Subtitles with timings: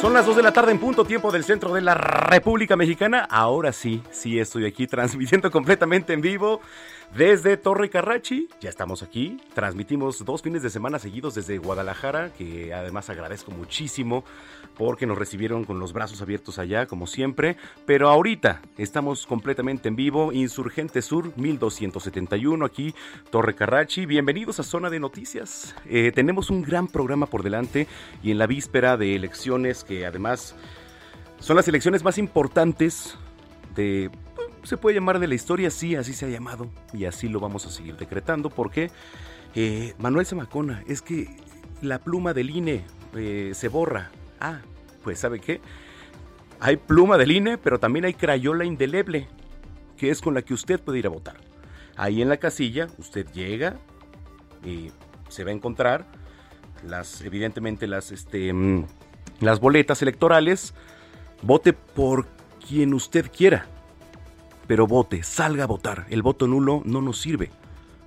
[0.00, 3.26] Son las 2 de la tarde en punto tiempo del centro de la República Mexicana.
[3.28, 6.60] Ahora sí, sí estoy aquí transmitiendo completamente en vivo
[7.16, 8.48] desde Torre Carrachi.
[8.60, 9.38] Ya estamos aquí.
[9.54, 14.22] Transmitimos dos fines de semana seguidos desde Guadalajara, que además agradezco muchísimo
[14.78, 17.56] porque nos recibieron con los brazos abiertos allá, como siempre.
[17.84, 20.32] Pero ahorita estamos completamente en vivo.
[20.32, 22.94] Insurgente Sur 1271, aquí
[23.30, 24.06] Torre Carrachi.
[24.06, 25.74] Bienvenidos a Zona de Noticias.
[25.86, 27.88] Eh, tenemos un gran programa por delante
[28.22, 30.54] y en la víspera de elecciones que además
[31.40, 33.18] son las elecciones más importantes
[33.74, 34.10] de
[34.62, 37.64] se puede llamar de la historia, sí, así se ha llamado y así lo vamos
[37.64, 38.90] a seguir decretando porque
[39.54, 41.36] eh, Manuel Zamacona, es que
[41.80, 42.84] la pluma del INE
[43.16, 44.10] eh, se borra.
[44.40, 44.60] Ah,
[45.02, 45.60] pues ¿sabe qué?
[46.60, 49.28] Hay pluma del INE, pero también hay crayola indeleble,
[49.96, 51.36] que es con la que usted puede ir a votar.
[51.96, 53.78] Ahí en la casilla usted llega
[54.64, 54.90] y
[55.28, 56.06] se va a encontrar
[56.86, 58.86] las, evidentemente las, este, mm,
[59.40, 60.74] las boletas electorales.
[61.42, 62.26] Vote por
[62.66, 63.66] quien usted quiera
[64.68, 66.06] pero vote, salga a votar.
[66.10, 67.50] El voto nulo no nos sirve.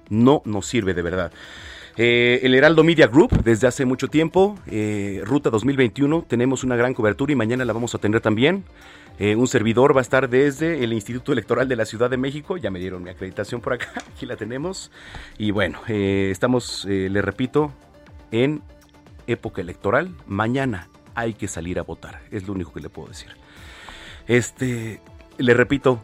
[0.10, 1.34] No nos sirve de verdad.
[1.98, 6.94] Eh, el Heraldo Media Group, desde hace mucho tiempo, eh, Ruta 2021, tenemos una gran
[6.94, 8.64] cobertura y mañana la vamos a tener también.
[9.20, 12.58] Eh, un servidor va a estar desde el Instituto Electoral de la Ciudad de México,
[12.58, 14.90] ya me dieron mi acreditación por acá, aquí la tenemos.
[15.38, 17.74] Y bueno, estamos, le repito,
[18.32, 18.62] en
[19.28, 20.16] época electoral.
[20.28, 23.30] Mañana hay que salir a votar, es lo único que le puedo decir.
[24.28, 25.02] Este,
[25.38, 26.02] le repito,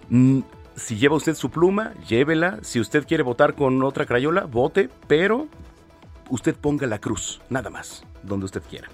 [0.76, 2.60] si lleva usted su pluma, llévela.
[2.62, 5.48] Si usted quiere votar con otra crayola, vote, pero
[6.30, 8.90] usted ponga la cruz, nada más, donde usted quiera.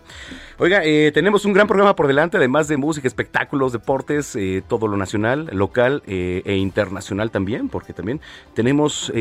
[0.58, 4.88] Oiga, eh, tenemos un gran programa por delante, además de música, espectáculos, deportes, eh, todo
[4.88, 8.22] lo nacional, local eh, e internacional también, porque también
[8.54, 9.12] tenemos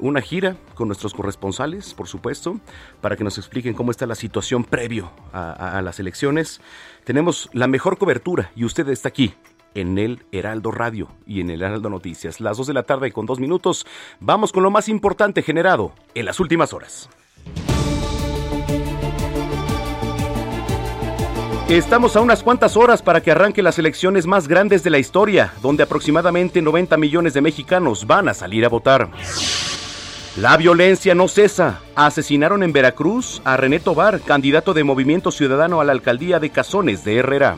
[0.00, 2.58] una gira con nuestros corresponsales, por supuesto,
[3.00, 6.60] para que nos expliquen cómo está la situación previo a las elecciones.
[7.04, 9.34] Tenemos la mejor cobertura y usted está aquí
[9.74, 12.40] en el Heraldo Radio y en el Heraldo Noticias.
[12.40, 13.86] Las 2 de la tarde con dos minutos.
[14.20, 17.08] Vamos con lo más importante generado en las últimas horas.
[21.68, 25.54] Estamos a unas cuantas horas para que arranque las elecciones más grandes de la historia,
[25.62, 29.08] donde aproximadamente 90 millones de mexicanos van a salir a votar.
[30.36, 31.80] La violencia no cesa.
[31.94, 37.04] Asesinaron en Veracruz a René Tobar, candidato de Movimiento Ciudadano a la alcaldía de Cazones
[37.04, 37.56] de Herrera.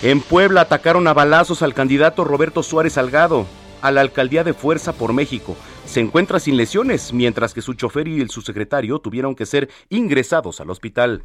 [0.00, 3.46] En Puebla atacaron a balazos al candidato Roberto Suárez Salgado
[3.82, 5.56] a la alcaldía de Fuerza por México.
[5.88, 10.60] Se encuentra sin lesiones, mientras que su chofer y el subsecretario tuvieron que ser ingresados
[10.60, 11.24] al hospital.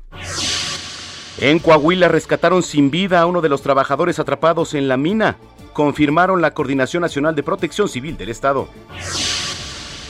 [1.38, 5.36] En Coahuila rescataron sin vida a uno de los trabajadores atrapados en la mina,
[5.74, 8.70] confirmaron la Coordinación Nacional de Protección Civil del Estado.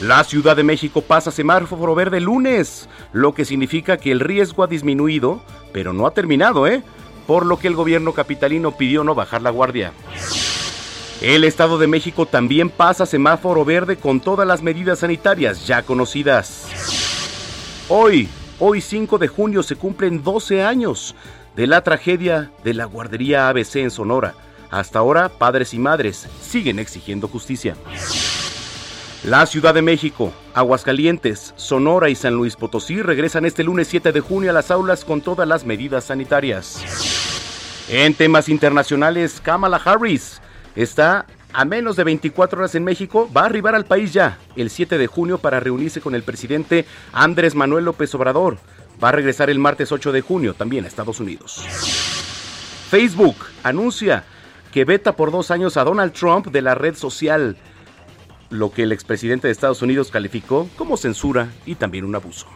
[0.02, 4.68] La Ciudad de México pasa semáforo verde lunes, lo que significa que el riesgo ha
[4.68, 5.42] disminuido,
[5.72, 6.84] pero no ha terminado, ¿eh?
[7.26, 9.94] por lo que el gobierno capitalino pidió no bajar la guardia.
[11.24, 16.68] El Estado de México también pasa semáforo verde con todas las medidas sanitarias ya conocidas.
[17.88, 18.28] Hoy,
[18.60, 21.16] hoy 5 de junio, se cumplen 12 años
[21.56, 24.34] de la tragedia de la guardería ABC en Sonora.
[24.70, 27.78] Hasta ahora, padres y madres siguen exigiendo justicia.
[29.24, 34.20] La Ciudad de México, Aguascalientes, Sonora y San Luis Potosí regresan este lunes 7 de
[34.20, 36.84] junio a las aulas con todas las medidas sanitarias.
[37.88, 40.42] En temas internacionales, Kamala Harris
[40.76, 44.70] está a menos de 24 horas en México, va a arribar al país ya el
[44.70, 48.58] 7 de junio para reunirse con el presidente Andrés Manuel López Obrador.
[49.04, 51.64] Va a regresar el martes 8 de junio también a Estados Unidos.
[52.90, 54.24] Facebook anuncia
[54.72, 57.58] que veta por dos años a Donald Trump de la red social,
[58.50, 62.48] lo que el expresidente de Estados Unidos calificó como censura y también un abuso.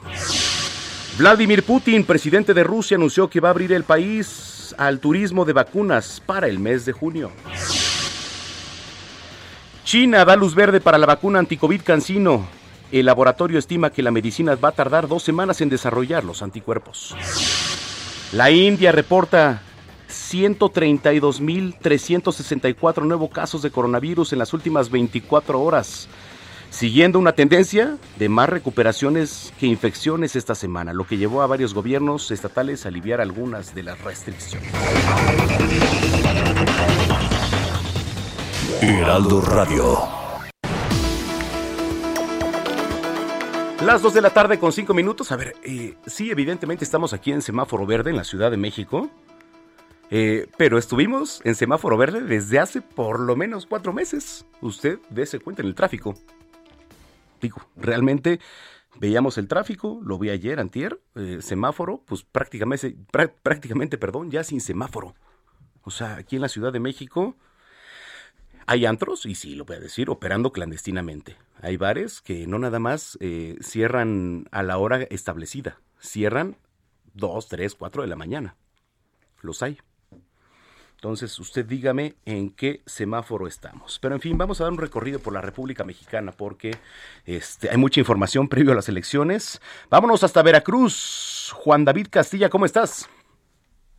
[1.18, 5.54] Vladimir Putin, presidente de Rusia, anunció que va a abrir el país al turismo de
[5.54, 7.32] vacunas para el mes de junio.
[9.88, 12.46] China da luz verde para la vacuna anticovid CanSino.
[12.92, 17.16] El laboratorio estima que la medicina va a tardar dos semanas en desarrollar los anticuerpos.
[18.34, 19.62] La India reporta
[20.10, 26.10] 132.364 nuevos casos de coronavirus en las últimas 24 horas,
[26.70, 31.74] siguiendo una tendencia de más recuperaciones que infecciones esta semana, lo que llevó a varios
[31.74, 34.70] gobiernos estatales a aliviar algunas de las restricciones.
[38.82, 39.98] Heraldo Radio.
[43.84, 45.32] Las 2 de la tarde con 5 minutos.
[45.32, 49.10] A ver, eh, sí, evidentemente estamos aquí en semáforo verde en la Ciudad de México.
[50.12, 54.46] Eh, pero estuvimos en semáforo verde desde hace por lo menos cuatro meses.
[54.62, 56.14] Usted dése cuenta en el tráfico.
[57.42, 58.40] Digo, realmente
[59.00, 62.96] veíamos el tráfico, lo vi ayer, antier, eh, semáforo, pues prácticamente,
[63.42, 65.16] prácticamente, perdón, ya sin semáforo.
[65.82, 67.36] O sea, aquí en la Ciudad de México
[68.68, 71.38] hay antros, y sí, lo voy a decir, operando clandestinamente.
[71.62, 76.58] Hay bares que no nada más eh, cierran a la hora establecida, cierran
[77.14, 78.56] 2, 3, 4 de la mañana.
[79.42, 79.78] Los hay.
[80.96, 84.00] Entonces, usted dígame en qué semáforo estamos.
[84.00, 86.72] Pero en fin, vamos a dar un recorrido por la República Mexicana porque
[87.26, 89.62] este, hay mucha información previo a las elecciones.
[89.90, 91.54] Vámonos hasta Veracruz.
[91.56, 93.10] Juan David Castilla, ¿cómo estás?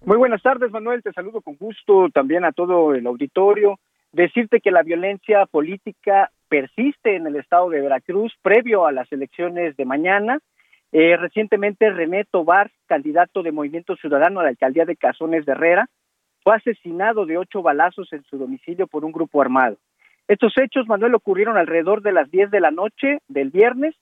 [0.04, 1.02] Muy buenas tardes, Manuel.
[1.02, 3.78] Te saludo con gusto también a todo el auditorio
[4.12, 9.76] decirte que la violencia política persiste en el estado de Veracruz previo a las elecciones
[9.76, 10.38] de mañana.
[10.92, 15.86] Eh, recientemente René Tobar, candidato de Movimiento Ciudadano a la alcaldía de Cazones de Herrera,
[16.42, 19.76] fue asesinado de ocho balazos en su domicilio por un grupo armado.
[20.28, 23.94] Estos hechos, Manuel, ocurrieron alrededor de las diez de la noche del viernes,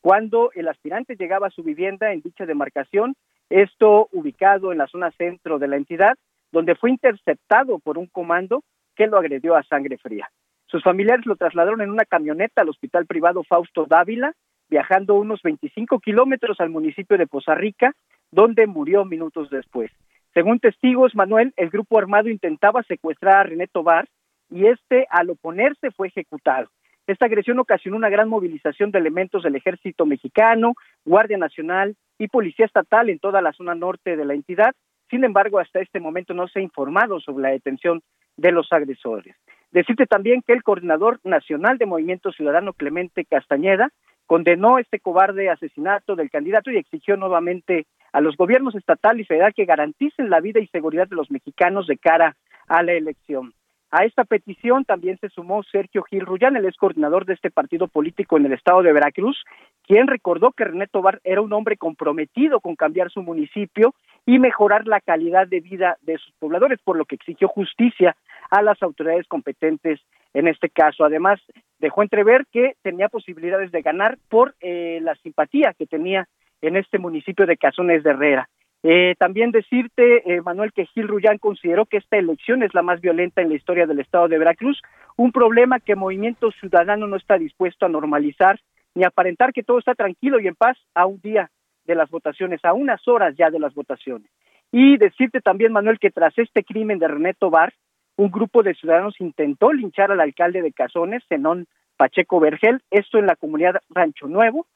[0.00, 3.14] cuando el aspirante llegaba a su vivienda en dicha demarcación,
[3.50, 6.14] esto ubicado en la zona centro de la entidad,
[6.50, 8.62] donde fue interceptado por un comando
[8.96, 10.30] que lo agredió a sangre fría.
[10.66, 14.32] Sus familiares lo trasladaron en una camioneta al hospital privado Fausto Dávila,
[14.70, 17.94] viajando unos 25 kilómetros al municipio de Poza Rica,
[18.30, 19.90] donde murió minutos después.
[20.32, 24.08] Según testigos, Manuel, el grupo armado intentaba secuestrar a René Tobar
[24.50, 26.68] y este, al oponerse, fue ejecutado.
[27.06, 30.74] Esta agresión ocasionó una gran movilización de elementos del ejército mexicano,
[31.04, 34.72] Guardia Nacional y Policía Estatal en toda la zona norte de la entidad.
[35.12, 38.00] Sin embargo, hasta este momento no se ha informado sobre la detención
[38.38, 39.36] de los agresores.
[39.70, 43.90] Decirte también que el coordinador nacional de Movimiento Ciudadano Clemente Castañeda
[44.24, 49.52] condenó este cobarde asesinato del candidato y exigió nuevamente a los gobiernos estatal y federal
[49.52, 52.34] que garanticen la vida y seguridad de los mexicanos de cara
[52.66, 53.52] a la elección.
[53.90, 57.88] A esta petición también se sumó Sergio Gil Rullán, el ex coordinador de este partido
[57.88, 59.44] político en el estado de Veracruz,
[59.86, 63.94] quien recordó que René Tobar era un hombre comprometido con cambiar su municipio
[64.26, 68.16] y mejorar la calidad de vida de sus pobladores, por lo que exigió justicia
[68.50, 70.00] a las autoridades competentes
[70.34, 71.04] en este caso.
[71.04, 71.40] Además,
[71.78, 76.28] dejó entrever que tenía posibilidades de ganar por eh, la simpatía que tenía
[76.60, 78.48] en este municipio de Cazones de Herrera.
[78.84, 83.00] Eh, también decirte, eh, Manuel, que Gil Rullán consideró que esta elección es la más
[83.00, 84.80] violenta en la historia del estado de Veracruz,
[85.16, 88.58] un problema que Movimiento Ciudadano no está dispuesto a normalizar
[88.94, 91.50] ni aparentar que todo está tranquilo y en paz a un día
[91.84, 94.30] de las votaciones, a unas horas ya de las votaciones.
[94.70, 97.74] Y decirte también, Manuel, que tras este crimen de René Tobar,
[98.16, 103.26] un grupo de ciudadanos intentó linchar al alcalde de Cazones, Zenón Pacheco Vergel, esto en
[103.26, 104.66] la comunidad Rancho Nuevo,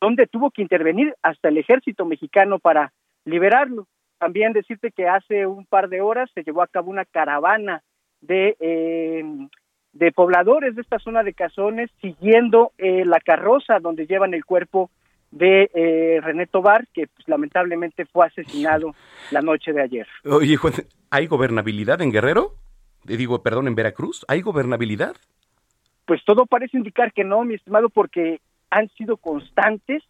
[0.00, 2.92] donde tuvo que intervenir hasta el ejército mexicano para
[3.24, 3.86] liberarlo.
[4.18, 7.82] También decirte que hace un par de horas se llevó a cabo una caravana
[8.20, 9.24] de, eh,
[9.92, 14.90] de pobladores de esta zona de Cazones siguiendo eh, la carroza donde llevan el cuerpo
[15.36, 18.94] de eh, René Tobar, que pues, lamentablemente fue asesinado
[19.30, 20.06] la noche de ayer.
[20.24, 20.74] Oye, Juan,
[21.10, 22.54] ¿hay gobernabilidad en Guerrero?
[23.04, 25.14] Digo, perdón, en Veracruz, ¿hay gobernabilidad?
[26.06, 28.40] Pues todo parece indicar que no, mi estimado, porque
[28.70, 30.02] han sido constantes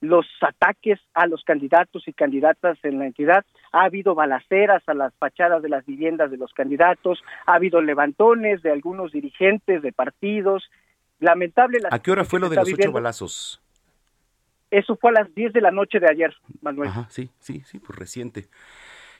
[0.00, 3.44] los ataques a los candidatos y candidatas en la entidad.
[3.72, 8.62] Ha habido balaceras a las fachadas de las viviendas de los candidatos, ha habido levantones
[8.62, 10.68] de algunos dirigentes de partidos.
[11.20, 11.78] Lamentable.
[11.78, 13.61] La ¿A qué hora fue lo de los ocho balazos?
[14.72, 16.88] Eso fue a las diez de la noche de ayer, Manuel.
[16.88, 18.46] Ajá, sí, sí, sí, pues reciente.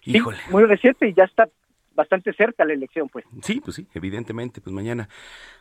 [0.02, 0.38] Híjole.
[0.50, 1.46] muy reciente y ya está
[1.94, 3.26] bastante cerca la elección, pues.
[3.42, 5.10] Sí, pues sí, evidentemente, pues mañana.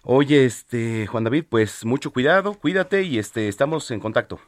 [0.04, 4.40] Oye, este, Juan David, pues mucho cuidado, cuídate y este, estamos en contacto.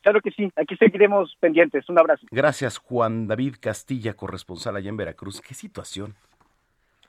[0.00, 1.86] Claro que sí, aquí seguiremos pendientes.
[1.90, 2.26] Un abrazo.
[2.30, 5.42] Gracias, Juan David Castilla, corresponsal allá en Veracruz.
[5.42, 6.14] ¿Qué situación?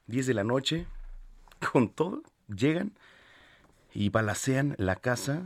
[0.07, 0.85] 10 de la noche,
[1.71, 2.91] con todo, llegan
[3.93, 5.43] y balacean la casa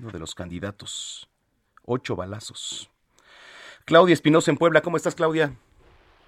[0.00, 1.28] uno de los candidatos.
[1.84, 2.90] Ocho balazos.
[3.84, 5.52] Claudia Espinosa en Puebla, ¿cómo estás, Claudia?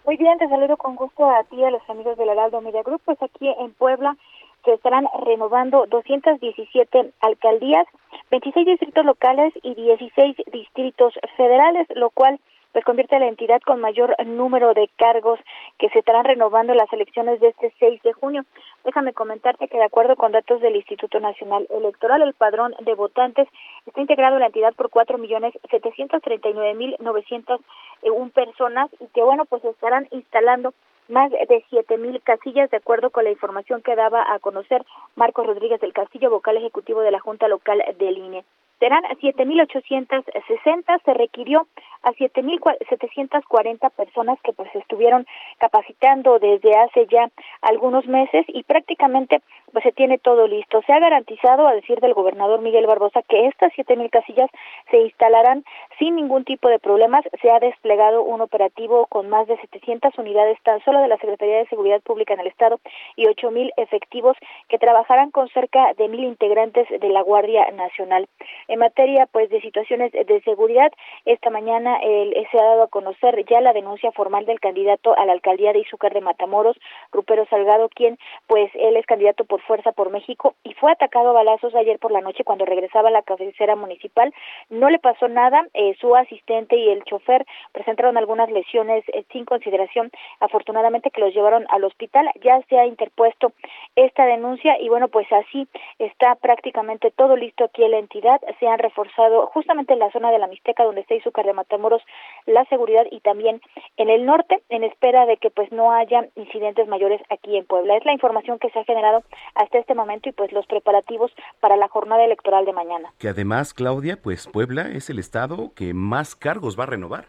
[0.05, 2.83] Muy bien, te saludo con gusto a ti y a los amigos del Heraldo Media
[2.83, 3.01] Group.
[3.05, 4.17] Pues aquí en Puebla
[4.65, 7.87] se estarán renovando 217 alcaldías,
[8.31, 12.39] 26 distritos locales y 16 distritos federales, lo cual
[12.73, 15.41] pues convierte a la entidad con mayor número de cargos
[15.79, 18.45] que se estarán renovando en las elecciones de este 6 de junio.
[18.87, 23.49] Déjame comentarte que de acuerdo con datos del Instituto Nacional Electoral, el padrón de votantes
[23.85, 27.61] está integrado en la entidad por cuatro millones setecientos treinta y nueve mil novecientos
[28.05, 30.73] un personas y que bueno pues estarán instalando
[31.09, 34.85] más de siete mil casillas de acuerdo con la información que daba a conocer
[35.16, 38.45] Marcos Rodríguez del Castillo, vocal ejecutivo de la Junta Local del INE
[38.78, 41.02] serán 7.860.
[41.04, 41.66] Se requirió
[42.02, 45.26] a 7.740 personas que pues estuvieron
[45.59, 47.30] capacitando desde hace ya
[47.62, 49.40] algunos meses y prácticamente
[49.73, 50.80] pues se tiene todo listo.
[50.87, 54.50] Se ha garantizado, a decir del gobernador Miguel Barbosa, que estas 7.000 casillas
[54.90, 55.64] se instalarán
[55.99, 57.25] sin ningún tipo de problemas.
[57.42, 61.59] Se ha desplegado un operativo con más de 700 unidades tan solo de la Secretaría
[61.59, 62.80] de Seguridad Pública en el Estado
[63.16, 64.37] y 8.000 efectivos
[64.68, 68.28] que trabajarán con cerca de mil integrantes de la Guardia Nacional.
[68.69, 70.93] En materia pues de situaciones de seguridad,
[71.25, 75.25] esta mañana el, se ha dado a conocer ya la denuncia formal del candidato a
[75.25, 76.77] la alcaldía de Izúcar de Matamoros,
[77.13, 81.33] Rupero Salgado, quien pues él es candidato por Fuerza por México y fue atacado a
[81.33, 84.33] balazos ayer por la noche cuando regresaba a la cabecera municipal.
[84.71, 89.45] No le pasó nada, eh, su asistente y el chofer presentaron algunas lesiones eh, sin
[89.45, 90.11] consideración.
[90.41, 93.53] Afortunadamente que los llevaron al hospital, ya se ha interpuesto
[93.95, 95.67] esta denuncia y bueno, pues así
[95.99, 100.31] está prácticamente todo listo aquí en la entidad se han reforzado justamente en la zona
[100.31, 102.03] de la Mixteca donde está Izúcar de Matamoros
[102.47, 103.61] la seguridad y también
[103.97, 107.97] en el norte en espera de que pues no haya incidentes mayores aquí en Puebla.
[107.97, 109.23] Es la información que se ha generado
[109.55, 113.13] hasta este momento y pues los preparativos para la jornada electoral de mañana.
[113.19, 117.27] Que además, Claudia, pues Puebla es el estado que más cargos va a renovar.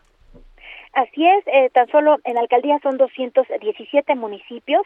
[0.98, 4.82] Así es, eh, tan solo en alcaldía son 217 municipios,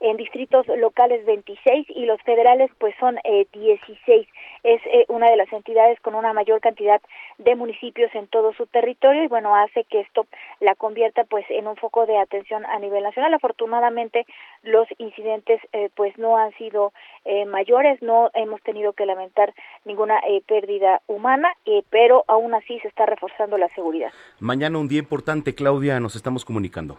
[0.00, 4.28] en distritos locales 26 y los federales pues son eh, 16.
[4.62, 7.00] Es eh, una de las entidades con una mayor cantidad
[7.38, 10.26] de municipios en todo su territorio y bueno, hace que esto
[10.60, 13.32] la convierta pues en un foco de atención a nivel nacional.
[13.32, 14.26] Afortunadamente
[14.64, 16.92] los incidentes eh, pues no han sido
[17.24, 19.54] eh, mayores, no hemos tenido que lamentar
[19.86, 21.48] ninguna pérdida humana,
[21.90, 24.10] pero aún así se está reforzando la seguridad.
[24.40, 26.98] Mañana un día importante, Claudia, nos estamos comunicando.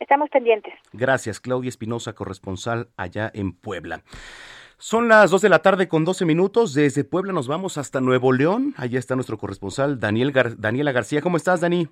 [0.00, 0.74] Estamos pendientes.
[0.92, 4.02] Gracias, Claudia Espinosa, corresponsal allá en Puebla.
[4.76, 6.74] Son las 2 de la tarde con 12 minutos.
[6.74, 8.74] Desde Puebla nos vamos hasta Nuevo León.
[8.76, 11.22] Allá está nuestro corresponsal Daniel Gar Daniela García.
[11.22, 11.88] ¿Cómo estás, Dani?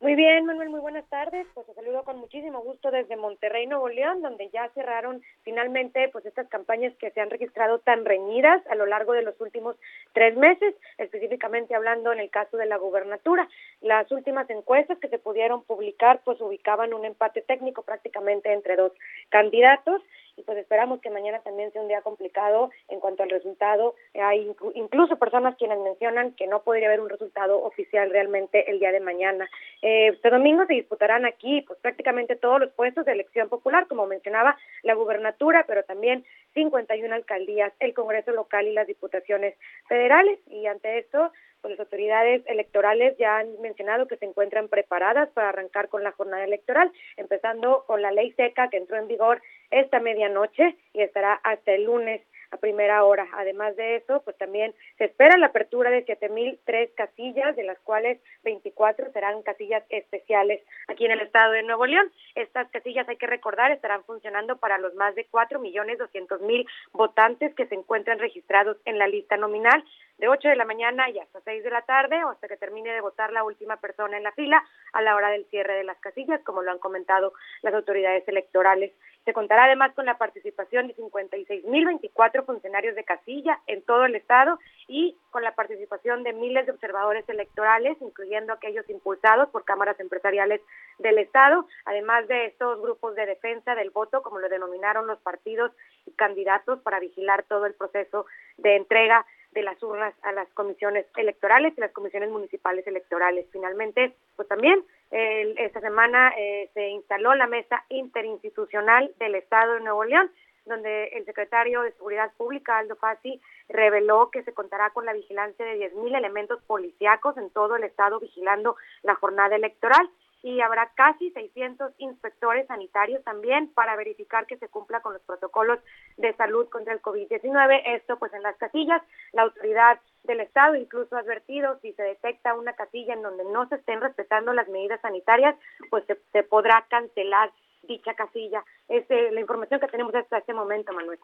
[0.00, 1.46] Muy bien, Manuel, muy buenas tardes.
[1.54, 6.24] Pues te saludo con muchísimo gusto desde Monterrey, Nuevo León, donde ya cerraron finalmente pues
[6.24, 9.76] estas campañas que se han registrado tan reñidas a lo largo de los últimos
[10.12, 13.48] tres meses, específicamente hablando en el caso de la gubernatura.
[13.80, 18.92] Las últimas encuestas que se pudieron publicar pues ubicaban un empate técnico prácticamente entre dos
[19.28, 20.00] candidatos
[20.36, 23.94] y pues esperamos que mañana también sea un día complicado en cuanto al resultado.
[24.14, 28.92] Hay incluso personas quienes mencionan que no podría haber un resultado oficial realmente el día
[28.92, 29.48] de mañana.
[29.82, 34.06] Eh, este domingo se disputarán aquí pues prácticamente todos los puestos de elección popular, como
[34.06, 36.24] mencionaba, la gubernatura, pero también
[36.54, 39.54] 51 alcaldías, el Congreso local y las diputaciones
[39.88, 40.38] federales.
[40.48, 41.30] Y ante esto,
[41.64, 46.12] pues las autoridades electorales ya han mencionado que se encuentran preparadas para arrancar con la
[46.12, 49.40] jornada electoral, empezando con la ley seca que entró en vigor
[49.70, 53.26] esta medianoche y estará hasta el lunes a primera hora.
[53.32, 58.20] Además de eso, pues también se espera la apertura de 7.003 casillas, de las cuales
[58.42, 62.12] 24 serán casillas especiales aquí en el estado de Nuevo León.
[62.34, 67.74] Estas casillas, hay que recordar, estarán funcionando para los más de 4.200.000 votantes que se
[67.74, 69.82] encuentran registrados en la lista nominal
[70.18, 72.92] de 8 de la mañana y hasta 6 de la tarde o hasta que termine
[72.92, 75.98] de votar la última persona en la fila a la hora del cierre de las
[75.98, 78.92] casillas, como lo han comentado las autoridades electorales.
[79.24, 84.58] Se contará además con la participación de 56.024 funcionarios de casilla en todo el estado
[84.86, 90.60] y con la participación de miles de observadores electorales, incluyendo aquellos impulsados por cámaras empresariales
[90.98, 95.72] del estado, además de estos grupos de defensa del voto, como lo denominaron los partidos
[96.06, 98.26] y candidatos, para vigilar todo el proceso
[98.58, 103.46] de entrega de las urnas a las comisiones electorales y las comisiones municipales electorales.
[103.52, 110.04] Finalmente, pues también esta semana eh, se instaló la mesa interinstitucional del Estado de Nuevo
[110.04, 110.30] León,
[110.66, 115.64] donde el secretario de Seguridad Pública, Aldo Fassi, reveló que se contará con la vigilancia
[115.64, 120.08] de 10.000 elementos policíacos en todo el Estado vigilando la jornada electoral
[120.44, 125.78] y habrá casi 600 inspectores sanitarios también para verificar que se cumpla con los protocolos
[126.18, 127.80] de salud contra el COVID-19.
[127.86, 129.00] Esto pues en las casillas,
[129.32, 133.66] la autoridad del Estado incluso ha advertido si se detecta una casilla en donde no
[133.70, 135.56] se estén respetando las medidas sanitarias,
[135.88, 137.50] pues se, podrá cancelar
[137.84, 138.62] dicha casilla.
[138.88, 141.18] Es eh, la información que tenemos hasta este momento, Manuel.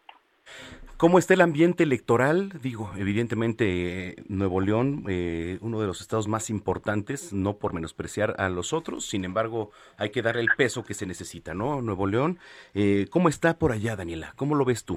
[1.00, 2.50] ¿Cómo está el ambiente electoral?
[2.60, 8.50] Digo, evidentemente Nuevo León, eh, uno de los estados más importantes, no por menospreciar a
[8.50, 11.80] los otros, sin embargo hay que darle el peso que se necesita, ¿no?
[11.80, 12.38] Nuevo León,
[12.74, 14.34] eh, ¿cómo está por allá, Daniela?
[14.36, 14.94] ¿Cómo lo ves tú?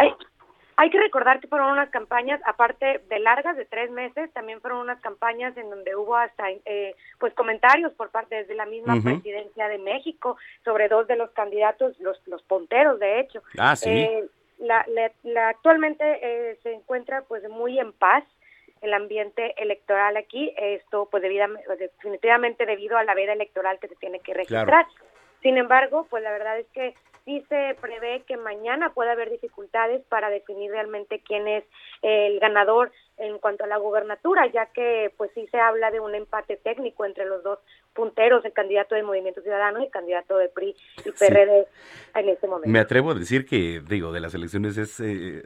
[0.76, 4.82] Hay, que recordar que fueron unas campañas, aparte de largas, de tres meses, también fueron
[4.82, 9.70] unas campañas en donde hubo hasta eh, pues comentarios por parte de la misma presidencia
[9.70, 13.42] de México sobre dos de los candidatos, los, los ponteros, de hecho.
[13.58, 14.06] Ah, sí
[14.64, 14.86] la,
[15.24, 18.24] la, actualmente eh, se encuentra pues muy en paz
[18.82, 24.20] el ambiente electoral aquí, esto pues definitivamente debido a la veda electoral que se tiene
[24.20, 24.86] que registrar.
[25.42, 26.94] Sin embargo, pues la verdad es que
[27.26, 31.64] sí se prevé que mañana pueda haber dificultades para definir realmente quién es
[32.02, 36.16] el ganador en cuanto a la gobernatura, ya que pues sí se habla de un
[36.16, 37.60] empate técnico entre los dos
[37.94, 41.68] punteros, el candidato de Movimiento Ciudadano y el candidato de PRI y PRD
[42.16, 42.70] en este momento.
[42.70, 45.44] Me atrevo a decir que, digo, de las elecciones es eh,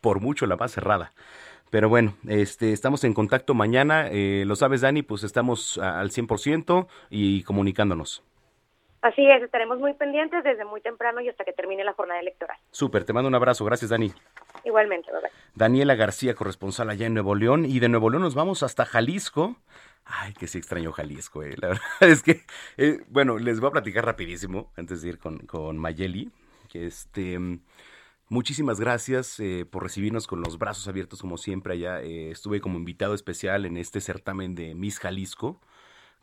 [0.00, 1.12] por mucho la más cerrada.
[1.70, 4.08] Pero bueno, este, estamos en contacto mañana.
[4.10, 8.22] Eh, lo sabes, Dani, pues estamos al 100% y comunicándonos.
[9.02, 12.56] Así es, estaremos muy pendientes desde muy temprano y hasta que termine la jornada electoral.
[12.70, 13.64] Súper, te mando un abrazo.
[13.64, 14.12] Gracias, Dani.
[14.64, 17.64] Igualmente, bye Daniela García, corresponsal allá en Nuevo León.
[17.66, 19.56] Y de Nuevo León nos vamos hasta Jalisco.
[20.06, 21.56] Ay, que sí extraño Jalisco, eh.
[21.58, 22.44] La verdad es que,
[22.76, 26.30] eh, bueno, les voy a platicar rapidísimo antes de ir con, con Mayeli.
[26.68, 27.38] Que este,
[28.28, 32.02] muchísimas gracias eh, por recibirnos con los brazos abiertos como siempre allá.
[32.02, 35.60] Eh, estuve como invitado especial en este certamen de Miss Jalisco,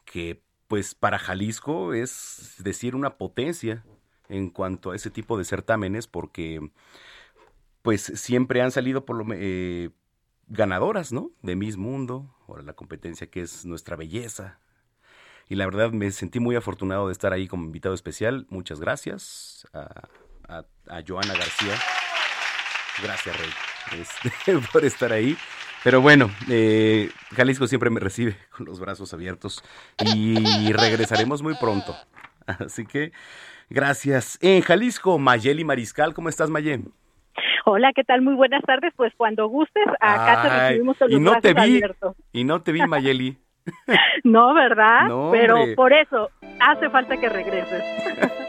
[0.05, 3.85] que pues para Jalisco es decir una potencia
[4.29, 6.61] en cuanto a ese tipo de certámenes porque
[7.81, 9.89] pues siempre han salido por lo eh,
[10.47, 11.31] ganadoras, ¿no?
[11.41, 14.59] De Miss Mundo, o la competencia que es nuestra belleza.
[15.49, 18.45] Y la verdad me sentí muy afortunado de estar ahí como invitado especial.
[18.49, 20.07] Muchas gracias a,
[21.07, 21.75] Joana García.
[23.01, 23.49] Gracias, Rey,
[23.99, 25.37] este, por estar ahí.
[25.83, 29.63] Pero bueno, eh, Jalisco siempre me recibe con los brazos abiertos
[29.99, 31.95] y regresaremos muy pronto.
[32.45, 33.11] Así que
[33.69, 34.37] gracias.
[34.41, 36.85] En Jalisco, Mayeli Mariscal, ¿cómo estás, Mayeli?
[37.65, 38.21] Hola, ¿qué tal?
[38.21, 38.93] Muy buenas tardes.
[38.95, 41.81] Pues cuando gustes, acá te recibimos con los y no te vi,
[42.31, 43.37] Y no te vi, Mayeli.
[44.23, 45.07] no, ¿verdad?
[45.31, 47.83] Pero por eso hace falta que regreses.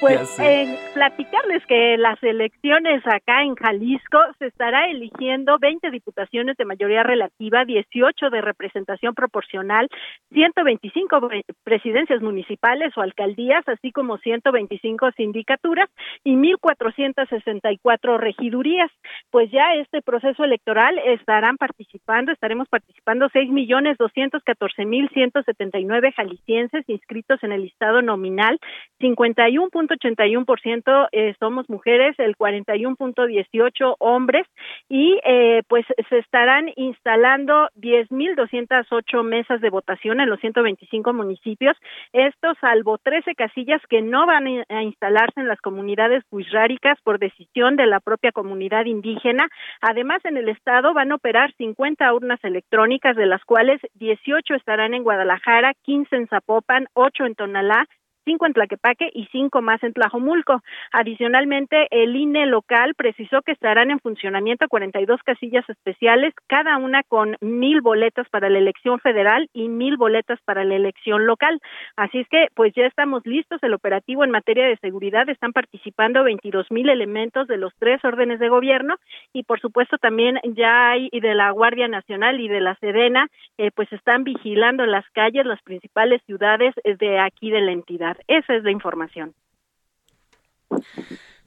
[0.00, 6.64] Pues en platicarles que las elecciones acá en Jalisco se estará eligiendo 20 diputaciones de
[6.64, 9.88] mayoría relativa, 18 de representación proporcional,
[10.30, 11.30] 125
[11.64, 15.90] presidencias municipales o alcaldías, así como 125 sindicaturas
[16.22, 18.92] y 1464 regidurías.
[19.32, 26.84] Pues ya este proceso electoral estarán participando, estaremos participando 6 millones 214 mil 179 jaliscienses
[26.88, 28.60] inscritos en el listado nominal,
[29.00, 34.46] 51 81% eh, somos mujeres, el 41.18 hombres
[34.88, 41.76] y eh, pues se estarán instalando 10.208 mesas de votación en los 125 municipios,
[42.12, 47.76] esto salvo 13 casillas que no van a instalarse en las comunidades buisráricas por decisión
[47.76, 49.48] de la propia comunidad indígena.
[49.80, 54.94] Además, en el estado van a operar 50 urnas electrónicas, de las cuales 18 estarán
[54.94, 57.86] en Guadalajara, 15 en Zapopan, 8 en Tonalá,
[58.28, 60.60] cinco en Tlaquepaque y cinco más en Tlajomulco.
[60.92, 67.36] Adicionalmente, el INE local precisó que estarán en funcionamiento 42 casillas especiales, cada una con
[67.40, 71.58] mil boletas para la elección federal y mil boletas para la elección local.
[71.96, 73.62] Así es que, pues ya estamos listos.
[73.62, 78.40] El operativo en materia de seguridad están participando 22 mil elementos de los tres órdenes
[78.40, 78.96] de gobierno
[79.32, 83.70] y, por supuesto, también ya hay de la Guardia Nacional y de la Sedena, eh,
[83.74, 88.17] pues están vigilando las calles las principales ciudades de aquí de la entidad.
[88.26, 89.34] Esa es la información.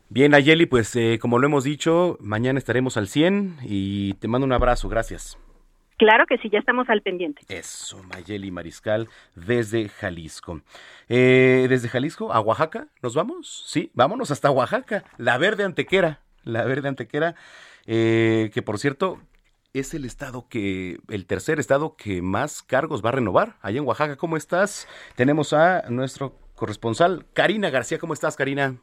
[0.10, 4.46] Bien, Ayeli, pues eh, como lo hemos dicho, mañana estaremos al 100 y te mando
[4.46, 5.38] un abrazo, gracias.
[5.98, 7.44] Claro que sí, ya estamos al pendiente.
[7.48, 10.62] Eso, Mayeli Mariscal, desde Jalisco.
[11.08, 13.64] Eh, desde Jalisco a Oaxaca, ¿nos vamos?
[13.68, 17.36] Sí, vámonos hasta Oaxaca, la verde antequera, la verde antequera,
[17.86, 19.20] eh, que por cierto,
[19.74, 23.58] es el estado que, el tercer estado que más cargos va a renovar.
[23.62, 24.88] Allá en Oaxaca, ¿cómo estás?
[25.16, 27.98] Tenemos a nuestro corresponsal, Karina García.
[27.98, 28.76] ¿Cómo estás, Karina?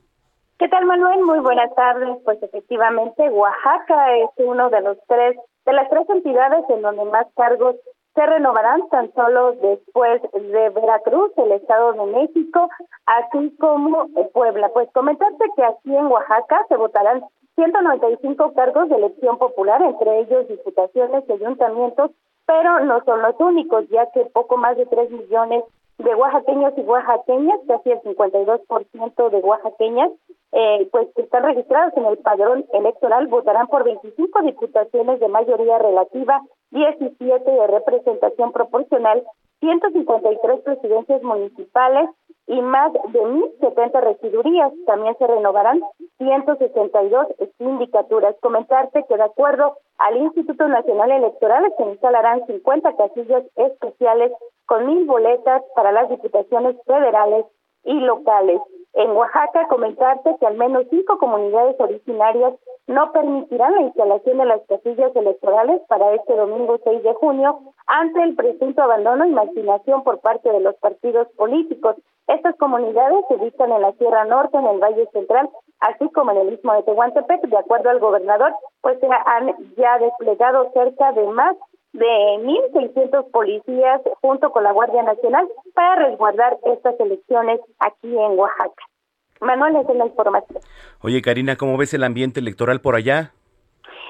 [0.59, 1.23] ¿Qué tal, Manuel?
[1.23, 2.19] Muy buenas tardes.
[2.25, 7.29] Pues efectivamente, Oaxaca es uno de los tres, de las tres entidades en donde más
[7.37, 7.77] cargos
[8.17, 12.69] se renovarán tan solo después de Veracruz, el Estado de México,
[13.07, 14.71] así como Puebla.
[14.75, 17.23] Pues comentarte que aquí en Oaxaca se votarán
[17.55, 22.11] 195 cargos de elección popular, entre ellos diputaciones y ayuntamientos,
[22.45, 25.63] pero no son los únicos, ya que poco más de 3 millones
[25.99, 30.13] de oaxaqueños y oaxaqueñas, casi el 52% de oaxaqueñas,
[30.53, 36.41] eh, pues están registrados en el padrón electoral, votarán por 25 diputaciones de mayoría relativa,
[36.71, 39.25] 17 de representación proporcional,
[39.61, 42.11] 153 presidencias municipales,
[42.49, 44.73] y más de 1.070 regidurías.
[44.87, 45.83] También se renovarán
[46.17, 47.27] 162
[47.59, 48.35] sindicaturas.
[48.41, 54.33] Comentarte que de acuerdo al Instituto Nacional Electoral se instalarán 50 casillas especiales
[54.65, 57.45] con mil boletas para las diputaciones federales
[57.85, 58.61] y locales.
[58.99, 62.55] En Oaxaca, comentarte que al menos cinco comunidades originarias
[62.89, 68.21] no permitirán la instalación de las casillas electorales para este domingo 6 de junio ante
[68.25, 71.95] el presunto abandono y marginación por parte de los partidos políticos.
[72.27, 76.39] Estas comunidades se ubican en la Sierra Norte, en el Valle Central, así como en
[76.39, 77.43] el Istmo de Tehuantepec.
[77.43, 81.57] De acuerdo al gobernador, pues se han ya desplegado cerca de más
[81.93, 88.88] de 1.600 policías junto con la Guardia Nacional para resguardar estas elecciones aquí en Oaxaca.
[89.41, 90.61] Manuel, es la información.
[91.03, 93.33] Oye, Karina, ¿cómo ves el ambiente electoral por allá?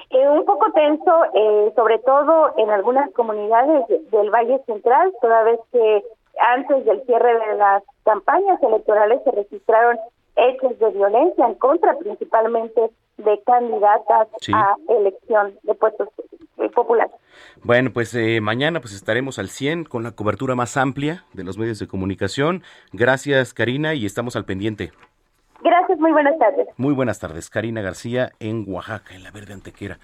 [0.09, 5.59] Eh, un poco tenso, eh, sobre todo en algunas comunidades del Valle Central, toda vez
[5.71, 6.03] que
[6.39, 9.97] antes del cierre de las campañas electorales se registraron
[10.35, 16.07] hechos de violencia en contra principalmente de candidatas a elección de puestos
[16.57, 17.13] eh, populares.
[17.63, 21.57] Bueno, pues eh, mañana pues estaremos al 100 con la cobertura más amplia de los
[21.57, 22.63] medios de comunicación.
[22.93, 24.91] Gracias, Karina, y estamos al pendiente.
[25.61, 26.67] Gracias, muy buenas tardes.
[26.77, 29.99] Muy buenas tardes, Karina García en Oaxaca, en la Verde Antequera.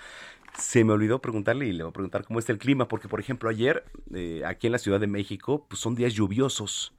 [0.58, 3.20] Se me olvidó preguntarle y le voy a preguntar cómo está el clima, porque por
[3.20, 6.94] ejemplo ayer eh, aquí en la Ciudad de México pues son días lluviosos,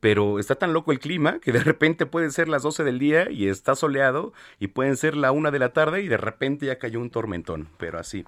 [0.00, 3.30] pero está tan loco el clima que de repente puede ser las 12 del día
[3.30, 6.78] y está soleado y pueden ser la 1 de la tarde y de repente ya
[6.78, 8.24] cayó un tormentón, pero así.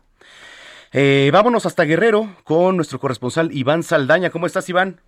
[0.92, 4.30] Eh, vámonos hasta Guerrero con nuestro corresponsal Iván Saldaña.
[4.30, 5.00] ¿Cómo estás, Iván?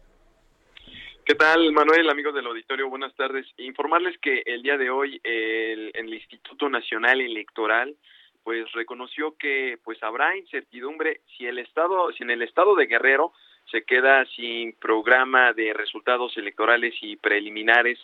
[1.26, 2.88] ¿Qué tal, Manuel, amigos del auditorio?
[2.88, 3.44] Buenas tardes.
[3.58, 7.96] Informarles que el día de hoy el, Instituto Nacional Electoral
[8.44, 13.32] pues reconoció que pues habrá incertidumbre si el estado si en el estado de Guerrero
[13.72, 17.98] se queda sin programa de resultados electorales y preliminares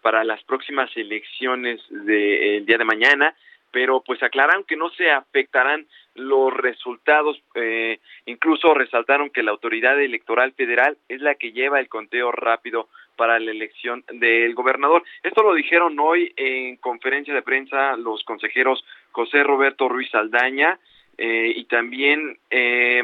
[0.00, 3.34] para las próximas elecciones del día de mañana
[3.72, 5.88] pero pues aclararon que no se afectarán
[6.18, 11.88] los resultados, eh, incluso resaltaron que la autoridad electoral federal es la que lleva el
[11.88, 15.02] conteo rápido para la elección del gobernador.
[15.22, 20.78] Esto lo dijeron hoy en conferencia de prensa los consejeros José Roberto Ruiz Aldaña
[21.16, 23.02] eh, y también eh,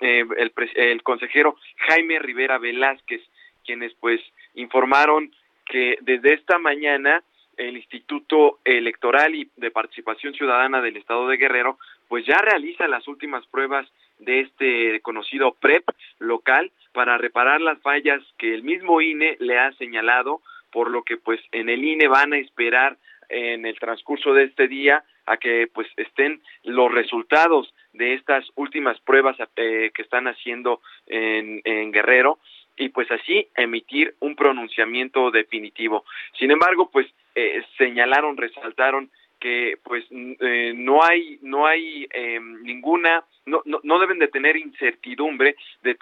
[0.00, 1.56] el, el consejero
[1.88, 3.22] Jaime Rivera Velázquez,
[3.64, 4.20] quienes pues
[4.54, 5.30] informaron
[5.64, 7.22] que desde esta mañana
[7.56, 11.78] el Instituto Electoral y de Participación Ciudadana del Estado de Guerrero,
[12.12, 15.82] pues ya realiza las últimas pruebas de este conocido PREP
[16.18, 21.16] local para reparar las fallas que el mismo INE le ha señalado, por lo que
[21.16, 22.98] pues en el INE van a esperar
[23.30, 29.00] en el transcurso de este día a que pues estén los resultados de estas últimas
[29.00, 32.38] pruebas eh, que están haciendo en, en Guerrero
[32.76, 36.04] y pues así emitir un pronunciamiento definitivo.
[36.38, 39.10] Sin embargo, pues eh, señalaron, resaltaron
[39.42, 44.56] que pues eh, no hay no hay eh, ninguna no, no, no deben de tener
[44.56, 45.96] incertidumbre de,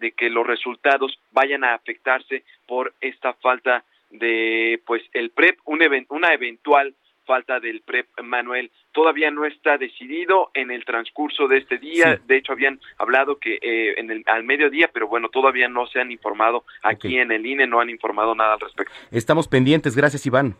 [0.00, 5.82] de, que los resultados vayan a afectarse por esta falta de pues el prep un
[6.08, 6.94] una eventual
[7.26, 12.18] falta del PREP Manuel todavía no está decidido en el transcurso de este día.
[12.26, 16.00] De hecho, habían hablado que eh, en el, al mediodía, pero bueno, todavía no se
[16.00, 18.94] han informado aquí en el INE, no han informado nada al respecto.
[19.10, 19.94] Estamos pendientes.
[19.94, 20.56] Gracias, Iván.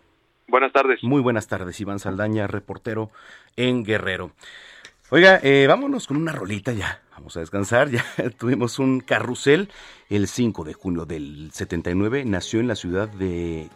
[0.49, 1.05] Buenas tardes.
[1.05, 3.11] Muy buenas tardes, Iván Saldaña, reportero
[3.57, 4.33] en Guerrero.
[5.11, 7.03] Oiga, eh, vámonos con una rolita ya.
[7.13, 7.91] Vamos a descansar.
[7.91, 8.05] Ya
[8.39, 9.69] tuvimos un carrusel
[10.09, 12.25] el 5 de junio del 79.
[12.25, 13.69] Nació en la ciudad de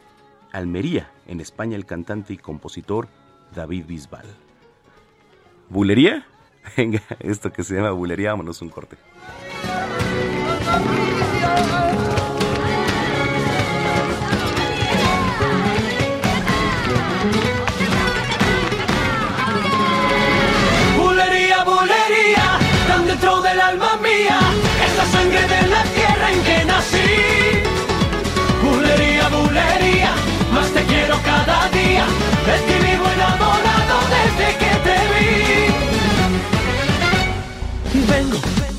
[0.51, 3.09] Almería, en España, el cantante y compositor
[3.55, 4.27] David Bisbal.
[5.69, 6.27] ¿Bulería?
[6.77, 8.97] Venga, esto que se llama bulería, vámonos un corte.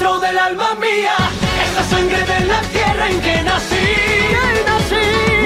[0.00, 1.14] Dentro del alma mía,
[1.70, 3.76] esa sangre de la tierra en que nací.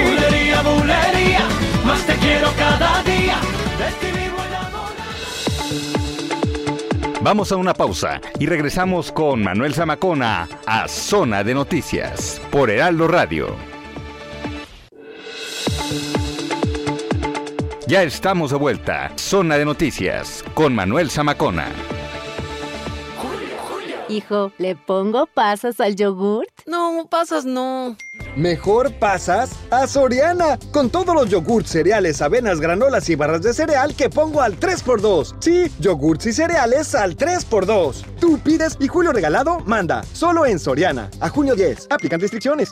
[0.05, 1.47] Bulería, bulería,
[1.85, 3.37] más te quiero cada día.
[7.21, 13.07] Vamos a una pausa y regresamos con Manuel Zamacona a Zona de Noticias por Heraldo
[13.07, 13.55] Radio.
[17.87, 19.11] Ya estamos de vuelta.
[19.15, 21.67] Zona de Noticias con Manuel Zamacona.
[24.07, 26.47] Hijo, ¿le pongo pasas al yogurt?
[26.67, 27.97] No, pasas no.
[28.35, 33.95] Mejor pasas a Soriana, con todos los yogurts, cereales, avenas, granolas y barras de cereal
[33.95, 35.35] que pongo al 3x2.
[35.39, 38.03] Sí, yogurts y cereales al 3x2.
[38.19, 41.09] Tú pides y Julio Regalado manda, solo en Soriana.
[41.19, 42.71] A junio 10, aplican restricciones.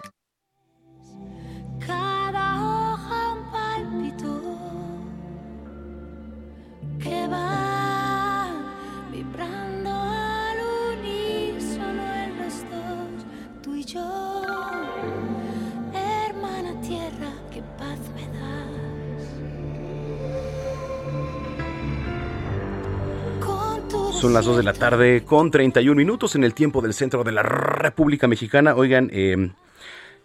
[24.24, 27.34] Son las 2 de la tarde con 31 minutos en el tiempo del centro de
[27.34, 28.74] la República Mexicana.
[28.74, 29.52] Oigan, eh,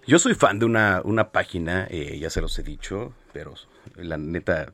[0.06, 3.54] yo soy fan de una, una página, eh, ya se los he dicho, pero
[3.96, 4.72] la neta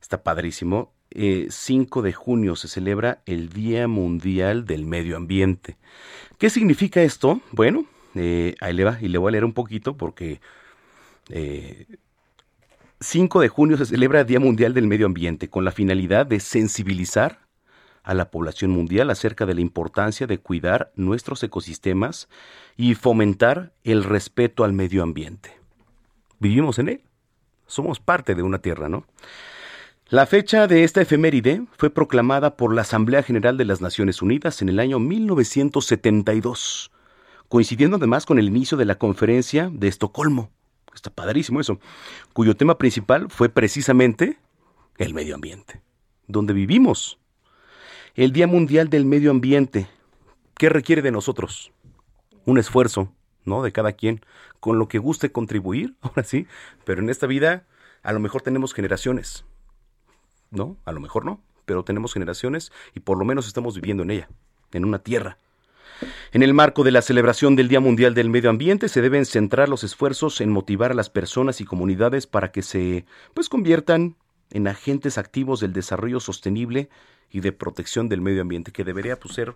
[0.00, 0.92] está padrísimo.
[1.10, 5.76] 5 eh, de junio se celebra el Día Mundial del Medio Ambiente.
[6.38, 7.40] ¿Qué significa esto?
[7.50, 10.40] Bueno, ahí le va y le voy a leer un poquito porque
[13.00, 16.38] 5 de junio se celebra el Día Mundial del Medio Ambiente con la finalidad de
[16.38, 17.45] sensibilizar
[18.06, 22.28] a la población mundial acerca de la importancia de cuidar nuestros ecosistemas
[22.76, 25.50] y fomentar el respeto al medio ambiente.
[26.38, 27.02] Vivimos en él.
[27.66, 29.04] Somos parte de una tierra, ¿no?
[30.08, 34.62] La fecha de esta efeméride fue proclamada por la Asamblea General de las Naciones Unidas
[34.62, 36.92] en el año 1972,
[37.48, 40.52] coincidiendo además con el inicio de la conferencia de Estocolmo.
[40.94, 41.80] Está padrísimo eso,
[42.32, 44.38] cuyo tema principal fue precisamente
[44.96, 45.80] el medio ambiente,
[46.28, 47.18] donde vivimos
[48.16, 49.88] el Día Mundial del Medio Ambiente,
[50.56, 51.70] ¿qué requiere de nosotros?
[52.46, 53.12] Un esfuerzo,
[53.44, 53.62] ¿no?
[53.62, 54.22] De cada quien,
[54.58, 56.46] con lo que guste contribuir, ahora sí,
[56.84, 57.66] pero en esta vida
[58.02, 59.44] a lo mejor tenemos generaciones,
[60.50, 60.78] ¿no?
[60.86, 64.28] A lo mejor no, pero tenemos generaciones y por lo menos estamos viviendo en ella,
[64.72, 65.36] en una tierra.
[66.32, 69.68] En el marco de la celebración del Día Mundial del Medio Ambiente se deben centrar
[69.68, 74.16] los esfuerzos en motivar a las personas y comunidades para que se pues conviertan
[74.50, 76.88] en agentes activos del desarrollo sostenible
[77.30, 79.54] y de protección del medio ambiente, que debería pues, ser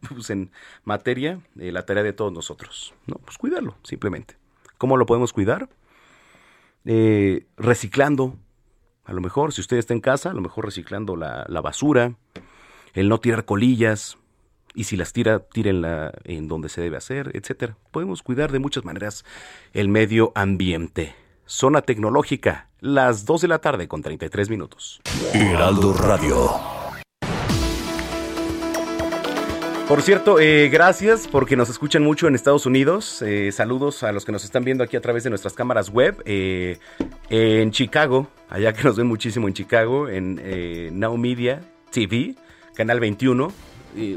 [0.08, 0.50] pues, en
[0.84, 2.94] materia eh, la tarea de todos nosotros.
[3.06, 3.16] ¿no?
[3.16, 4.36] Pues cuidarlo, simplemente.
[4.78, 5.68] ¿Cómo lo podemos cuidar?
[6.84, 8.36] Eh, reciclando,
[9.04, 12.14] a lo mejor, si usted está en casa, a lo mejor reciclando la, la basura,
[12.92, 14.18] el no tirar colillas,
[14.76, 17.76] y si las tira, tírenla en donde se debe hacer, etcétera.
[17.90, 19.24] Podemos cuidar de muchas maneras
[19.72, 21.14] el medio ambiente.
[21.46, 25.00] Zona tecnológica, las 2 de la tarde con 33 minutos.
[25.34, 26.50] Heraldo Radio.
[29.88, 33.22] Por cierto, eh, gracias porque nos escuchan mucho en Estados Unidos.
[33.22, 36.22] Eh, saludos a los que nos están viendo aquí a través de nuestras cámaras web.
[36.24, 36.78] Eh,
[37.28, 42.34] en Chicago, allá que nos ven muchísimo en Chicago, en Now Media TV,
[42.74, 43.52] Canal 21.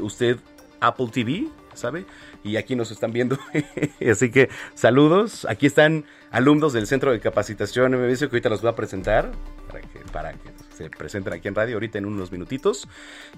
[0.02, 0.38] usted,
[0.80, 2.04] Apple TV, ¿sabe?
[2.42, 3.38] Y aquí nos están viendo.
[4.10, 5.46] Así que saludos.
[5.48, 9.30] Aquí están alumnos del Centro de Capacitación MBS que ahorita los voy a presentar
[9.68, 12.88] para que, para que se presenten aquí en radio ahorita en unos minutitos.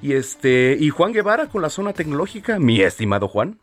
[0.00, 3.58] Y este, y Juan Guevara con la zona tecnológica, mi estimado Juan.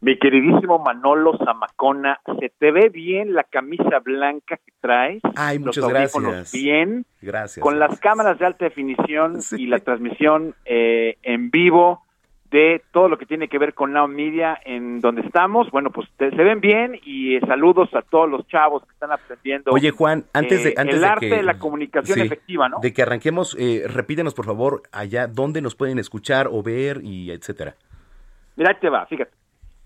[0.00, 5.22] Mi queridísimo Manolo Zamacona, se te ve bien la camisa blanca que traes.
[5.34, 6.52] Ay, muchas gracias.
[6.52, 7.06] Bien.
[7.22, 7.62] Gracias.
[7.62, 12.05] Con las cámaras de alta definición y la transmisión eh, en vivo
[12.50, 15.70] de todo lo que tiene que ver con Now Media en donde estamos.
[15.70, 19.72] Bueno, pues se ven bien y eh, saludos a todos los chavos que están aprendiendo.
[19.72, 20.70] Oye, Juan, antes de...
[20.70, 22.78] Eh, antes el de arte de la comunicación efectiva, ¿no?
[22.80, 27.30] De que arranquemos, eh, repítenos por favor allá dónde nos pueden escuchar o ver y
[27.30, 27.74] etcétera.
[28.56, 29.32] Mira, ahí te va, fíjate.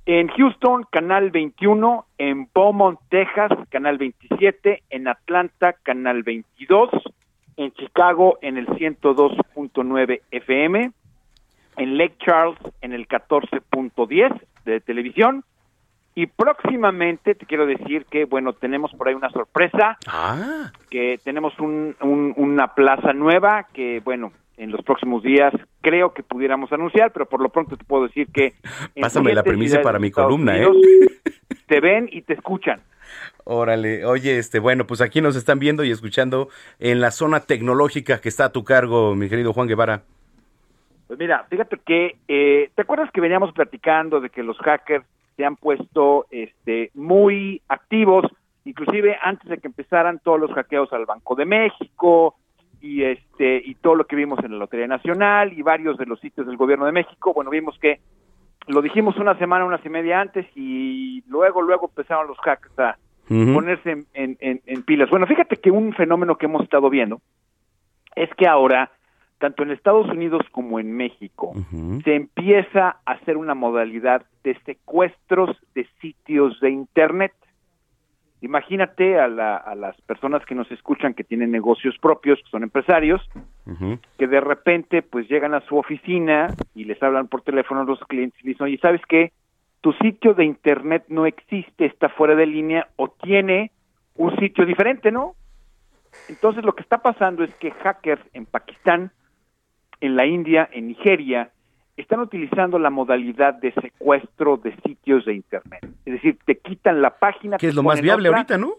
[0.06, 6.90] En Houston, canal 21, en Beaumont, Texas, canal 27, en Atlanta, canal 22,
[7.56, 10.92] en Chicago, en el 102.9 FM,
[11.80, 15.44] en Lake Charles, en el 14.10 de televisión,
[16.14, 20.70] y próximamente te quiero decir que, bueno, tenemos por ahí una sorpresa, ah.
[20.90, 21.96] que tenemos un,
[22.36, 27.40] una plaza nueva que, bueno, en los próximos días creo que pudiéramos anunciar, pero por
[27.40, 28.52] lo pronto te puedo decir que...
[29.00, 30.68] Pásame la premisa para mi columna, ¿eh?
[31.66, 32.80] Te ven y te escuchan.
[33.44, 36.48] Órale, oye, este, bueno, pues aquí nos están viendo y escuchando
[36.80, 40.02] en la zona tecnológica que está a tu cargo, mi querido Juan Guevara.
[41.10, 45.04] Pues mira, fíjate que, eh, ¿te acuerdas que veníamos platicando de que los hackers
[45.36, 48.26] se han puesto este, muy activos,
[48.64, 52.36] inclusive antes de que empezaran todos los hackeos al Banco de México,
[52.80, 56.20] y este y todo lo que vimos en la Lotería Nacional y varios de los
[56.20, 57.98] sitios del Gobierno de México, bueno, vimos que
[58.68, 62.78] lo dijimos una semana, una semana y media antes y luego, luego empezaron los hacks
[62.78, 62.96] a
[63.26, 65.10] ponerse en, en, pilas.
[65.10, 67.20] Bueno, fíjate que un fenómeno que hemos estado viendo
[68.14, 68.92] es que ahora,
[69.40, 71.52] tanto en Estados Unidos como en México,
[72.04, 77.32] se empieza a hacer una modalidad de secuestros de sitios de Internet.
[78.42, 83.26] Imagínate a, las personas que nos escuchan que tienen negocios propios, que son empresarios,
[84.18, 88.00] que de repente pues llegan a su oficina y les hablan por teléfono a los
[88.00, 89.32] clientes y dicen, oye, ¿sabes qué?
[89.80, 93.72] Tu sitio de internet no existe, está fuera de línea o tiene
[94.16, 95.34] un sitio diferente, ¿no?
[96.28, 99.12] Entonces lo que está pasando es que hackers en Pakistán,
[100.00, 101.50] en la India, en Nigeria,
[101.96, 105.86] están utilizando la modalidad de secuestro de sitios de Internet.
[106.04, 107.58] Es decir, te quitan la página.
[107.58, 108.72] Que es lo más viable ahorita, ¿no?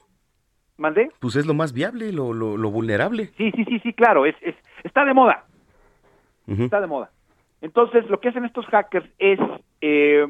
[0.78, 1.12] ¿Mandé?
[1.20, 3.28] Pues es lo más viable, lo, lo, vulnerable.
[3.38, 5.46] Sí, sí, sí, sí, claro, es, es está de moda.
[6.48, 7.12] Está de moda.
[7.62, 9.40] Entonces, lo que hacen estos hackers es,
[9.80, 10.26] eh,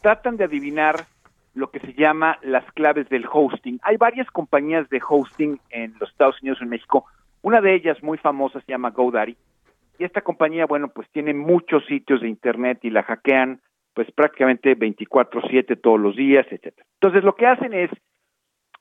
[0.00, 1.06] tratan de adivinar
[1.54, 3.80] lo que se llama las claves del hosting.
[3.82, 7.04] Hay varias compañías de hosting en los Estados Unidos y en México.
[7.42, 9.36] Una de ellas muy famosa se llama GoDaddy
[9.98, 13.60] y esta compañía, bueno, pues tiene muchos sitios de internet y la hackean
[13.94, 16.86] pues prácticamente 24/7 todos los días, etcétera.
[17.00, 17.90] Entonces lo que hacen es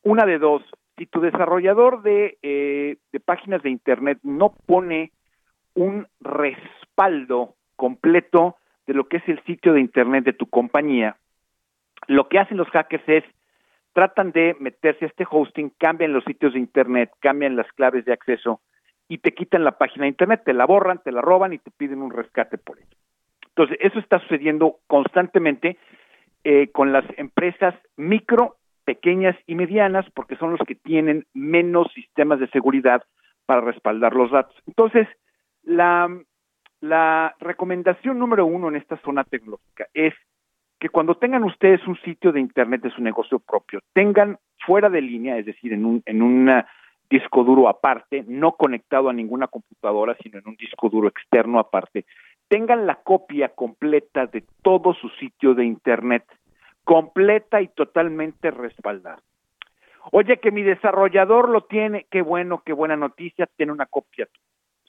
[0.03, 0.63] una de dos.
[0.95, 5.11] Si tu desarrollador de, eh, de páginas de internet no pone
[5.73, 11.17] un respaldo completo de lo que es el sitio de internet de tu compañía,
[12.07, 13.23] lo que hacen los hackers es
[13.93, 18.13] tratan de meterse a este hosting, cambian los sitios de internet, cambian las claves de
[18.13, 18.61] acceso
[19.07, 21.71] y te quitan la página de internet, te la borran, te la roban y te
[21.71, 22.97] piden un rescate por ello.
[23.49, 25.77] Entonces, eso está sucediendo constantemente
[26.43, 32.39] eh, con las empresas micro, pequeñas y medianas, porque son los que tienen menos sistemas
[32.39, 33.03] de seguridad
[33.45, 34.55] para respaldar los datos.
[34.67, 35.07] Entonces,
[35.63, 36.07] la,
[36.81, 40.13] la recomendación número uno en esta zona tecnológica es
[40.79, 45.01] que cuando tengan ustedes un sitio de Internet de su negocio propio, tengan fuera de
[45.01, 46.67] línea, es decir, en, un, en una
[47.09, 52.05] disco duro aparte, no conectado a ninguna computadora, sino en un disco duro externo aparte,
[52.47, 56.23] tengan la copia completa de todo su sitio de Internet,
[56.83, 59.19] completa y totalmente respaldada.
[60.11, 64.27] Oye, que mi desarrollador lo tiene, qué bueno, qué buena noticia, tiene una copia,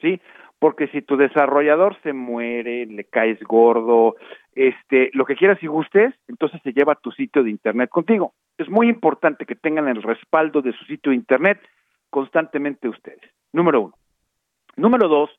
[0.00, 0.20] ¿sí?
[0.60, 4.14] Porque si tu desarrollador se muere, le caes gordo,
[4.54, 8.34] este, lo que quieras y gustes, entonces se lleva tu sitio de internet contigo.
[8.58, 11.60] Es muy importante que tengan el respaldo de su sitio de internet
[12.10, 13.22] constantemente ustedes.
[13.52, 13.94] Número uno.
[14.76, 15.30] Número dos,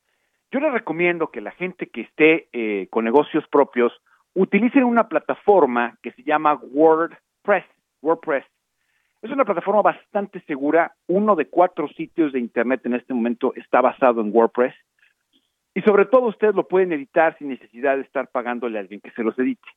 [0.52, 3.94] yo les recomiendo que la gente que esté eh, con negocios propios
[4.34, 7.66] utilicen una plataforma que se llama WordPress.
[8.02, 8.46] WordPress.
[9.22, 10.94] Es una plataforma bastante segura.
[11.08, 14.74] Uno de cuatro sitios de Internet en este momento está basado en WordPress.
[15.76, 19.12] Y sobre todo ustedes lo pueden editar sin necesidad de estar pagándole a alguien que
[19.12, 19.68] se los edite.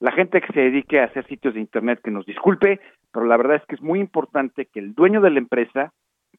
[0.00, 2.80] La gente que se dedique a hacer sitios de Internet que nos disculpe,
[3.12, 5.92] pero la verdad es que es muy importante que el dueño de la empresa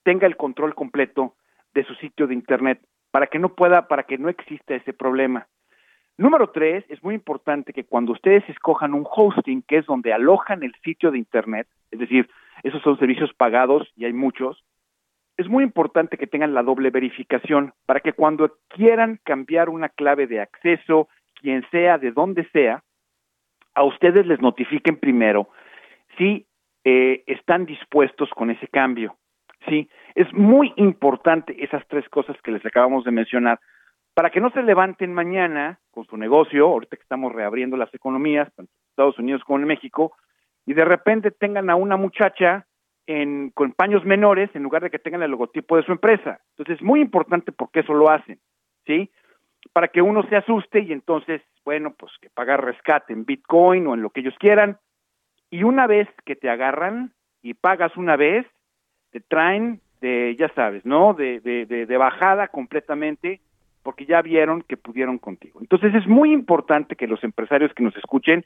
[0.03, 1.35] tenga el control completo
[1.73, 5.47] de su sitio de internet para que no pueda, para que no exista ese problema.
[6.17, 10.63] Número tres, es muy importante que cuando ustedes escojan un hosting, que es donde alojan
[10.63, 12.29] el sitio de internet, es decir,
[12.63, 14.63] esos son servicios pagados y hay muchos,
[15.37, 20.27] es muy importante que tengan la doble verificación para que cuando quieran cambiar una clave
[20.27, 22.83] de acceso, quien sea, de donde sea,
[23.73, 25.49] a ustedes les notifiquen primero
[26.17, 26.45] si
[26.83, 29.15] eh, están dispuestos con ese cambio.
[29.67, 33.59] Sí, es muy importante esas tres cosas que les acabamos de mencionar
[34.13, 38.51] para que no se levanten mañana con su negocio, ahorita que estamos reabriendo las economías,
[38.55, 40.13] tanto en Estados Unidos como en México,
[40.65, 42.65] y de repente tengan a una muchacha
[43.07, 46.41] en, con paños menores en lugar de que tengan el logotipo de su empresa.
[46.51, 48.39] Entonces es muy importante porque eso lo hacen,
[48.85, 49.09] ¿sí?
[49.73, 53.93] Para que uno se asuste y entonces bueno, pues que pagar rescate en Bitcoin o
[53.93, 54.77] en lo que ellos quieran.
[55.49, 58.45] Y una vez que te agarran y pagas una vez,
[59.11, 61.13] te traen de, ya sabes, ¿no?
[61.13, 63.39] De, de, de, bajada completamente
[63.83, 65.59] porque ya vieron que pudieron contigo.
[65.61, 68.45] Entonces es muy importante que los empresarios que nos escuchen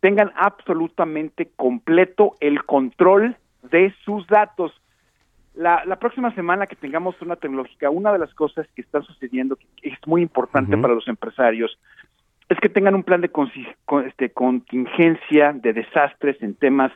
[0.00, 3.36] tengan absolutamente completo el control
[3.70, 4.72] de sus datos.
[5.54, 9.56] La, la próxima semana que tengamos una tecnológica, una de las cosas que está sucediendo
[9.56, 11.78] que es muy importante para los empresarios
[12.48, 13.30] es que tengan un plan de
[14.06, 16.92] este, contingencia de desastres en temas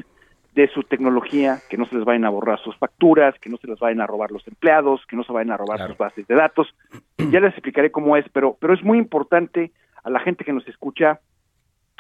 [0.55, 3.67] de su tecnología, que no se les vayan a borrar sus facturas, que no se
[3.67, 6.35] les vayan a robar los empleados, que no se vayan a robar sus bases de
[6.35, 6.75] datos.
[7.17, 9.73] Ya les explicaré cómo es, pero, pero es muy importante
[10.05, 11.21] a la gente que nos escucha.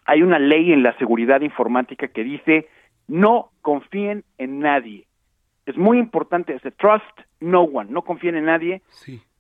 [0.05, 2.69] Hay una ley en la seguridad informática que dice
[3.09, 5.07] no confíen en nadie.
[5.67, 8.83] Es muy importante ese trust no one, no confíen en nadie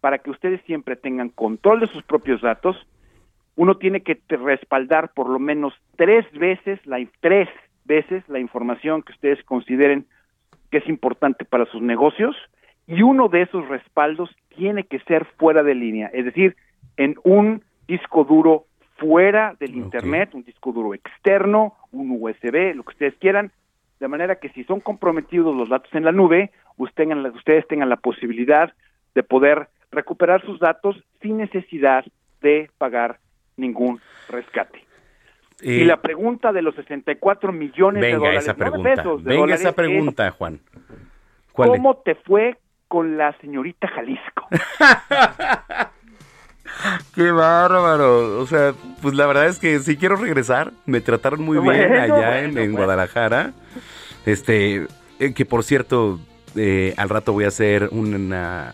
[0.00, 2.76] para que ustedes siempre tengan control de sus propios datos.
[3.56, 7.48] Uno tiene que respaldar por lo menos tres veces la tres
[7.84, 10.06] veces la información que ustedes consideren
[10.70, 12.36] que es importante para sus negocios
[12.86, 16.56] y uno de esos respaldos tiene que ser fuera de línea, es decir,
[16.96, 18.66] en un disco duro
[18.96, 23.50] fuera del Internet, un disco duro externo, un USB, lo que ustedes quieran,
[23.98, 28.72] de manera que si son comprometidos los datos en la nube, ustedes tengan la posibilidad
[29.14, 32.04] de poder recuperar sus datos sin necesidad
[32.40, 33.18] de pagar
[33.56, 34.91] ningún rescate
[35.62, 40.60] y la pregunta de los 64 millones de dólares, esa pregunta, venga esa pregunta, Juan.
[41.52, 42.58] ¿Cómo te fue
[42.88, 44.48] con la señorita Jalisco?
[47.14, 48.40] Qué bárbaro.
[48.40, 50.72] O sea, pues la verdad es que sí quiero regresar.
[50.86, 53.52] Me trataron muy bien allá en, Guadalajara.
[54.26, 54.86] Este,
[55.18, 56.18] eh, que por cierto,
[56.56, 58.72] eh, al rato voy a hacer una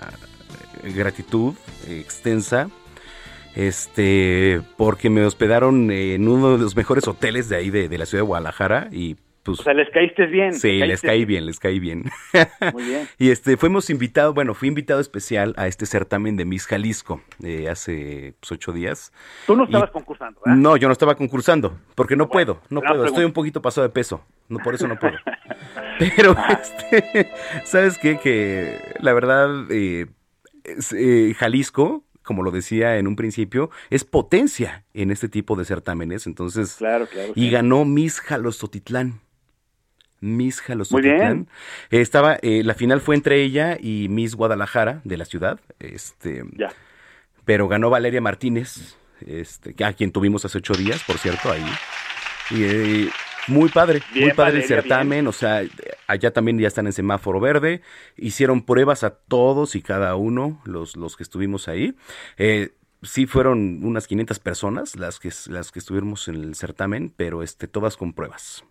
[0.95, 1.55] gratitud
[1.89, 2.69] extensa
[3.59, 8.23] este, porque me hospedaron en uno de los mejores hoteles de ahí de, la ciudad
[8.23, 9.59] de Guadalajara y pues...
[9.59, 10.55] O sea, les caíste bien.
[10.55, 12.05] Sí, les caí bien, les caí bien.
[12.73, 13.09] Muy bien.
[13.19, 17.69] y este, fuimos invitados, bueno, fui invitado especial a este certamen de Miss Jalisco eh,
[17.69, 19.13] hace pues, ocho días.
[19.49, 20.57] Tú no estabas concursando, ¿verdad?
[20.57, 23.93] No, yo no estaba concursando, porque no puedo, no puedo, estoy un poquito pasado de
[23.93, 25.17] peso, no, por eso no puedo.
[25.99, 27.33] Pero, este,
[27.65, 28.19] ¿sabes qué?
[28.19, 30.07] Que la verdad, eh,
[30.95, 36.27] eh, Jalisco como lo decía en un principio, es potencia en este tipo de certámenes.
[36.27, 39.23] Entonces, claro, claro, y ganó Miss Jalostotitlán.
[40.21, 41.49] Miss Jalostotitlán.
[41.89, 45.59] Estaba, eh, la final fue entre ella y Miss Guadalajara de la ciudad.
[45.79, 46.71] Este, ya.
[47.47, 51.65] Pero ganó Valeria Martínez, este, a quien tuvimos hace ocho días, por cierto, ahí.
[52.51, 53.11] Y, eh,
[53.49, 55.63] muy padre, muy padre el certamen, o sea,
[56.07, 57.83] allá también ya están en semáforo verde,
[58.17, 61.95] hicieron pruebas a todos y cada uno, los, los que estuvimos ahí.
[62.37, 62.71] Eh,
[63.03, 67.69] sí fueron unas 500 personas las que, las que estuvimos en el certamen, pero este,
[67.69, 68.65] todas con pruebas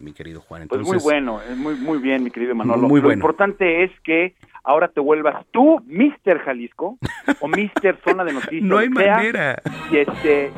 [0.00, 0.62] mi querido Juan.
[0.62, 2.88] Entonces, pues muy bueno, muy, muy bien, mi querido Manolo.
[2.88, 4.34] Muy Lo importante es que
[4.64, 6.98] ahora te vuelvas tú, Mister Jalisco,
[7.40, 8.62] o Mister Zona de Noticias.
[8.62, 9.60] no hay manera.
[9.90, 10.52] Y, este,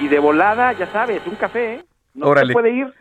[0.00, 1.84] y, de volada, ya sabes, un café, ¿eh?
[2.14, 2.94] ¿No se puede ir?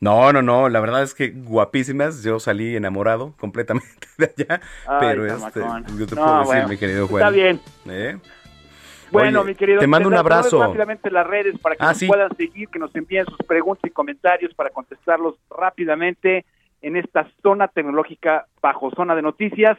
[0.00, 4.60] No, no, no, la verdad es que guapísimas, yo salí enamorado completamente de allá,
[5.00, 5.60] pero este,
[5.98, 7.22] yo te puedo decir, mi querido Juan.
[7.22, 7.60] Está bien.
[7.88, 8.18] ¿Eh?
[9.10, 10.60] Bueno, mi querido, te mando un abrazo.
[10.60, 13.90] Rápidamente las redes para que ah, nos puedan seguir, que nos envíen sus preguntas y
[13.90, 16.44] comentarios para contestarlos rápidamente
[16.82, 19.78] en esta zona tecnológica bajo zona de noticias.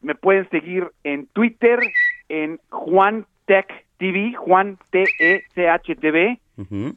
[0.00, 1.78] Me pueden seguir en Twitter,
[2.28, 6.40] en Juan Tech TV, Juan T E C H TV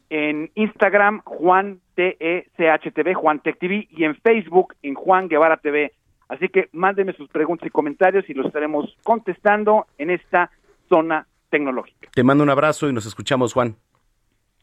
[0.09, 5.93] en Instagram Juan T-E-C-H-T-V, Juan Tech TV, y en Facebook en Juan Guevara TV.
[6.29, 10.51] Así que mándenme sus preguntas y comentarios y los estaremos contestando en esta
[10.89, 12.09] zona tecnológica.
[12.13, 13.75] Te mando un abrazo y nos escuchamos, Juan.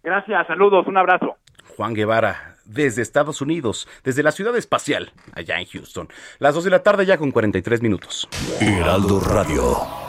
[0.03, 1.37] Gracias, saludos, un abrazo.
[1.77, 6.09] Juan Guevara, desde Estados Unidos, desde la ciudad espacial, allá en Houston.
[6.39, 8.29] Las 2 de la tarde ya con 43 minutos.
[8.61, 10.04] Heraldo Radio.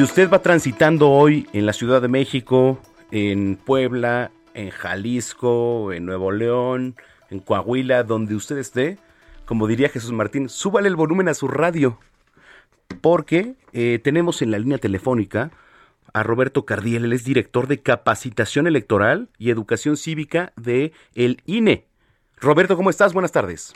[0.00, 2.80] Si usted va transitando hoy en la Ciudad de México,
[3.10, 6.96] en Puebla, en Jalisco, en Nuevo León,
[7.28, 8.96] en Coahuila, donde usted esté,
[9.44, 11.98] como diría Jesús Martín, súbale el volumen a su radio,
[13.02, 15.50] porque eh, tenemos en la línea telefónica
[16.14, 21.88] a Roberto Cardiel, él es director de capacitación electoral y educación cívica de el INE.
[22.38, 23.12] Roberto, ¿cómo estás?
[23.12, 23.74] Buenas tardes.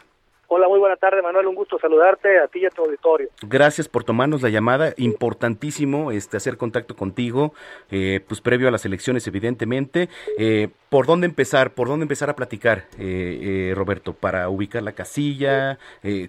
[0.56, 1.48] Hola, muy buena tarde, Manuel.
[1.48, 3.28] Un gusto saludarte a ti y a tu auditorio.
[3.42, 4.94] Gracias por tomarnos la llamada.
[4.98, 7.52] Importantísimo este, hacer contacto contigo,
[7.90, 10.08] eh, pues previo a las elecciones, evidentemente.
[10.38, 11.72] Eh, ¿Por dónde empezar?
[11.72, 14.12] ¿Por dónde empezar a platicar, eh, Roberto?
[14.12, 15.80] Para ubicar la casilla,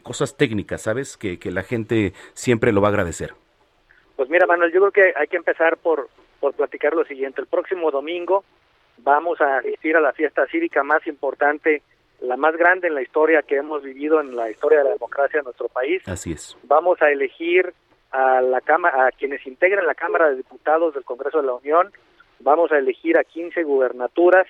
[0.01, 1.17] cosas técnicas, ¿sabes?
[1.17, 3.35] Que, que la gente siempre lo va a agradecer.
[4.15, 6.09] Pues mira, Manuel, yo creo que hay que empezar por,
[6.39, 7.41] por platicar lo siguiente.
[7.41, 8.43] El próximo domingo
[8.97, 11.83] vamos a asistir a la fiesta cívica más importante,
[12.21, 15.39] la más grande en la historia que hemos vivido en la historia de la democracia
[15.39, 16.01] de nuestro país.
[16.07, 16.57] Así es.
[16.63, 17.73] Vamos a elegir
[18.11, 21.91] a la cámara, a quienes integran la Cámara de Diputados del Congreso de la Unión.
[22.39, 24.47] Vamos a elegir a 15 gubernaturas.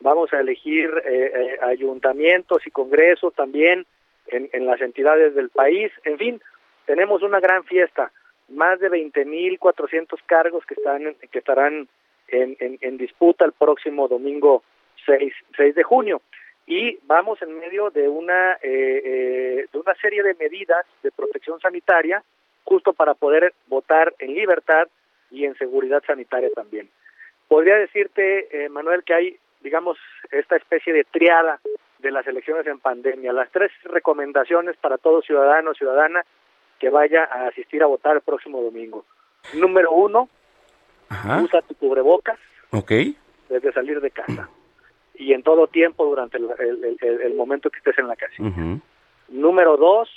[0.00, 3.86] Vamos a elegir eh, eh, ayuntamientos y congresos también
[4.28, 5.90] en, en las entidades del país.
[6.04, 6.40] En fin,
[6.86, 8.12] tenemos una gran fiesta
[8.48, 11.88] más de 20.400 cargos que están que estarán
[12.28, 14.62] en, en, disputa el próximo domingo
[15.06, 16.20] 6, 6 de junio
[16.68, 21.58] y vamos en medio de una eh, eh, de una serie de medidas de protección
[21.60, 22.22] sanitaria
[22.62, 24.86] justo para poder votar en libertad
[25.30, 26.90] y en seguridad sanitaria también.
[27.48, 29.96] Podría decirte, eh, Manuel, que hay, digamos,
[30.30, 31.58] esta especie de triada
[32.00, 33.32] de las elecciones en pandemia.
[33.32, 36.22] Las tres recomendaciones para todo ciudadano o ciudadana
[36.78, 39.06] que vaya a asistir a votar el próximo domingo.
[39.54, 40.28] Número uno,
[41.42, 42.38] usa tu cubrebocas
[43.48, 44.50] desde salir de casa
[45.18, 48.34] y en todo tiempo durante el, momento que estés en la casa.
[49.28, 50.08] Número dos,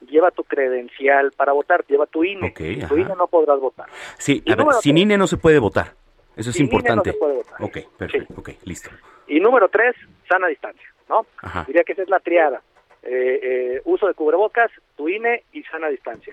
[0.00, 2.52] lleva tu credencial para votar, lleva tu INE.
[2.52, 3.86] tu INE no podrás votar.
[4.18, 5.92] Sí, a ver, sin INE no se puede votar.
[6.34, 7.10] Eso es importante.
[7.10, 7.62] INE no se puede votar.
[7.62, 8.90] Ok, perfecto, ok, listo.
[9.28, 9.94] Y número tres,
[10.28, 11.26] sana distancia, ¿no?
[11.66, 12.62] Diría que esa es la triada.
[13.02, 16.32] Eh, eh, uso de cubrebocas, tu INE y sana distancia.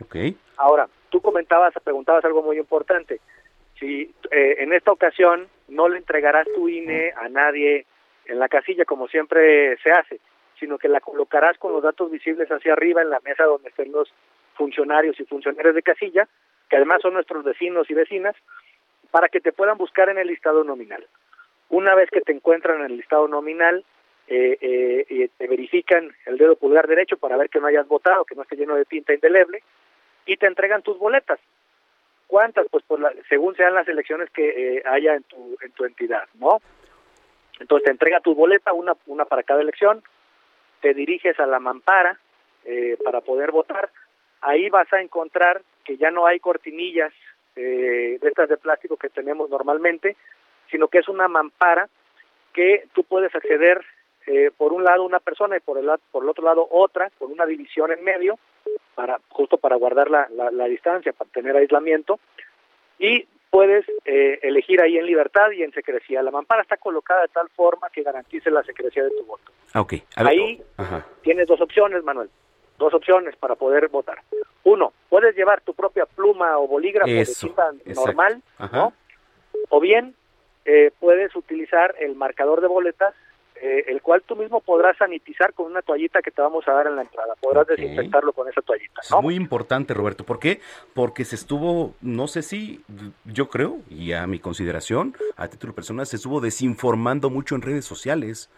[0.57, 3.19] Ahora, tú comentabas, preguntabas algo muy importante.
[3.79, 7.85] Si eh, en esta ocasión no le entregarás tu INE a nadie
[8.25, 10.19] en la casilla como siempre se hace,
[10.59, 13.91] sino que la colocarás con los datos visibles hacia arriba en la mesa donde estén
[13.91, 14.13] los
[14.55, 16.27] funcionarios y funcionarios de casilla,
[16.69, 18.35] que además son nuestros vecinos y vecinas,
[19.11, 21.05] para que te puedan buscar en el listado nominal.
[21.69, 23.83] Una vez que te encuentran en el listado nominal,
[24.27, 28.35] eh, eh, te verifican el dedo pulgar derecho para ver que no hayas votado, que
[28.35, 29.63] no esté lleno de tinta indeleble,
[30.25, 31.39] y te entregan tus boletas.
[32.27, 32.67] ¿Cuántas?
[32.69, 36.61] Pues por según sean las elecciones que eh, haya en tu, en tu entidad, ¿no?
[37.59, 40.03] Entonces te entrega tu boleta, una, una para cada elección,
[40.81, 42.19] te diriges a la mampara
[42.65, 43.89] eh, para poder votar,
[44.41, 47.13] ahí vas a encontrar que ya no hay cortinillas
[47.55, 50.15] eh, de estas de plástico que tenemos normalmente,
[50.71, 51.87] sino que es una mampara
[52.51, 53.83] que tú puedes acceder
[54.25, 57.31] eh, por un lado una persona y por el, por el otro lado otra, con
[57.31, 58.39] una división en medio,
[58.95, 62.19] para justo para guardar la, la, distancia, para tener aislamiento,
[62.99, 66.23] y puedes eh, elegir ahí en libertad y en secrecía.
[66.23, 69.51] La mampara está colocada de tal forma que garantice la secrecía de tu voto.
[69.75, 70.01] Okay.
[70.15, 70.59] Ahí
[71.21, 72.31] tienes dos opciones, Manuel.
[72.79, 74.17] Dos opciones para poder votar.
[74.63, 78.41] Uno, puedes llevar tu propia pluma o bolígrafo de tinta normal,
[78.71, 78.91] ¿no?
[79.69, 80.15] O bien
[80.65, 83.13] eh, puedes utilizar el marcador de boletas
[83.65, 86.87] eh, el cual tú mismo podrás sanitizar con una toallita que te vamos a dar
[86.87, 87.33] en la entrada.
[87.39, 88.99] Podrás desinfectarlo con esa toallita.
[89.01, 90.25] Es muy importante, Roberto.
[90.25, 90.59] ¿Por qué?
[90.93, 92.83] Porque se estuvo, no sé si,
[93.23, 97.85] yo creo, y a mi consideración, a título personal, se estuvo desinformando mucho en redes
[97.85, 98.49] sociales.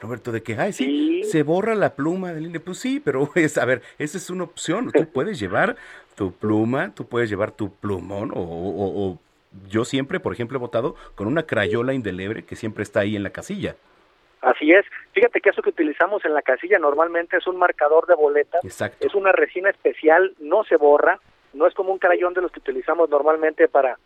[0.00, 2.58] Roberto, de que, ay, sí, se borra la pluma del INE.
[2.58, 4.90] Pues sí, pero es, a ver, esa es una opción.
[4.90, 5.76] Tú puedes llevar
[6.16, 9.18] tu pluma, tú puedes llevar tu plumón, o, o
[9.68, 13.22] yo siempre, por ejemplo, he votado con una crayola indeleble que siempre está ahí en
[13.22, 13.76] la casilla.
[14.42, 14.84] Así es.
[15.12, 18.60] Fíjate que eso que utilizamos en la casilla normalmente es un marcador de boletas.
[19.00, 21.20] Es una resina especial, no se borra,
[21.52, 23.98] no es como un crayón de los que utilizamos normalmente para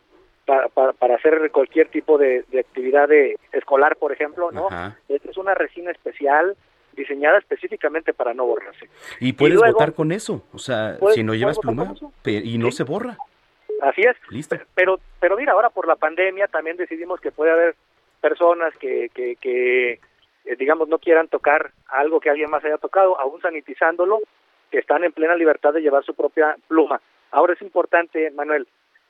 [0.44, 4.68] para, para, hacer cualquier tipo de, actividad de escolar, por ejemplo, ¿no?
[5.08, 6.56] Esta es una resina especial
[6.92, 8.88] diseñada específicamente para no borrarse.
[9.18, 13.18] Y puedes votar con eso, o sea, si no llevas pluma y no se borra.
[13.82, 14.16] Así es.
[14.30, 14.56] Listo.
[14.74, 17.74] Pero, pero mira, ahora por la pandemia también decidimos que puede haber
[18.20, 20.00] personas que, que, que
[20.46, 24.20] eh, digamos, no quieran tocar algo que alguien más haya tocado, aún sanitizándolo,
[24.70, 27.00] que están en plena libertad de llevar su propia pluma.
[27.30, 28.66] Ahora es importante, Manuel,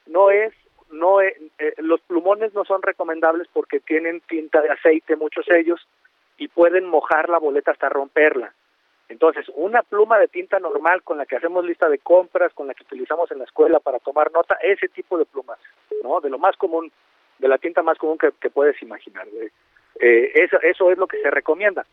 [0.06, 0.52] no es,
[0.90, 1.36] no eh,
[1.78, 5.86] los plumones no son recomendables porque tienen tinta de aceite, muchos ellos,
[6.38, 8.52] y pueden mojar la boleta hasta romperla.
[9.08, 12.74] Entonces, una pluma de tinta normal con la que hacemos lista de compras, con la
[12.74, 15.58] que utilizamos en la escuela para tomar nota, ese tipo de plumas,
[16.02, 16.20] ¿no?
[16.20, 16.90] De lo más común,
[17.38, 19.26] de la tinta más común que, que puedes imaginar.
[20.00, 21.86] Eh, eso, eso es lo que se recomienda.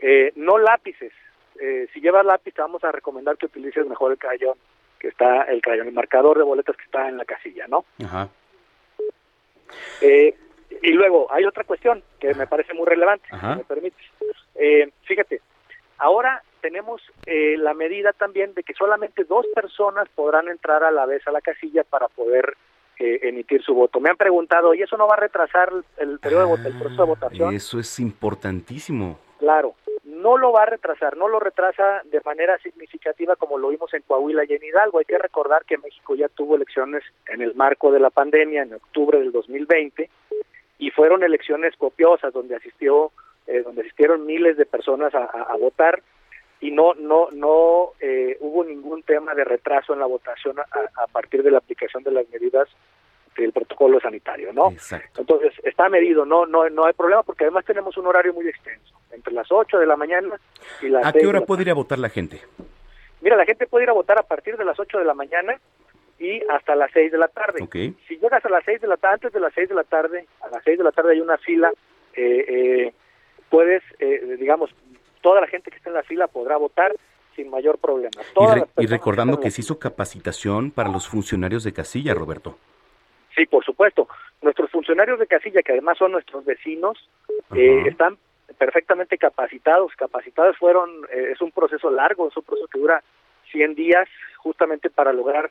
[0.00, 1.12] Eh, no lápices.
[1.60, 4.56] Eh, si llevas lápiz, te vamos a recomendar que utilices mejor el crayón,
[4.98, 7.84] que está el crayón, el marcador de boletas que está en la casilla, ¿no?
[8.04, 8.28] Ajá.
[10.00, 14.06] y luego, hay otra cuestión que me parece muy relevante, si me permites.
[15.02, 15.40] fíjate,
[15.98, 21.26] ahora tenemos la medida también de que solamente dos personas podrán entrar a la vez
[21.26, 22.56] a la casilla para poder
[22.98, 24.00] emitir su voto.
[24.00, 27.08] Me han preguntado, ¿y eso no va a retrasar el periodo de el proceso de
[27.08, 27.54] votación?
[27.54, 29.18] Eso es importantísimo.
[29.38, 29.74] claro,
[30.04, 34.02] no lo va a retrasar, no lo retrasa de manera significativa como lo vimos en
[34.02, 34.98] Coahuila y en Hidalgo.
[34.98, 38.74] Hay que recordar que México ya tuvo elecciones en el marco de la pandemia en
[38.74, 40.10] octubre del 2020
[40.78, 43.12] y fueron elecciones copiosas donde asistió
[43.46, 46.02] eh, donde asistieron miles de personas a, votar
[46.60, 51.42] y no no no eh, hubo ningún tema de retraso en la votación a, partir
[51.42, 52.68] de la aplicación de las medidas
[53.36, 54.72] del protocolo sanitario, ¿no?
[55.16, 58.94] Entonces está medido, no no no hay problema porque además tenemos un horario muy extenso
[59.12, 60.38] entre las 8 de la mañana
[60.82, 62.40] y las ¿A qué hora puede ir a votar la gente?
[63.20, 65.58] Mira, la gente puede ir a votar a partir de las 8 de la mañana
[66.18, 67.66] y hasta las 6 de la tarde.
[68.06, 70.26] Si llegas a las 6 de la tarde, antes de las 6 de la tarde,
[70.40, 71.72] a las 6 de la tarde hay una fila,
[72.14, 72.92] eh, eh,
[73.48, 74.70] puedes, eh, digamos,
[75.20, 76.94] toda la gente que está en la fila podrá votar
[77.34, 78.10] sin mayor problema.
[78.78, 82.58] y, recordando que se hizo capacitación para los funcionarios de casilla, Roberto.
[83.36, 84.08] Sí, por supuesto.
[84.42, 86.98] Nuestros funcionarios de casilla, que además son nuestros vecinos,
[87.52, 88.18] están
[88.58, 89.92] perfectamente capacitados.
[89.96, 93.02] Capacitados fueron, es un proceso largo, es un proceso que dura
[93.52, 94.08] 100 días
[94.38, 95.50] justamente para lograr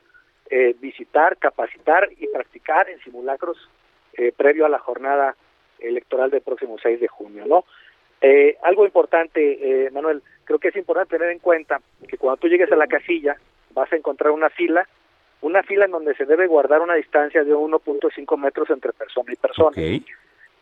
[0.50, 3.58] eh, visitar, capacitar y practicar en simulacros
[4.14, 5.36] eh, previo a la jornada
[5.78, 7.64] electoral del próximo 6 de junio, ¿no?
[8.20, 12.70] Eh, algo importante, Manuel, creo que es importante tener en cuenta que cuando tú llegues
[12.72, 13.36] a la casilla
[13.72, 14.88] vas a encontrar una fila,
[15.40, 19.36] una fila en donde se debe guardar una distancia de 1.5 metros entre persona y
[19.36, 19.76] persona.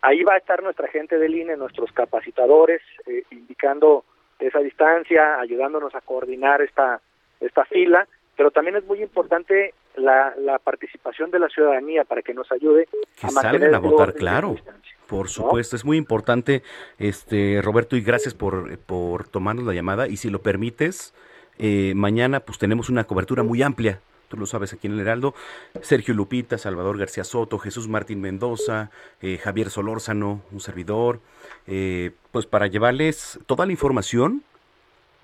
[0.02, 2.82] Ahí va a estar nuestra gente del INE, nuestros capacitadores,
[3.30, 4.04] indicando
[4.38, 7.00] esa distancia, ayudándonos a coordinar esta,
[7.40, 12.34] esta fila pero también es muy importante la, la participación de la ciudadanía para que
[12.34, 12.88] nos ayude
[13.18, 14.56] que a salgan a votar, claro.
[15.06, 16.62] Por supuesto, es muy importante,
[16.98, 20.08] este Roberto, y gracias por, por tomarnos la llamada.
[20.08, 21.14] Y si lo permites,
[21.58, 25.34] eh, mañana pues tenemos una cobertura muy amplia tú lo sabes aquí en el Heraldo,
[25.82, 28.90] Sergio Lupita, Salvador García Soto, Jesús Martín Mendoza,
[29.20, 31.20] eh, Javier Solórzano, un servidor,
[31.66, 34.42] eh, pues para llevarles toda la información,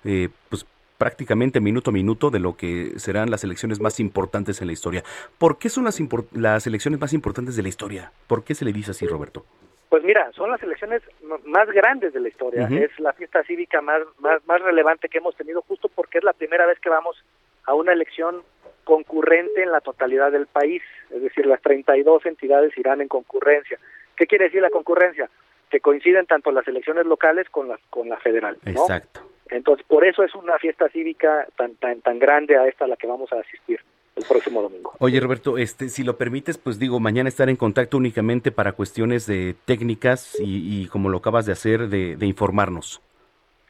[0.03, 0.65] eh, pues
[1.03, 5.03] prácticamente minuto a minuto de lo que serán las elecciones más importantes en la historia.
[5.37, 5.99] ¿Por qué son las,
[6.31, 8.13] las elecciones más importantes de la historia?
[8.25, 9.43] ¿Por qué se le dice así, Roberto?
[9.89, 11.01] Pues mira, son las elecciones
[11.43, 12.69] más grandes de la historia.
[12.71, 16.31] Es la fiesta cívica más, más, más relevante que hemos tenido justo porque es la
[16.31, 17.21] primera vez que vamos
[17.65, 18.41] a una elección
[18.85, 20.83] concurrente en la totalidad del país.
[21.09, 23.77] Es decir, las 32 entidades irán en concurrencia.
[24.15, 25.29] ¿Qué quiere decir la concurrencia?
[25.69, 28.57] Que coinciden tanto las elecciones locales con la, con la federal.
[28.65, 29.32] Exacto.
[29.49, 32.95] Entonces, por eso es una fiesta cívica tan, tan, tan grande a esta a la
[32.95, 33.79] que vamos a asistir
[34.15, 34.93] el próximo domingo.
[34.99, 39.25] Oye, Roberto, este, si lo permites, pues digo, mañana estar en contacto únicamente para cuestiones
[39.25, 43.01] de técnicas y, como lo acabas de hacer, de, informarnos.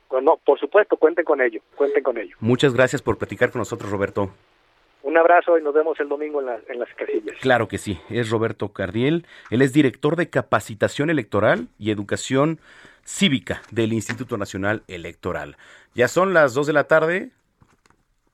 [0.10, 2.36] Bueno, por supuesto, cuenten con ello, cuenten con ello.
[2.40, 4.30] Muchas gracias por platicar con nosotros, Roberto.
[5.02, 7.36] Un abrazo y nos vemos el domingo en, en, las casillas.
[7.42, 12.60] Claro que sí, es Roberto Cardiel, él es director de capacitación electoral y educación
[13.06, 15.58] cívica del Instituto Nacional Electoral.
[15.96, 17.32] Ya son las 2 de la tarde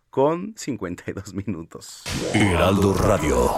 [0.10, 2.04] con 52 minutos.
[2.34, 3.50] Heraldo Radio.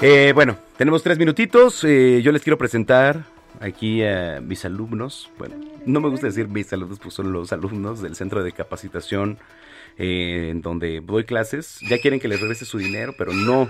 [0.00, 1.84] Eh, bueno, tenemos tres minutitos.
[1.84, 3.24] Eh, yo les quiero presentar
[3.60, 5.30] aquí a mis alumnos.
[5.38, 9.38] Bueno, no me gusta decir mis alumnos, pues son los alumnos del Centro de Capacitación
[9.98, 11.78] eh, en donde doy clases.
[11.88, 13.68] Ya quieren que les regrese su dinero, pero no.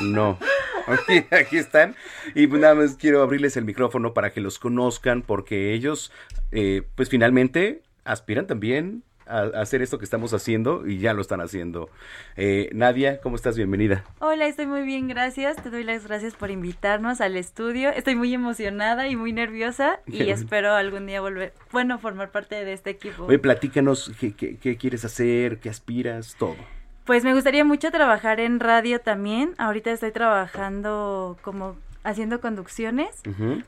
[0.00, 0.38] No.
[0.86, 1.94] Aquí, están.
[2.34, 6.12] Y nada más quiero abrirles el micrófono para que los conozcan, porque ellos,
[6.50, 11.40] eh, pues finalmente, aspiran también a, hacer esto que estamos haciendo y ya lo están
[11.40, 11.88] haciendo.
[12.36, 13.56] Eh, Nadia, ¿cómo estás?
[13.56, 14.04] Bienvenida.
[14.18, 15.62] Hola, estoy muy bien, gracias.
[15.62, 17.90] Te doy las gracias por invitarnos al estudio.
[17.90, 22.72] Estoy muy emocionada y muy nerviosa y espero algún día volver, bueno, formar parte de
[22.72, 23.26] este equipo.
[23.26, 26.56] Oye, platícanos qué, qué quieres hacer, qué aspiras, todo.
[27.04, 29.54] Pues me gustaría mucho trabajar en radio también.
[29.58, 33.22] Ahorita estoy trabajando como haciendo conducciones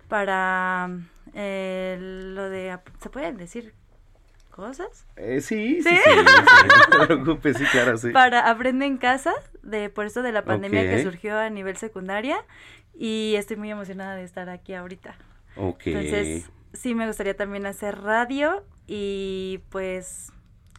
[0.09, 0.91] para
[1.35, 2.78] eh, lo de...
[3.01, 3.74] ¿Se pueden decir
[4.51, 5.07] cosas?
[5.16, 8.11] Eh, sí, sí, sí, no te preocupes, sí, claro, sí.
[8.11, 9.32] Para Aprende en Casa,
[9.62, 12.39] de, por esto de la pandemia que surgió a nivel secundaria,
[12.97, 15.16] y estoy muy emocionada de estar aquí ahorita.
[15.57, 15.87] Ok.
[15.87, 20.32] Entonces, sí me gustaría también hacer radio y pues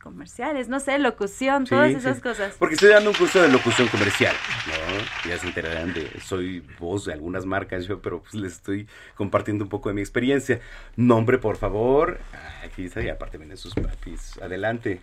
[0.05, 2.53] comerciales, no sé, locución, todas esas cosas.
[2.59, 4.35] Porque estoy dando un curso de locución comercial,
[4.67, 5.27] ¿no?
[5.27, 9.63] Ya se enterarán de, soy voz de algunas marcas yo, pero pues les estoy compartiendo
[9.63, 10.61] un poco de mi experiencia.
[10.95, 12.19] Nombre, por favor.
[12.63, 14.37] Aquí está, y aparte vienen sus papis.
[14.43, 15.01] Adelante.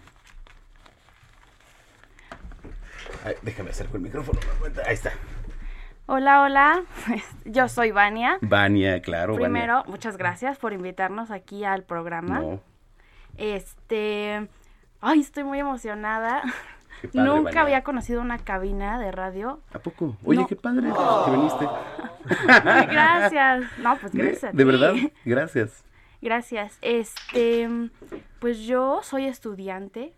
[3.42, 4.38] déjame acercar el micrófono.
[4.86, 5.14] Ahí está.
[6.07, 6.84] Hola, hola.
[7.44, 8.38] Yo soy Vania.
[8.40, 9.34] Vania, claro.
[9.34, 12.38] Primero, muchas gracias por invitarnos aquí al programa.
[12.38, 12.61] No.
[13.36, 14.48] Este,
[15.05, 16.42] Ay, estoy muy emocionada.
[17.12, 19.61] Nunca había conocido una cabina de radio.
[19.72, 20.16] ¿A poco?
[20.24, 20.92] Oye, qué padre
[21.24, 21.68] que viniste.
[22.88, 23.64] gracias.
[23.78, 24.55] No, pues gracias.
[24.55, 24.94] De, verdad,
[25.24, 25.84] gracias.
[26.20, 26.78] Gracias.
[26.82, 27.68] Este,
[28.38, 30.14] pues yo soy estudiante.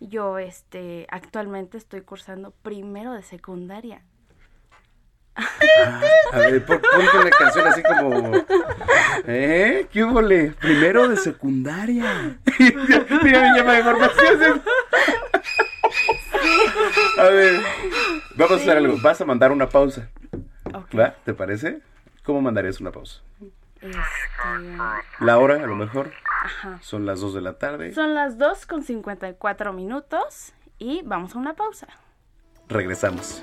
[0.00, 4.02] Yo, este, actualmente estoy cursando primero de secundaria.
[6.32, 6.86] A ver, ponte
[7.20, 8.32] una canción así como.
[9.26, 9.86] ¿Eh?
[9.92, 10.20] ¿Qué hubo?
[10.60, 12.38] Primero de secundaria.
[12.58, 14.62] Mira mi llama de formación.
[17.18, 17.60] A ver,
[18.36, 18.96] vamos a hacer algo.
[19.00, 20.08] Vas a mandar una pausa.
[20.98, 21.14] ¿Va?
[21.24, 21.80] ¿Te parece?
[22.24, 23.20] ¿Cómo mandarías una pausa?
[23.80, 23.98] Este...
[25.20, 26.12] La hora, a lo mejor.
[26.44, 26.78] Ajá.
[26.82, 27.92] Son las 2 de la tarde.
[27.94, 31.86] Son las 2 con 54 minutos y vamos a una pausa.
[32.68, 33.42] Regresamos.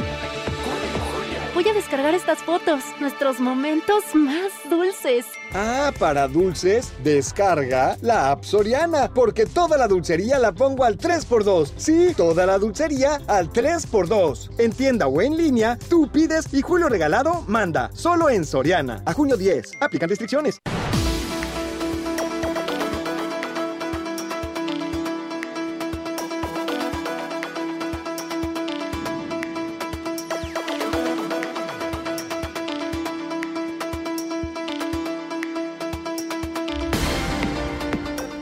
[2.13, 5.25] estas fotos, nuestros momentos más dulces.
[5.53, 11.73] Ah, para dulces, descarga la app Soriana, porque toda la dulcería la pongo al 3x2.
[11.77, 14.49] Sí, toda la dulcería al 3x2.
[14.59, 17.89] En tienda o en línea, tú pides y Julio Regalado manda.
[17.93, 19.01] Solo en Soriana.
[19.05, 19.73] A junio 10.
[19.81, 20.59] Aplican restricciones.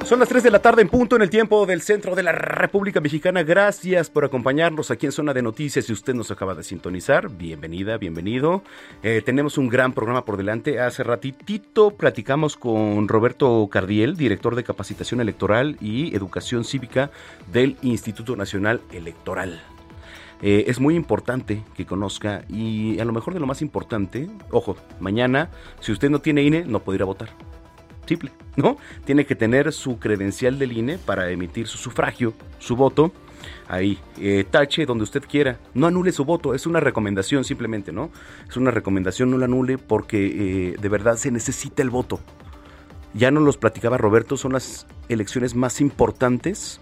[0.10, 2.32] Son las 3 de la tarde en punto en el tiempo del centro de la
[2.32, 3.44] República Mexicana.
[3.44, 5.86] Gracias por acompañarnos aquí en Zona de Noticias.
[5.86, 8.64] Si usted nos acaba de sintonizar, bienvenida, bienvenido.
[9.04, 10.80] Eh, tenemos un gran programa por delante.
[10.80, 17.12] Hace ratitito platicamos con Roberto Cardiel, director de capacitación electoral y educación cívica
[17.54, 19.62] del Instituto Nacional Electoral.
[20.42, 24.76] Eh, es muy importante que conozca y a lo mejor de lo más importante, ojo,
[25.00, 25.52] mañana,
[25.82, 27.30] si usted no tiene INE, no podrá votar.
[28.56, 28.78] ¿No?
[29.06, 33.12] Tiene que tener su credencial del INE para emitir su sufragio, su voto.
[33.68, 35.60] Ahí, eh, tache donde usted quiera.
[35.74, 38.10] No anule su voto, es una recomendación simplemente, ¿no?
[38.50, 42.20] Es una recomendación, no la anule porque eh, de verdad se necesita el voto.
[43.14, 46.80] Ya nos los platicaba Roberto, son las elecciones más importantes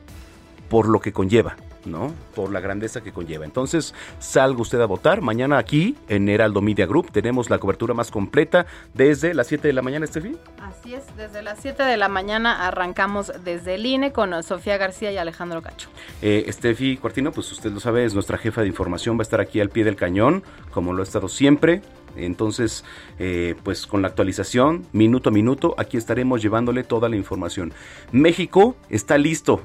[0.70, 1.56] por lo que conlleva.
[1.88, 2.14] ¿No?
[2.36, 3.46] Por la grandeza que conlleva.
[3.46, 5.22] Entonces, salga usted a votar.
[5.22, 9.74] Mañana aquí en Heraldo Media Group tenemos la cobertura más completa desde las 7 de
[9.74, 10.36] la mañana, Estefi.
[10.62, 15.12] Así es, desde las 7 de la mañana arrancamos desde el INE con Sofía García
[15.12, 15.90] y Alejandro Cacho.
[16.22, 19.42] Eh, Estefi Cuartino, pues usted lo sabe, es nuestra jefa de información, va a estar
[19.42, 21.82] aquí al pie del cañón, como lo ha estado siempre.
[22.16, 22.84] Entonces,
[23.20, 27.74] eh, pues con la actualización, minuto a minuto, aquí estaremos llevándole toda la información.
[28.12, 29.62] México está listo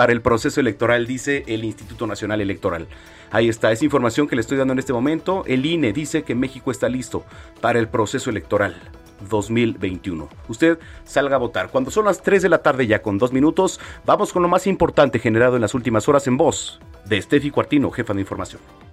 [0.00, 2.88] para el proceso electoral, dice el Instituto Nacional Electoral.
[3.30, 5.44] Ahí está, esa información que le estoy dando en este momento.
[5.46, 7.22] El INE dice que México está listo
[7.60, 8.80] para el proceso electoral.
[9.28, 10.26] 2021.
[10.48, 11.70] Usted salga a votar.
[11.70, 14.66] Cuando son las 3 de la tarde ya con dos minutos, vamos con lo más
[14.66, 18.89] importante generado en las últimas horas en voz de Steffi Cuartino, jefa de información.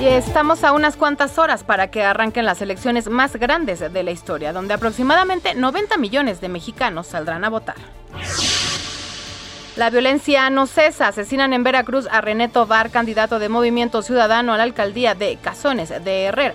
[0.00, 4.12] Y estamos a unas cuantas horas para que arranquen las elecciones más grandes de la
[4.12, 7.74] historia, donde aproximadamente 90 millones de mexicanos saldrán a votar.
[9.74, 11.08] La violencia no cesa.
[11.08, 15.88] Asesinan en Veracruz a René Tobar, candidato de Movimiento Ciudadano a la alcaldía de Cazones
[15.88, 16.54] de Herrera.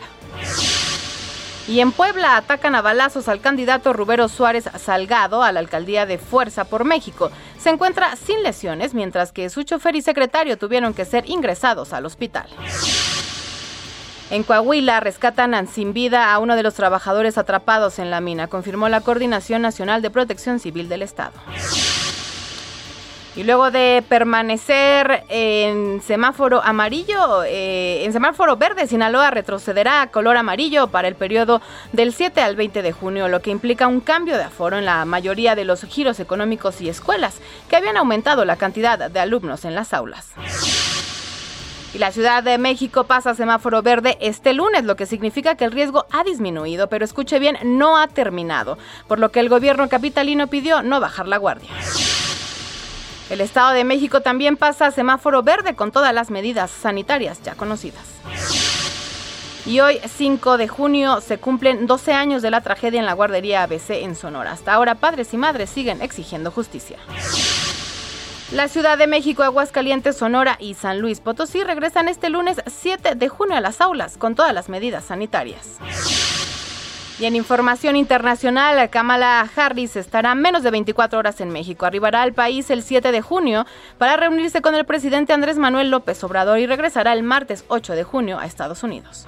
[1.67, 6.17] Y en Puebla atacan a balazos al candidato Rubero Suárez Salgado a la alcaldía de
[6.17, 7.29] Fuerza por México.
[7.57, 12.05] Se encuentra sin lesiones, mientras que su chofer y secretario tuvieron que ser ingresados al
[12.05, 12.47] hospital.
[14.33, 18.89] En Coahuila rescatan sin vida a uno de los trabajadores atrapados en la mina, confirmó
[18.89, 21.33] la Coordinación Nacional de Protección Civil del Estado.
[23.35, 30.35] Y luego de permanecer en semáforo amarillo, eh, en semáforo verde, Sinaloa retrocederá a color
[30.35, 31.61] amarillo para el periodo
[31.91, 35.05] del 7 al 20 de junio, lo que implica un cambio de aforo en la
[35.05, 37.37] mayoría de los giros económicos y escuelas,
[37.69, 40.31] que habían aumentado la cantidad de alumnos en las aulas.
[41.93, 45.65] Y la Ciudad de México pasa a semáforo verde este lunes, lo que significa que
[45.65, 49.87] el riesgo ha disminuido, pero escuche bien, no ha terminado, por lo que el gobierno
[49.89, 51.69] capitalino pidió no bajar la guardia.
[53.29, 57.55] El Estado de México también pasa a semáforo verde con todas las medidas sanitarias ya
[57.55, 58.03] conocidas.
[59.65, 63.63] Y hoy, 5 de junio, se cumplen 12 años de la tragedia en la guardería
[63.63, 64.51] ABC en Sonora.
[64.51, 66.97] Hasta ahora, padres y madres siguen exigiendo justicia.
[68.53, 73.27] La Ciudad de México, Aguascalientes, Sonora y San Luis Potosí regresan este lunes 7 de
[73.27, 75.79] junio a las aulas con todas las medidas sanitarias.
[77.19, 81.87] Y en información internacional, Kamala Harris estará menos de 24 horas en México.
[81.87, 83.65] Arribará al país el 7 de junio
[83.97, 88.03] para reunirse con el presidente Andrés Manuel López Obrador y regresará el martes 8 de
[88.03, 89.25] junio a Estados Unidos.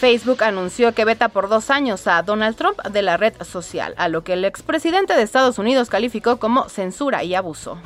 [0.00, 4.08] Facebook anunció que veta por dos años a Donald Trump de la red social, a
[4.08, 7.78] lo que el expresidente de Estados Unidos calificó como censura y abuso.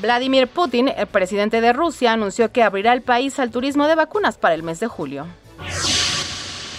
[0.00, 4.38] Vladimir Putin, el presidente de Rusia, anunció que abrirá el país al turismo de vacunas
[4.38, 5.26] para el mes de julio.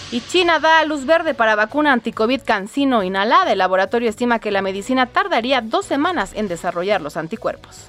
[0.10, 3.52] Y China da luz verde para vacuna anticovid cancino inhalada.
[3.52, 7.86] El laboratorio estima que la medicina tardaría dos semanas en desarrollar los anticuerpos.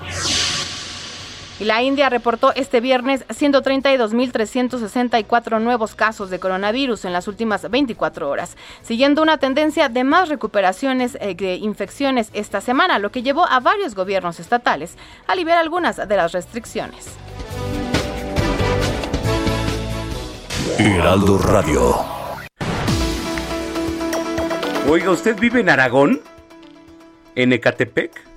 [1.60, 8.28] Y la India reportó este viernes 132.364 nuevos casos de coronavirus en las últimas 24
[8.28, 13.46] horas, siguiendo una tendencia de más recuperaciones eh, de infecciones esta semana, lo que llevó
[13.46, 14.96] a varios gobiernos estatales
[15.26, 17.06] a aliviar algunas de las restricciones.
[20.78, 21.94] Heraldo Radio.
[24.88, 26.20] Oiga, ¿usted vive en Aragón?
[27.36, 28.31] ¿En Ecatepec?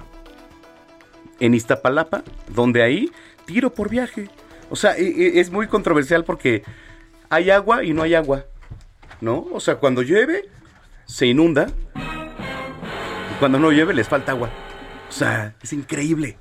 [1.40, 3.12] En Iztapalapa, donde ahí
[3.46, 4.30] tiro por viaje.
[4.70, 6.64] O sea, e, e, es muy controversial porque
[7.30, 8.46] hay agua y no hay agua,
[9.22, 9.46] ¿no?
[9.52, 10.50] O sea, cuando llueve,
[11.06, 11.68] se inunda.
[11.96, 14.50] Y cuando no llueve, les falta agua.
[15.10, 16.38] O sea, es increíble.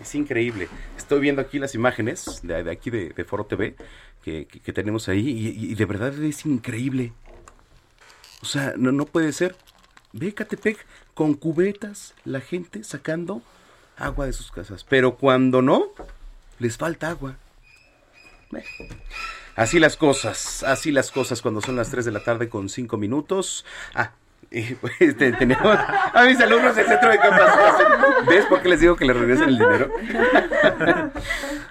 [0.00, 0.68] Es increíble.
[0.96, 3.76] Estoy viendo aquí las imágenes de, aquí de, Foro TV
[4.22, 7.12] que, tenemos ahí y, de verdad es increíble.
[8.42, 9.56] O sea, no, no puede ser.
[10.12, 10.78] Ve Catepec
[11.14, 13.42] con cubetas, la gente sacando
[14.00, 14.84] agua de sus casas.
[14.88, 15.86] Pero cuando no,
[16.58, 17.36] les falta agua.
[19.54, 22.96] Así las cosas, así las cosas cuando son las 3 de la tarde con 5
[22.96, 23.64] minutos.
[23.94, 24.12] Ah,
[24.80, 27.92] pues, tenemos a mis alumnos del centro de capacitación.
[28.26, 29.92] ¿Ves por qué les digo que les regresen el dinero?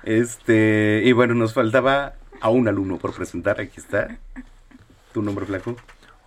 [0.03, 3.59] este, y bueno, nos faltaba a un alumno por presentar.
[3.59, 4.17] Aquí está.
[5.13, 5.75] ¿Tu nombre, flaco?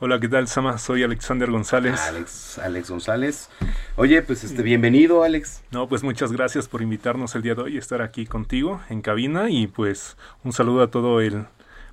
[0.05, 0.78] Hola, ¿qué tal, Sama?
[0.78, 2.00] Soy Alexander González.
[2.09, 3.48] Alex, Alex González.
[3.94, 5.62] Oye, pues este, bienvenido, Alex.
[5.70, 9.48] No, pues muchas gracias por invitarnos el día de hoy, estar aquí contigo en cabina
[9.48, 11.46] y pues un saludo a todo el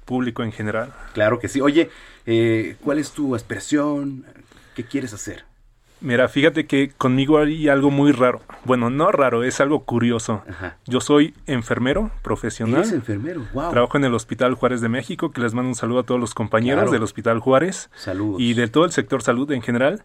[0.06, 0.92] público en general.
[1.14, 1.62] Claro que sí.
[1.62, 1.92] Oye,
[2.26, 4.26] eh, ¿cuál es tu aspiración?
[4.74, 5.46] ¿Qué quieres hacer?
[6.02, 8.42] Mira, fíjate que conmigo hay algo muy raro.
[8.64, 10.44] Bueno, no raro, es algo curioso.
[10.86, 12.82] Yo soy enfermero profesional.
[12.82, 13.46] ¿Eres enfermero?
[13.54, 13.72] Wow.
[13.72, 16.34] Trabajo en el Hospital Juárez de México, que les mando un saludo a todos los
[16.34, 17.90] compañeros del Hospital Juárez.
[17.96, 18.40] Saludos.
[18.40, 20.04] Y de todo el sector salud en general.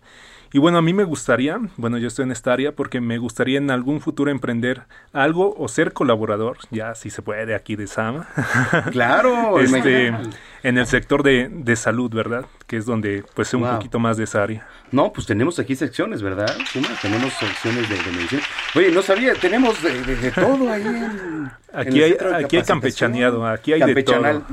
[0.54, 3.58] Y bueno, a mí me gustaría, bueno, yo estoy en esta área porque me gustaría
[3.58, 4.82] en algún futuro emprender
[5.12, 8.28] algo o ser colaborador, ya si se puede, aquí de Sama.
[8.92, 10.14] Claro, este,
[10.62, 12.46] en el sector de, de, salud, ¿verdad?
[12.68, 14.64] Que es donde pues sé un poquito más de esa área.
[14.92, 16.54] No, pues tenemos aquí secciones, ¿verdad?
[17.02, 18.42] Tenemos secciones de, medicina.
[18.76, 23.92] Oye, no sabía, tenemos de, todo ahí en, Aquí, hay, aquí hay campechaneado, aquí hay
[23.92, 24.22] de todo.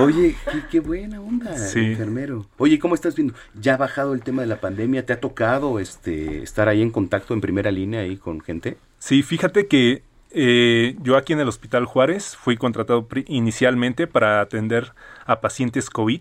[0.00, 0.36] Oye,
[0.70, 2.46] qué, buena onda, enfermero.
[2.56, 3.34] Oye, ¿cómo estás viendo?
[3.60, 5.04] ¿Ya ha bajado el tema de la pandemia?
[5.04, 8.76] ¿Te ha tocado este estar ahí en contacto en primera línea ahí con gente?
[8.98, 14.92] Sí, fíjate que eh, yo aquí en el Hospital Juárez fui contratado inicialmente para atender
[15.24, 16.20] a pacientes COVID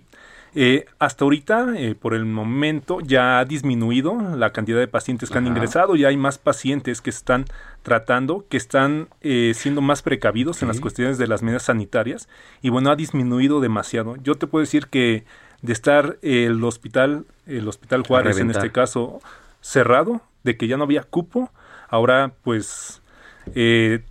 [0.59, 5.37] eh, hasta ahorita, eh, por el momento, ya ha disminuido la cantidad de pacientes que
[5.37, 7.45] han ingresado, ya hay más pacientes que están
[7.83, 12.27] tratando, que están eh, siendo más precavidos en las cuestiones de las medidas sanitarias
[12.63, 14.15] y bueno, ha disminuido demasiado.
[14.15, 15.25] Yo te puedo decir que
[15.61, 19.21] de estar el hospital, el hospital Juárez en este caso,
[19.61, 21.51] cerrado, de que ya no había cupo,
[21.87, 23.03] ahora pues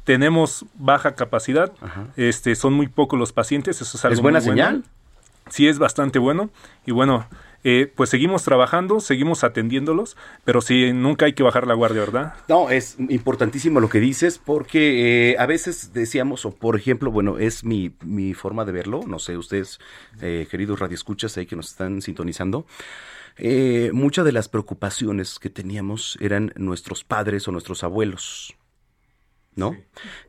[0.05, 1.72] tenemos baja capacidad,
[2.14, 4.84] este, son muy pocos los pacientes, eso es algo ¿Es buena señal?
[5.51, 6.51] Sí es bastante bueno
[6.84, 7.26] y bueno,
[7.68, 12.34] eh, pues seguimos trabajando, seguimos atendiéndolos, pero sí, nunca hay que bajar la guardia, ¿verdad?
[12.49, 17.38] No, es importantísimo lo que dices, porque eh, a veces decíamos, o por ejemplo, bueno,
[17.38, 19.80] es mi, mi forma de verlo, no sé, ustedes,
[20.20, 22.66] eh, queridos radioescuchas ahí que nos están sintonizando,
[23.92, 28.55] muchas de las preocupaciones que teníamos eran nuestros padres o nuestros abuelos,
[29.57, 29.76] ¿no?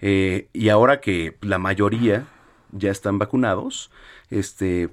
[0.01, 2.26] y ahora que la mayoría
[2.72, 3.91] ya están vacunados,
[4.30, 4.89] este,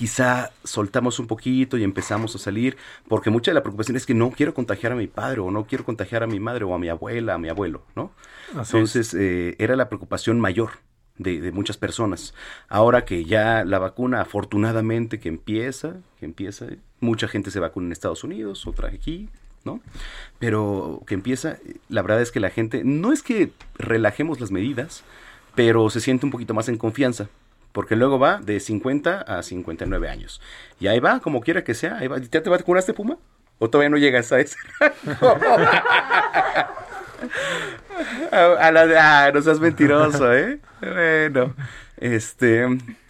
[0.00, 4.14] quizá soltamos un poquito y empezamos a salir, porque mucha de la preocupación es que
[4.14, 6.78] no quiero contagiar a mi padre o no quiero contagiar a mi madre o a
[6.78, 8.10] mi abuela, a mi abuelo, ¿no?
[8.56, 10.70] Entonces eh, era la preocupación mayor.
[11.18, 12.32] De, muchas personas.
[12.70, 16.64] Ahora que ya la vacuna, afortunadamente que empieza, que empieza,
[16.98, 19.28] mucha gente se vacuna en Estados Unidos, otra aquí,
[19.66, 19.82] ¿no?
[20.38, 21.58] Pero que empieza,
[21.90, 25.04] la verdad es que la gente, no es que relajemos las medidas,
[25.54, 27.28] pero se siente un poquito más en confianza
[27.72, 30.40] porque luego va de 50 a 59 años.
[30.78, 32.18] Y ahí va, como quiera que sea, ahí va.
[32.18, 33.18] ¿Ya te vacunaste, Puma?
[33.58, 34.56] ¿O todavía no llegas a ese?
[38.32, 40.60] a la de, ah, no seas mentiroso, ¿eh?
[40.80, 41.54] Bueno,
[41.98, 42.66] este,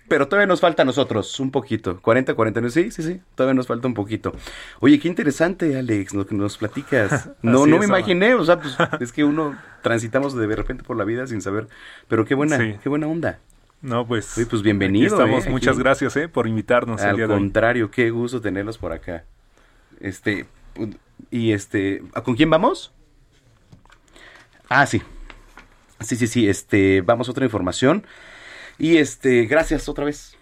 [0.08, 2.00] pero todavía nos falta a nosotros un poquito.
[2.00, 4.32] 40, 49, sí, sí, sí, todavía nos falta un poquito.
[4.80, 7.30] Oye, qué interesante, Alex, lo que nos platicas.
[7.42, 11.04] No, no me imaginé, o sea, pues es que uno transitamos de repente por la
[11.04, 11.68] vida sin saber,
[12.08, 13.38] pero qué buena, qué buena onda.
[13.82, 14.34] No, pues.
[14.48, 15.06] pues bienvenido.
[15.06, 15.46] estamos.
[15.46, 15.50] ¿eh?
[15.50, 17.00] Muchas gracias, eh, por invitarnos.
[17.00, 19.24] Al contrario, qué gusto tenerlos por acá.
[20.00, 20.46] Este,
[21.30, 22.92] y este, ¿con quién vamos?
[24.68, 25.02] Ah, sí.
[26.00, 28.06] Sí, sí, sí, este, vamos a otra información.
[28.78, 30.36] Y este, gracias otra vez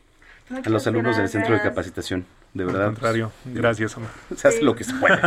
[0.65, 2.25] a los alumnos del Centro de Capacitación.
[2.59, 2.83] De verdad.
[2.83, 4.11] Al contrario, gracias, hombre.
[4.37, 5.17] Se hace lo que se puede.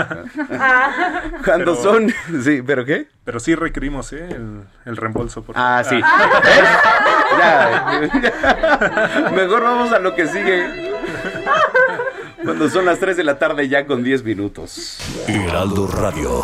[1.46, 2.14] Cuando son.
[2.44, 3.08] Sí, ¿pero qué?
[3.24, 4.38] Pero sí requerimos ¿eh?
[4.84, 5.42] el, reembolso.
[5.42, 5.56] Por...
[5.58, 5.96] Ah, sí.
[9.34, 10.92] Mejor vamos a lo que sigue.
[12.44, 14.98] Cuando son las 3 de la tarde, ya con 10 minutos.
[15.26, 16.44] Heraldo Radio.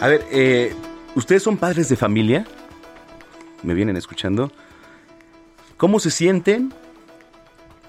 [0.00, 0.74] A ver, eh,
[1.14, 2.44] ¿ustedes son padres de familia?
[3.62, 4.50] ¿Me vienen escuchando?
[5.82, 6.72] ¿Cómo se sienten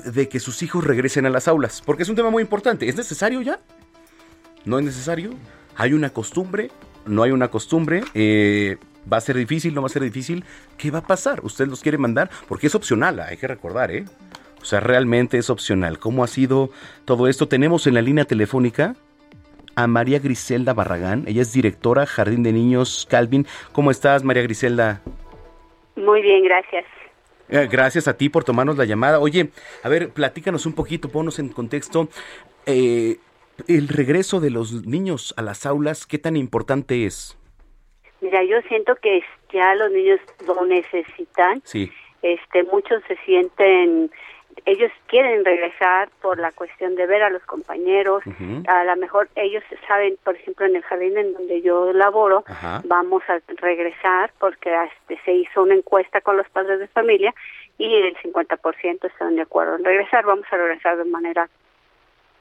[0.03, 1.83] de que sus hijos regresen a las aulas?
[1.85, 2.89] Porque es un tema muy importante.
[2.89, 3.59] ¿Es necesario ya?
[4.65, 5.29] ¿No es necesario?
[5.75, 6.71] ¿Hay una costumbre?
[7.05, 8.01] ¿No hay una costumbre?
[8.15, 8.77] Eh,
[9.13, 9.75] ¿Va a ser difícil?
[9.75, 10.43] ¿No va a ser difícil?
[10.75, 11.41] ¿Qué va a pasar?
[11.45, 12.31] ¿Usted los quiere mandar?
[12.47, 14.05] Porque es opcional, hay que recordar, ¿eh?
[14.59, 15.99] O sea, realmente es opcional.
[15.99, 16.71] ¿Cómo ha sido
[17.05, 17.47] todo esto?
[17.47, 18.95] Tenemos en la línea telefónica
[19.75, 21.25] a María Griselda Barragán.
[21.27, 23.45] Ella es directora Jardín de Niños Calvin.
[23.71, 25.03] ¿Cómo estás, María Griselda?
[25.95, 26.85] Muy bien, gracias.
[27.53, 29.19] Eh, gracias a ti por tomarnos la llamada.
[29.19, 29.51] Oye,
[29.83, 32.09] a ver, platícanos un poquito, ponnos en contexto.
[32.65, 33.17] Eh,
[33.67, 37.37] el regreso de los niños a las aulas, ¿qué tan importante es?
[38.21, 39.21] Mira, yo siento que
[39.53, 41.61] ya los niños lo necesitan.
[41.63, 41.91] Sí.
[42.23, 44.09] Este, muchos se sienten
[44.65, 48.23] ellos quieren regresar por la cuestión de ver a los compañeros.
[48.67, 52.43] A lo mejor ellos saben, por ejemplo, en el jardín en donde yo laboro,
[52.85, 57.33] vamos a regresar porque este, se hizo una encuesta con los padres de familia
[57.77, 60.25] y el 50% están de acuerdo en regresar.
[60.25, 61.49] Vamos a regresar de manera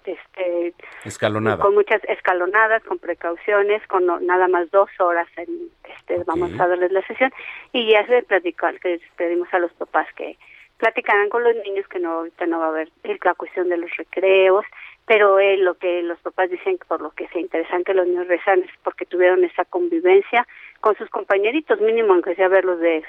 [0.04, 6.58] este escalonada con muchas escalonadas con precauciones con nada más dos horas en, este vamos
[6.58, 7.32] a darles la sesión
[7.72, 10.36] y ya se platicar que pedimos a los papás que
[10.82, 12.90] platicarán con los niños que no ahorita no va a haber
[13.22, 14.64] la cuestión de los recreos,
[15.06, 18.26] pero eh, lo que los papás dicen por lo que se interesan que los niños
[18.26, 20.44] rezan es porque tuvieron esa convivencia
[20.82, 23.04] con sus compañeritos, mínimo aunque sea verlos de,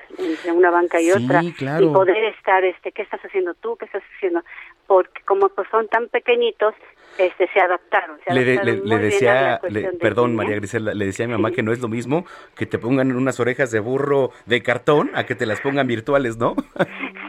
[0.53, 3.75] una banca y otra, y poder estar, este, ¿qué estás haciendo tú?
[3.77, 4.43] ¿Qué estás haciendo?
[4.85, 6.75] Porque como pues son tan pequeñitos,
[7.17, 8.19] este, se adaptaron.
[8.27, 9.59] le, decía,
[9.99, 12.77] perdón María Grisela, le decía a mi mamá que no es lo mismo que te
[12.77, 16.55] pongan unas orejas de burro de cartón a que te las pongan virtuales, ¿no?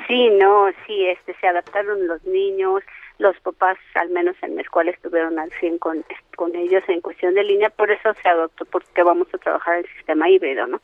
[0.07, 2.83] sí, no, sí, este, se adaptaron los niños,
[3.19, 6.05] los papás, al menos en la escuela, estuvieron al fin con,
[6.37, 9.87] con ellos en cuestión de línea, por eso se adoptó, porque vamos a trabajar el
[9.97, 10.81] sistema híbrido, ¿no?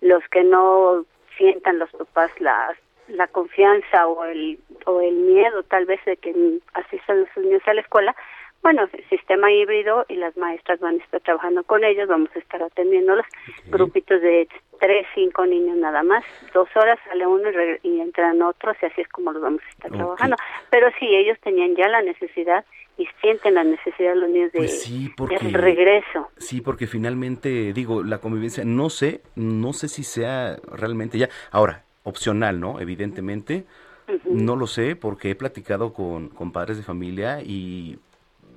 [0.00, 1.04] Los que no
[1.36, 2.76] sientan los papás la,
[3.08, 6.34] la confianza o el, o el miedo tal vez de que
[6.74, 8.14] asistan sus niños a la escuela,
[8.62, 12.38] bueno, el sistema híbrido y las maestras van a estar trabajando con ellos, vamos a
[12.38, 13.26] estar atendiéndolos,
[13.66, 14.48] grupitos de
[14.78, 17.48] tres, cinco niños nada más, dos horas sale uno
[17.82, 20.36] y, entran otros y así es como los vamos a estar trabajando.
[20.70, 22.64] Pero sí, ellos tenían ya la necesidad
[22.98, 24.70] y sienten la necesidad los niños de,
[25.16, 26.30] pues regreso.
[26.36, 31.84] Sí, porque finalmente, digo, la convivencia, no sé, no sé si sea realmente ya, ahora,
[32.04, 32.80] opcional, ¿no?
[32.80, 33.64] Evidentemente,
[34.24, 37.98] no lo sé porque he platicado con, con padres de familia y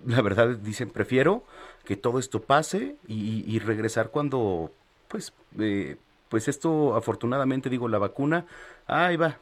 [0.05, 1.43] la verdad dicen, prefiero
[1.83, 4.71] que todo esto pase y, regresar cuando,
[5.07, 5.97] pues, eh,
[6.29, 8.45] pues esto afortunadamente, digo, la vacuna,
[8.87, 9.37] ahí va.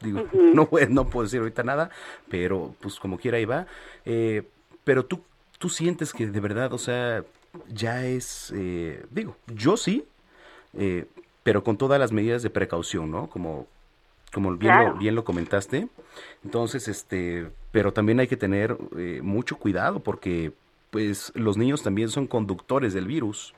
[0.00, 1.90] Digo, no, no puedo decir ahorita nada,
[2.28, 3.66] pero pues como quiera ahí va.
[4.04, 4.42] Eh,
[4.84, 5.22] pero tú,
[5.58, 7.24] tú sientes que de verdad, o sea,
[7.68, 10.06] ya es, eh, digo, yo sí,
[11.42, 13.28] pero con todas las medidas de precaución, ¿no?
[13.28, 13.66] Como
[14.32, 15.88] como bien, lo, bien lo comentaste.
[16.44, 20.52] Entonces, este, pero también hay que tener eh, mucho cuidado porque
[20.90, 23.54] pues los niños también son conductores del virus.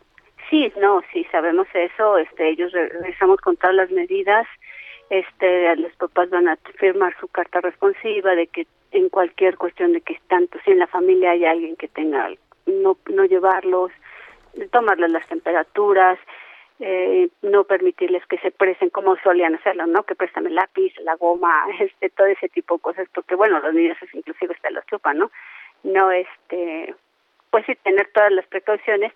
[0.51, 4.47] Sí, no, sí, sabemos eso, este, ellos regresamos con todas las medidas,
[5.09, 10.01] este los papás van a firmar su carta responsiva de que en cualquier cuestión de
[10.01, 12.31] que tanto si en la familia hay alguien que tenga
[12.67, 13.93] no no llevarlos
[14.71, 16.19] tomarles las temperaturas
[16.85, 20.03] eh, no permitirles que se presen como solían hacerlo, ¿no?
[20.03, 23.73] Que prestan el lápiz, la goma, este, todo ese tipo de cosas, porque bueno, los
[23.73, 25.31] niños inclusive hasta los chupan, ¿no?
[25.85, 26.93] No, este,
[27.51, 29.13] pues sí, tener todas las precauciones,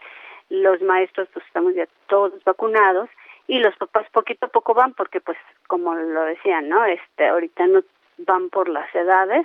[0.48, 3.10] los maestros pues estamos ya todos vacunados
[3.48, 6.84] y los papás poquito a poco van porque pues como lo decían, ¿no?
[6.84, 7.82] Este, ahorita no
[8.18, 9.44] van por las edades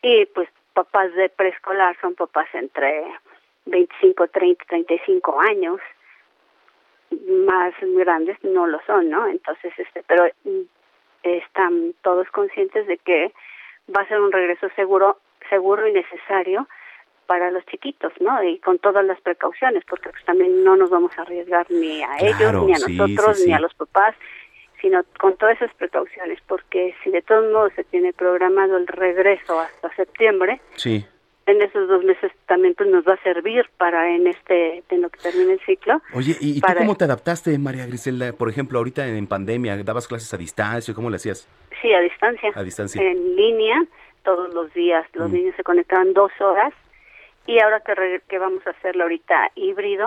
[0.00, 3.04] y pues papás de preescolar son papás entre
[3.66, 5.78] 25, 30, 35 años,
[7.46, 9.26] más grandes no lo son, ¿no?
[9.26, 10.60] Entonces, este, pero mm,
[11.22, 13.32] están todos conscientes de que
[13.94, 16.68] va a ser un regreso seguro, seguro y necesario
[17.26, 18.42] para los chiquitos, ¿no?
[18.42, 22.16] Y con todas las precauciones, porque pues también no nos vamos a arriesgar ni a
[22.18, 24.14] ellos, ni a nosotros, ni a los papás,
[24.80, 29.60] sino con todas esas precauciones, porque si de todos modos se tiene programado el regreso
[29.60, 31.04] hasta septiembre, sí
[31.50, 35.10] en esos dos meses también pues nos va a servir para en este en lo
[35.10, 36.00] que termine el ciclo.
[36.14, 38.32] Oye, ¿y, tú cómo te adaptaste, María Griselda?
[38.32, 40.94] Por ejemplo, ahorita en pandemia, ¿dabas clases a distancia?
[40.94, 41.48] ¿Cómo le hacías?
[41.82, 42.52] Sí, a distancia.
[42.54, 43.02] A distancia.
[43.02, 43.84] En línea,
[44.22, 45.06] todos los días.
[45.14, 45.34] Los mm.
[45.34, 46.72] niños se conectaban dos horas
[47.46, 50.06] y ahora que, que vamos a hacerlo ahorita híbrido,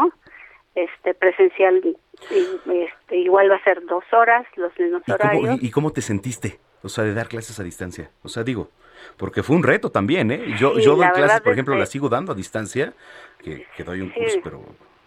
[0.75, 1.97] este presencial
[2.29, 5.61] este, igual va a ser dos horas, los mismos horarios.
[5.61, 6.59] y, cómo te sentiste?
[6.83, 8.11] O sea, de dar clases a distancia.
[8.23, 8.69] O sea, digo,
[9.17, 10.55] porque fue un reto también, ¿eh?
[10.57, 12.93] Yo, yo doy clases, por ejemplo, las sigo dando a distancia,
[13.43, 14.63] que, que doy un curso, pero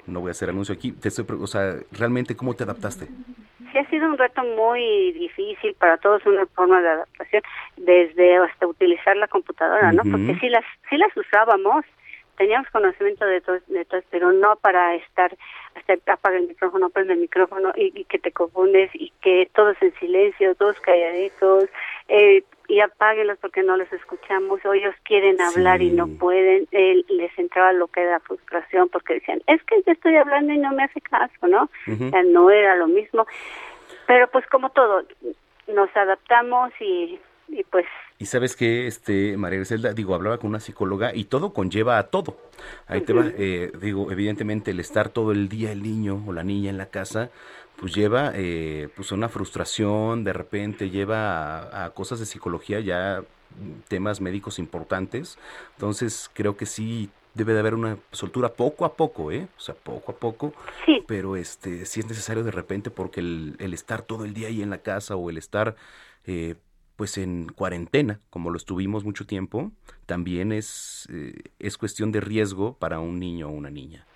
[0.07, 0.92] no voy a hacer anuncio aquí.
[0.92, 3.07] Te o sea, realmente, ¿cómo te adaptaste?
[3.72, 7.42] Sí, ha sido un reto muy difícil para todos, una forma de adaptación,
[7.76, 10.03] desde hasta utilizar la computadora, ¿no?
[10.03, 11.84] Porque sí las, sí las usábamos,
[12.36, 15.36] teníamos conocimiento de todo, de todo, pero no para estar
[15.74, 19.92] hasta apaga el micrófono, prende el micrófono y, que te confundes y que todos en
[19.94, 21.64] silencio, todos calladitos,
[22.09, 27.03] eh, y apáguenlos porque no les escuchamos, o ellos quieren hablar y no pueden, eh,
[27.09, 30.73] les entraba lo que era frustración porque decían, es que yo estoy hablando y no
[30.73, 31.69] me hace caso, ¿no?
[32.27, 33.27] no era lo mismo,
[34.07, 35.05] pero pues como todo,
[35.69, 37.87] nos adaptamos y, y pues
[38.19, 42.05] y sabes que, este, María Griselda, digo, hablaba con una psicóloga y todo conlleva a
[42.05, 42.39] todo.
[42.87, 46.43] Ahí te va, eh, digo, evidentemente el estar todo el día el niño o la
[46.43, 47.31] niña en la casa,
[47.79, 53.22] pues lleva eh, pues una frustración, de repente lleva a, cosas de psicología ya
[53.89, 55.39] temas médicos importantes.
[55.74, 59.47] Entonces creo que sí debe de haber una soltura poco a poco, ¿eh?
[59.57, 60.55] O sea, poco a poco.
[60.87, 61.05] Sí.
[61.07, 64.62] Pero este, sí es necesario de repente porque el, el estar todo el día ahí
[64.62, 65.77] en la casa o el estar
[66.24, 66.57] eh,
[66.97, 69.70] pues en cuarentena, como lo estuvimos mucho tiempo,
[70.07, 74.07] también es, eh, es cuestión de riesgo para un niño o una niña.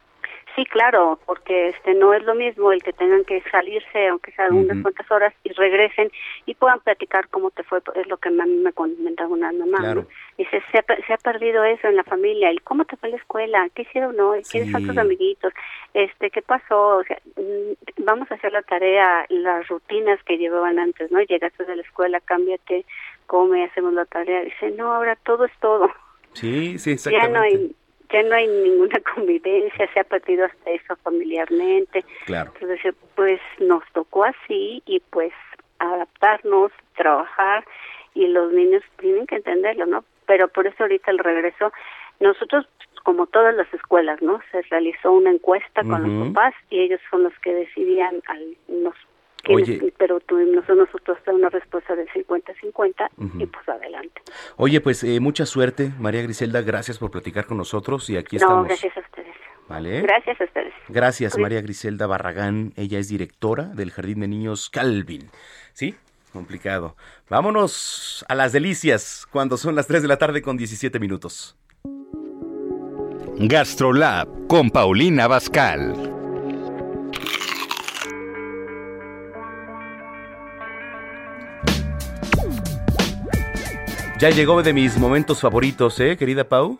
[0.56, 4.48] Sí, claro, porque este no es lo mismo el que tengan que salirse, aunque sea
[4.48, 6.10] unas cuantas horas, y regresen
[6.44, 10.04] y puedan platicar cómo te fue, es lo que a mí me comentaba una mamá.
[10.36, 13.68] Y se, se, ha, perdido eso en la familia, y cómo te fue la escuela,
[13.74, 15.52] qué hicieron hoy, quiénes son tus amiguitos,
[15.94, 20.78] este, qué pasó, o sea, mm, vamos a hacer la tarea, las rutinas que llevaban
[20.78, 21.20] antes, ¿no?
[21.20, 22.84] Llegaste de la escuela, cámbiate,
[23.26, 24.42] come, hacemos la tarea.
[24.42, 25.90] Dice, no, ahora todo es todo.
[26.32, 27.32] Sí, sí, exactamente.
[27.32, 27.74] Ya no hay
[28.12, 32.04] ya no hay ninguna convivencia, se ha perdido hasta eso familiarmente.
[32.26, 32.52] Claro.
[32.60, 35.32] Entonces, pues nos tocó así y pues
[35.78, 37.64] adaptarnos, trabajar
[38.14, 40.04] y los niños tienen que entenderlo, ¿no?
[40.26, 41.72] Pero por eso ahorita el regreso,
[42.20, 42.66] nosotros
[43.02, 44.40] como todas las escuelas, ¿no?
[44.52, 48.94] Se realizó una encuesta con los papás y ellos son los que decidían, al, nos
[49.48, 54.20] Oye, pero tuvimos nosotros una respuesta del 50-50 y pues adelante.
[54.56, 58.62] Oye, pues eh, mucha suerte, María Griselda, gracias por platicar con nosotros y aquí estamos.
[58.62, 59.34] No, gracias a ustedes.
[59.68, 60.02] Vale.
[60.02, 60.74] Gracias a ustedes.
[60.88, 62.72] Gracias, María Griselda Barragán.
[62.76, 65.30] Ella es directora del Jardín de Niños Calvin.
[65.72, 65.94] ¿Sí?
[66.32, 66.96] Complicado.
[67.28, 71.56] Vámonos a las delicias cuando son las 3 de la tarde con 17 minutos.
[73.38, 76.19] Gastrolab con Paulina Bascal.
[84.20, 86.78] Ya llegó de mis momentos favoritos, ¿eh, querida Pau?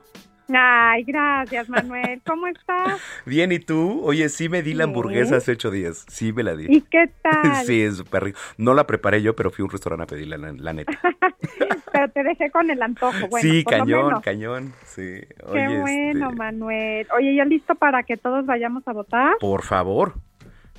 [0.53, 2.21] Ay, gracias, Manuel.
[2.27, 3.01] ¿Cómo estás?
[3.25, 4.03] Bien, ¿y tú?
[4.05, 6.05] Oye, sí me di la hamburguesa hace ocho días.
[6.07, 6.67] Sí me la di.
[6.69, 7.65] ¿Y qué tal?
[7.65, 8.39] sí, es súper rico.
[8.59, 10.93] No la preparé yo, pero fui a un restaurante a pedirla, la, neta.
[11.93, 13.29] pero te dejé con el antojo.
[13.31, 14.75] Bueno, sí, cañón, cañón.
[14.85, 15.21] Sí.
[15.51, 17.07] qué bueno, este Manuel.
[17.17, 19.37] Oye, ¿ya listo para que todos vayamos a votar?
[19.41, 20.13] Por favor.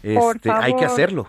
[0.04, 1.26] Por este, Hay que hacerlo.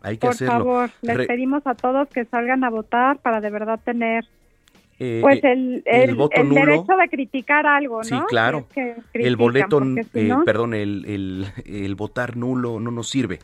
[0.00, 0.54] Hay que hacerlo.
[0.54, 4.24] Por favor, les pedimos a todos que salgan a votar para de verdad tener
[5.02, 8.04] eh, pues el, el, derecho de criticar algo, ¿no?
[8.04, 8.66] Sí, claro.
[9.14, 13.38] el boleto, eh, perdón, el, el, votar nulo no nos sirve.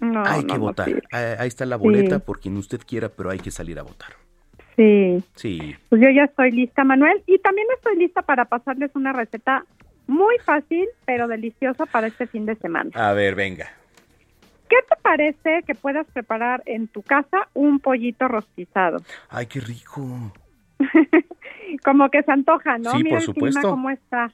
[0.00, 0.88] hay que votar.
[1.10, 4.10] Ahí está la boleta por quien usted quiera, pero hay que salir a votar.
[4.76, 5.20] Sí.
[5.34, 5.74] Sí.
[5.88, 9.64] Pues yo ya estoy lista, Manuel, y también estoy lista para pasarles una receta
[10.06, 12.90] muy fácil, pero deliciosa para este fin de semana.
[12.94, 13.66] A ver, venga.
[14.68, 18.98] ¿Qué te parece que puedas preparar en tu casa un pollito rostizado?
[19.28, 20.32] Ay, qué rico.
[21.84, 22.90] como que se antoja, ¿no?
[22.92, 23.60] Sí, Mira por el supuesto.
[23.60, 24.32] clima cómo está.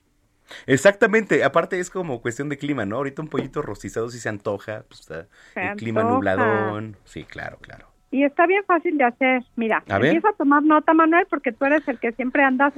[0.67, 2.97] Exactamente, aparte es como cuestión de clima, ¿no?
[2.97, 6.97] Ahorita un pollito rostizado sí se antoja, pues, está Se el clima nubladón.
[7.05, 7.87] Sí, claro, claro.
[8.12, 9.45] Y está bien fácil de hacer.
[9.55, 10.07] Mira, A ver.
[10.09, 12.73] empieza a tomar nota, Manuel, porque tú eres el que siempre andas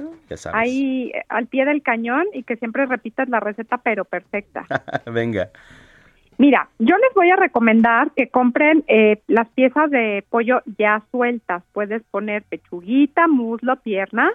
[0.53, 4.67] ahí eh, al pie del cañón y que siempre repites la receta, pero perfecta.
[5.11, 5.49] venga.
[6.37, 11.63] Mira, yo les voy a recomendar que compren eh, las piezas de pollo ya sueltas.
[11.73, 14.31] Puedes poner pechuguita, muslo, pierna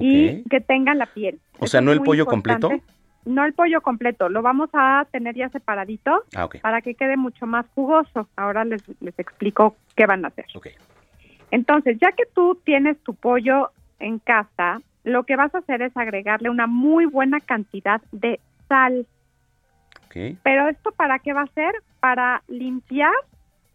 [0.00, 1.38] y que tengan la piel.
[1.58, 2.66] O Eso sea, ¿no el pollo importante.
[2.66, 2.92] completo?
[3.24, 7.46] No el pollo completo, lo vamos a tener ya separadito Ah, para que quede mucho
[7.46, 8.28] más jugoso.
[8.36, 10.46] Ahora les, les explico qué van a hacer.
[11.52, 13.70] Entonces, ya que tú tienes tu pollo
[14.00, 19.06] en casa, lo que vas a hacer es agregarle una muy buena cantidad de sal.
[20.42, 21.72] Pero esto para qué va a ser?
[22.00, 23.12] Para limpiar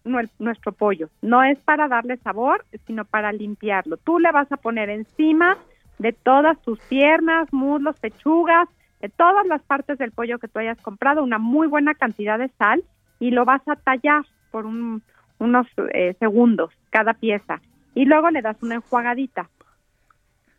[0.06, 1.10] nue- nuestro pollo.
[1.22, 3.98] No es para darle sabor, sino para limpiarlo.
[3.98, 5.58] Tú le vas a poner encima
[6.00, 8.68] de todas tus piernas, muslos, pechugas,
[9.02, 12.50] de todas las partes del pollo que tú hayas comprado, una muy buena cantidad de
[12.58, 12.84] sal
[13.20, 15.02] y lo vas a tallar por un-
[15.40, 17.62] unos eh, segundos cada pieza.
[17.94, 19.50] Y luego le das una enjuagadita.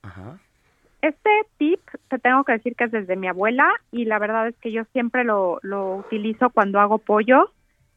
[0.02, 0.38] Ajá.
[1.01, 4.57] Este tip te tengo que decir que es desde mi abuela y la verdad es
[4.57, 7.53] que yo siempre lo, lo utilizo cuando hago pollo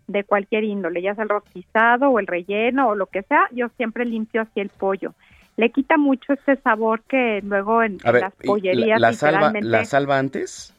[0.07, 3.69] de cualquier índole, ya sea el rostizado o el relleno o lo que sea, yo
[3.78, 5.14] siempre limpio así el pollo.
[5.57, 9.14] Le quita mucho este sabor que luego en, A en ver, las pollerías la, la
[9.14, 9.53] salva.
[9.60, 10.73] ¿la salva antes?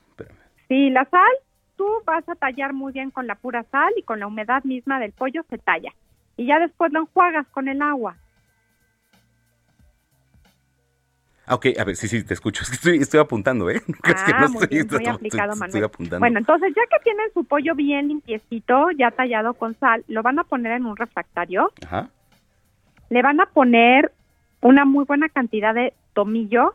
[0.69, 1.33] Sí, la sal,
[1.77, 4.99] tú vas a tallar muy bien con la pura sal y con la humedad misma
[5.01, 5.93] del pollo se talla.
[6.37, 8.17] Y ya después lo enjuagas con el agua.
[11.55, 12.63] Ok, a ver, sí, sí, te escucho.
[12.65, 13.77] Es que estoy, estoy apuntando, ¿eh?
[14.05, 15.85] Es que Ah, no muy estoy, bien, muy estoy- aplicado, estoy Manuel.
[15.85, 16.19] apuntando.
[16.21, 20.39] Bueno, entonces ya que tienen su pollo bien limpiecito, ya tallado con sal, lo van
[20.39, 21.73] a poner en un refractario.
[21.87, 22.09] Ajá.
[23.11, 24.13] Le van a poner
[24.61, 26.75] una muy buena cantidad de tomillo.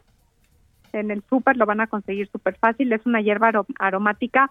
[0.94, 2.92] En el súper lo van a conseguir súper fácil.
[2.94, 4.50] Es una hierba aro- aromática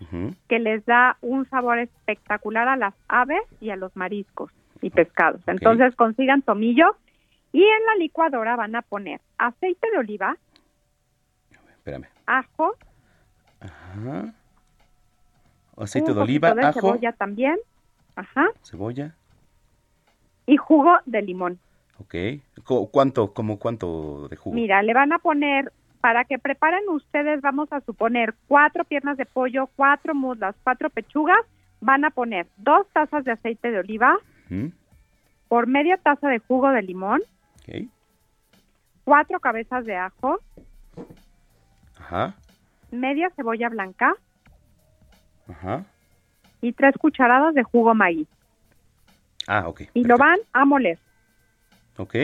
[0.48, 4.50] que les da un sabor espectacular a las aves y a los mariscos
[4.82, 5.40] y pescados.
[5.46, 6.96] Entonces consigan tomillo
[7.56, 10.36] y en la licuadora van a poner aceite de oliva,
[11.70, 12.06] Espérame.
[12.26, 12.74] ajo,
[13.60, 14.34] Ajá.
[15.78, 17.56] Aceite un de oliva, poquito de ajo, cebolla también,
[18.14, 19.14] ajá, cebolla.
[20.46, 21.58] y jugo de limón.
[21.98, 22.14] Ok.
[22.64, 24.54] Cu- ¿Cuánto, como cuánto de jugo?
[24.54, 25.72] Mira, le van a poner,
[26.02, 31.40] para que preparen ustedes, vamos a suponer cuatro piernas de pollo, cuatro muslas, cuatro pechugas,
[31.80, 34.18] van a poner dos tazas de aceite de oliva
[35.48, 37.22] por media taza de jugo de limón,
[37.68, 37.88] ok.
[39.04, 40.40] cuatro cabezas de ajo,
[41.98, 42.34] Ajá.
[42.90, 44.14] media cebolla blanca
[45.48, 45.84] Ajá.
[46.60, 48.28] y tres cucharadas de jugo maíz.
[49.46, 49.82] Ah, ok.
[49.94, 50.98] Y lo van a moler.
[51.96, 52.14] Ok.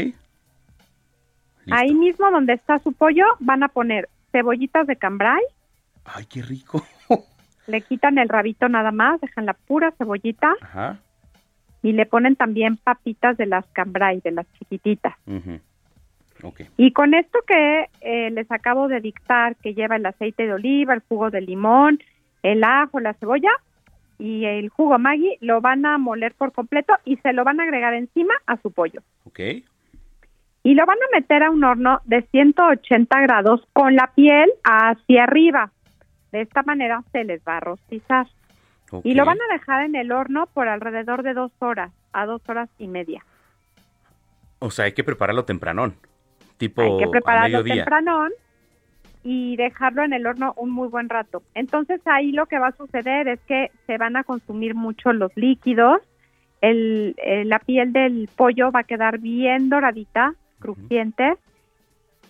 [1.70, 5.42] Ahí mismo donde está su pollo van a poner cebollitas de cambray,
[6.04, 6.84] Ay, qué rico.
[7.68, 10.98] le quitan el rabito nada más, dejan la pura cebollita Ajá.
[11.82, 15.14] Y le ponen también papitas de las cambray, de las chiquititas.
[16.76, 20.94] Y con esto que eh, les acabo de dictar, que lleva el aceite de oliva,
[20.94, 22.00] el jugo de limón,
[22.42, 23.50] el ajo, la cebolla
[24.18, 27.64] y el jugo Maggi, lo van a moler por completo y se lo van a
[27.64, 29.02] agregar encima a su pollo.
[29.24, 29.40] Ok.
[30.64, 35.24] Y lo van a meter a un horno de 180 grados con la piel hacia
[35.24, 35.72] arriba.
[36.30, 38.26] De esta manera se les va a rostizar.
[39.04, 42.42] Y lo van a dejar en el horno por alrededor de dos horas, a dos
[42.48, 43.24] horas y media.
[44.58, 45.94] O sea, hay que prepararlo tempranón.
[46.58, 47.84] Tipo Hay que a prepararlo mediodía.
[47.84, 48.32] tempranón
[49.24, 51.42] y dejarlo en el horno un muy buen rato.
[51.54, 55.30] Entonces ahí lo que va a suceder es que se van a consumir mucho los
[55.36, 56.00] líquidos,
[56.60, 61.34] el, eh, la piel del pollo va a quedar bien doradita, crujiente,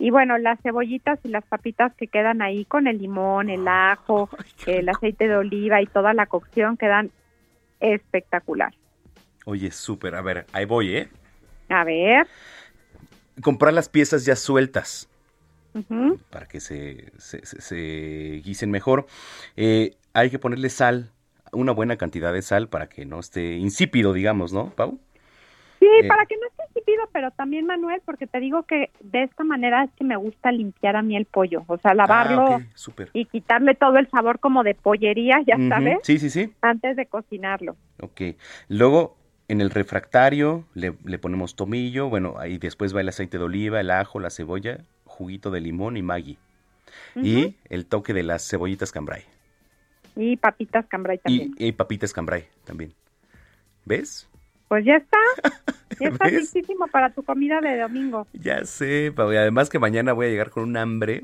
[0.04, 4.28] y bueno, las cebollitas y las papitas que quedan ahí con el limón, el ajo,
[4.66, 7.12] el aceite de oliva y toda la cocción quedan
[7.78, 8.74] espectacular.
[9.44, 10.16] Oye, súper.
[10.16, 11.08] A ver, ahí voy, ¿eh?
[11.68, 12.26] A ver.
[13.42, 15.08] Comprar las piezas ya sueltas
[16.30, 17.76] para que se, se, se- se
[18.44, 19.06] guisen mejor.
[19.56, 21.10] Eh, hay que ponerle sal,
[21.52, 24.98] una buena cantidad de sal para que no esté insípido, digamos, ¿no, Pau?
[25.80, 26.08] Sí, Eh.
[26.08, 26.46] para que no
[27.12, 30.96] pero también Manuel, porque te digo que de esta manera es que me gusta limpiar
[30.96, 32.62] a mí el pollo, o sea, lavarlo ah,
[33.12, 35.98] y quitarle todo el sabor como de pollería, ya sabes.
[36.02, 36.52] Sí, sí, sí.
[36.60, 37.76] Antes de cocinarlo.
[38.00, 38.36] Ok.
[38.68, 39.16] Luego,
[39.48, 43.90] en el refractario le, ponemos tomillo, bueno, ahí después va el aceite de oliva, el
[43.90, 46.38] ajo, la cebolla, juguito de limón y maggi.
[47.14, 49.24] Y el toque de las cebollitas cambray.
[50.16, 51.54] Y papitas cambray también.
[51.58, 52.94] Y, papitas cambray también.
[53.84, 54.28] ¿Ves?
[54.72, 55.18] Pues ya está.
[56.00, 58.26] Ya está listísimo para tu comida de domingo.
[58.32, 59.30] Ya sé, Pau.
[59.30, 61.22] Y además que mañana voy a llegar con un hambre.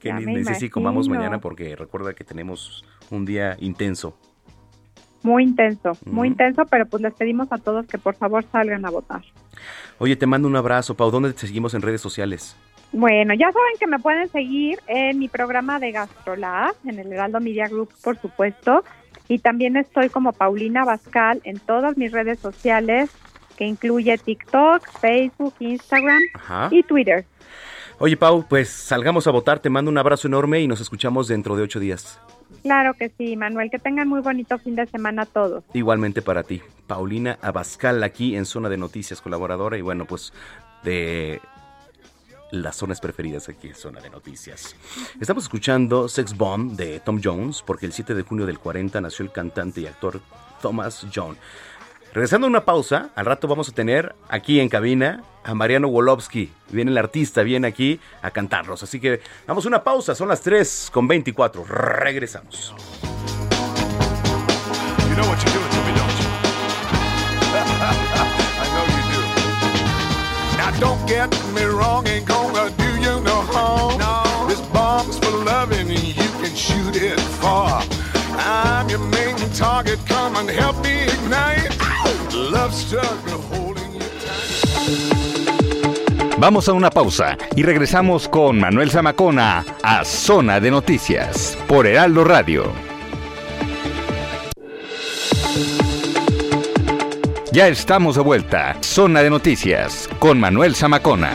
[0.00, 4.18] Que ni sé si comamos mañana porque recuerda que tenemos un día intenso.
[5.22, 8.90] Muy intenso, muy intenso, pero pues les pedimos a todos que por favor salgan a
[8.90, 9.22] votar.
[9.98, 11.12] Oye, te mando un abrazo, Pau.
[11.12, 12.56] ¿Dónde te seguimos en redes sociales?
[12.92, 17.40] Bueno, ya saben que me pueden seguir en mi programa de GastroLab, en el Heraldo
[17.40, 18.82] Media Group, por supuesto.
[19.28, 23.10] Y también estoy como Paulina Bascal en todas mis redes sociales,
[23.56, 26.20] que incluye TikTok, Facebook, Instagram
[26.70, 27.24] y Twitter.
[27.98, 29.58] Oye, Pau, pues salgamos a votar.
[29.60, 32.18] Te mando un abrazo enorme y nos escuchamos dentro de ocho días.
[32.62, 33.70] Claro que sí, Manuel.
[33.70, 35.64] Que tengan muy bonito fin de semana todos.
[35.74, 36.62] Igualmente para ti.
[36.86, 40.32] Paulina Abascal aquí en Zona de Noticias, colaboradora y bueno, pues
[40.82, 41.40] de
[42.50, 44.74] las zonas preferidas aquí en Zona de Noticias.
[45.20, 49.24] Estamos escuchando Sex Bomb de Tom Jones porque el 7 de junio del 40 nació
[49.24, 50.20] el cantante y actor
[50.60, 51.36] Thomas John.
[52.12, 56.52] Regresando a una pausa, al rato vamos a tener aquí en cabina a Mariano Wolowski.
[56.70, 58.82] Viene el artista, viene aquí a cantarlos.
[58.82, 61.64] Así que vamos a una pausa, son las 3 con 24.
[61.64, 62.74] Regresamos.
[71.10, 73.98] Get me wrong, ain't gonna do you no harm.
[73.98, 74.46] No.
[74.48, 77.82] This bomb's for loving and you can shoot it far.
[78.38, 81.76] I'm your main target, come and help me ignite.
[82.32, 86.38] Love struggle holding you tight.
[86.38, 92.24] Vamos a una pausa y regresamos con Manuel Zamacona a Zona de Noticias por Heraldo
[92.24, 92.89] Radio.
[97.52, 98.76] Ya estamos de vuelta.
[98.80, 101.32] Zona de Noticias con Manuel Zamacona.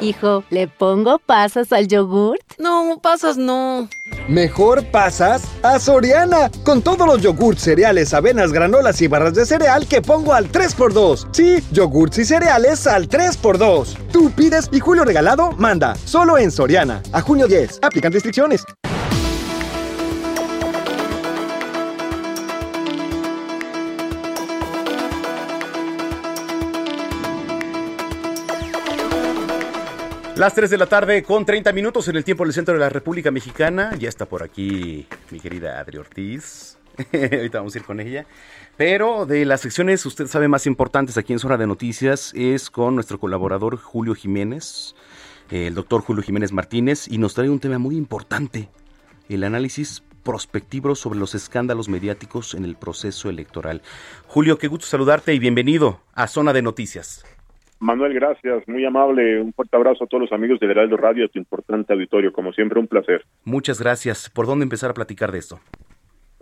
[0.00, 2.40] Hijo, ¿le pongo pasas al yogurt?
[2.56, 3.88] No, pasas no.
[4.28, 6.50] Mejor pasas a Soriana.
[6.62, 11.26] Con todos los yogurts, cereales, avenas, granolas y barras de cereal que pongo al 3x2.
[11.32, 13.96] Sí, yogurts y cereales al 3x2.
[14.12, 15.96] Tú pides y Julio Regalado manda.
[15.96, 17.02] Solo en Soriana.
[17.12, 17.80] A junio 10.
[17.82, 18.64] Aplican restricciones.
[30.40, 32.88] Las 3 de la tarde con 30 minutos en el tiempo del centro de la
[32.88, 33.94] República Mexicana.
[33.98, 36.78] Ya está por aquí mi querida Adri Ortiz.
[37.12, 38.24] Ahorita vamos a ir con ella.
[38.78, 42.94] Pero de las secciones, usted sabe, más importantes aquí en Zona de Noticias es con
[42.94, 44.94] nuestro colaborador Julio Jiménez,
[45.50, 48.70] el doctor Julio Jiménez Martínez, y nos trae un tema muy importante,
[49.28, 53.82] el análisis prospectivo sobre los escándalos mediáticos en el proceso electoral.
[54.26, 57.26] Julio, qué gusto saludarte y bienvenido a Zona de Noticias.
[57.80, 59.40] Manuel, gracias, muy amable.
[59.40, 62.30] Un fuerte abrazo a todos los amigos de Heraldo Radio, a tu importante auditorio.
[62.30, 63.24] Como siempre, un placer.
[63.44, 64.28] Muchas gracias.
[64.28, 65.58] ¿Por dónde empezar a platicar de esto?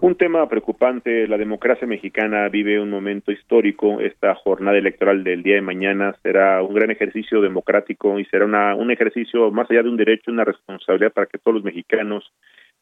[0.00, 1.28] Un tema preocupante.
[1.28, 4.00] La democracia mexicana vive un momento histórico.
[4.00, 8.74] Esta jornada electoral del día de mañana será un gran ejercicio democrático y será una,
[8.74, 12.32] un ejercicio más allá de un derecho, una responsabilidad para que todos los mexicanos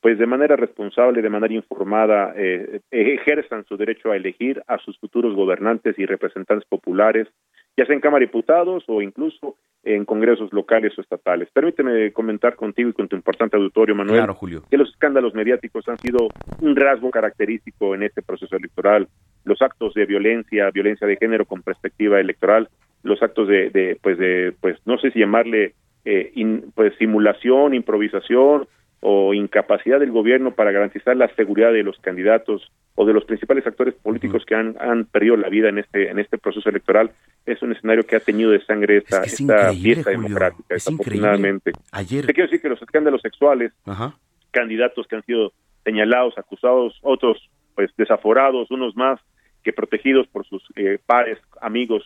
[0.00, 4.98] pues de manera responsable, de manera informada, eh, ejerzan su derecho a elegir a sus
[4.98, 7.28] futuros gobernantes y representantes populares
[7.76, 11.48] ya sea en Cámara de Diputados o incluso en congresos locales o estatales.
[11.52, 14.26] Permíteme comentar contigo y con tu importante auditorio, Manuel,
[14.68, 16.28] que los escándalos mediáticos han sido
[16.60, 19.06] un rasgo característico en este proceso electoral.
[19.44, 22.68] Los actos de violencia, violencia de género con perspectiva electoral,
[23.04, 25.74] los actos de, de pues, de, pues, no sé si llamarle,
[26.04, 26.32] eh,
[26.74, 28.66] pues, simulación, improvisación
[29.00, 33.66] o incapacidad del gobierno para garantizar la seguridad de los candidatos o de los principales
[33.66, 37.10] actores políticos que han, han perdido la vida en este en este proceso electoral
[37.46, 41.72] es un escenario que ha tenido de sangre esta, esta fiesta democrática, desafortunadamente.
[41.92, 42.26] Ayer...
[42.26, 43.72] Te quiero decir que los escándalos sexuales,
[44.50, 45.52] candidatos que han sido
[45.84, 49.20] señalados, acusados, otros pues desaforados, unos más
[49.62, 52.02] que protegidos por sus eh, pares, amigos,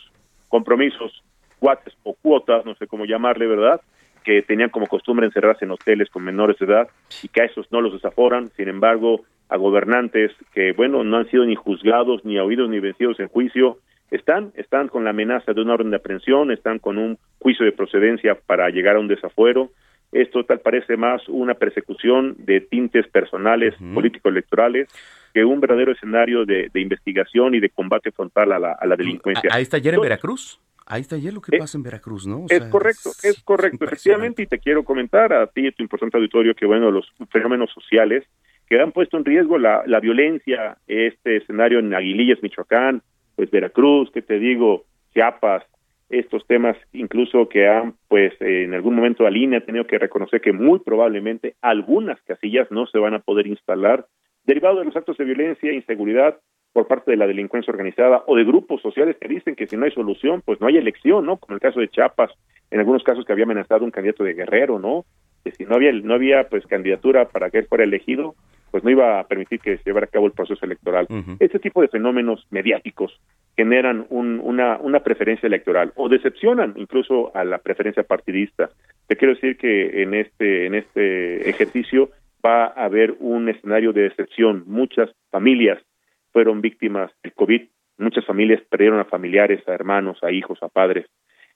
[0.49, 1.23] compromisos,
[1.59, 3.81] cuates o cuotas, no sé cómo llamarle, ¿verdad?
[4.25, 6.89] Que tenían como costumbre encerrarse en hoteles con menores de edad
[7.23, 11.29] y que a esos no los desaforan, sin embargo, a gobernantes que, bueno, no han
[11.29, 13.79] sido ni juzgados, ni oídos, ni vencidos en juicio,
[14.11, 17.73] están, están con la amenaza de una orden de aprehensión, están con un juicio de
[17.73, 19.71] procedencia para llegar a un desafuero.
[20.13, 24.89] Esto tal parece más una persecución de tintes personales, político-electorales,
[25.33, 29.51] que un verdadero escenario de, investigación y de combate frontal a la, a la delincuencia.
[29.53, 30.61] Ahí está ayer en Veracruz.
[30.91, 32.47] Ahí está ayer lo que eh, pasa en Veracruz, ¿no?
[32.49, 36.17] es correcto, es, correcto, efectivamente, y te quiero comentar a ti y a tu importante
[36.17, 38.25] auditorio que, bueno, los fenómenos sociales
[38.67, 43.03] que han puesto en riesgo la, la violencia, este escenario en Aguilillas, Michoacán,
[43.37, 44.85] pues Veracruz, que te digo,
[45.15, 45.63] Chiapas,
[46.09, 50.41] estos temas incluso que han, pues en algún momento la línea ha tenido que reconocer
[50.41, 54.07] que muy probablemente algunas casillas no se van a poder instalar,
[54.45, 56.37] derivado de los actos de violencia e inseguridad
[56.73, 59.85] por parte de la delincuencia organizada o de grupos sociales que dicen que si no
[59.85, 61.37] hay solución, pues no hay elección, ¿no?
[61.37, 62.31] Como el caso de Chiapas,
[62.71, 65.05] en algunos casos que había amenazado un candidato de Guerrero, ¿no?
[65.45, 68.35] Que si no había no había pues candidatura para que él fuera elegido,
[68.71, 71.09] pues no iba a permitir que se llevara a cabo el proceso electoral.
[71.41, 73.19] Este tipo de fenómenos mediáticos
[73.57, 78.71] generan una, una preferencia electoral o decepcionan incluso a la preferencia partidista.
[79.09, 82.11] Te quiero decir que en este, en este ejercicio
[82.45, 84.63] va a haber un escenario de decepción.
[84.67, 85.83] Muchas familias
[86.33, 87.63] fueron víctimas del COVID,
[87.99, 91.07] muchas familias perdieron a familiares, a hermanos, a hijos, a padres.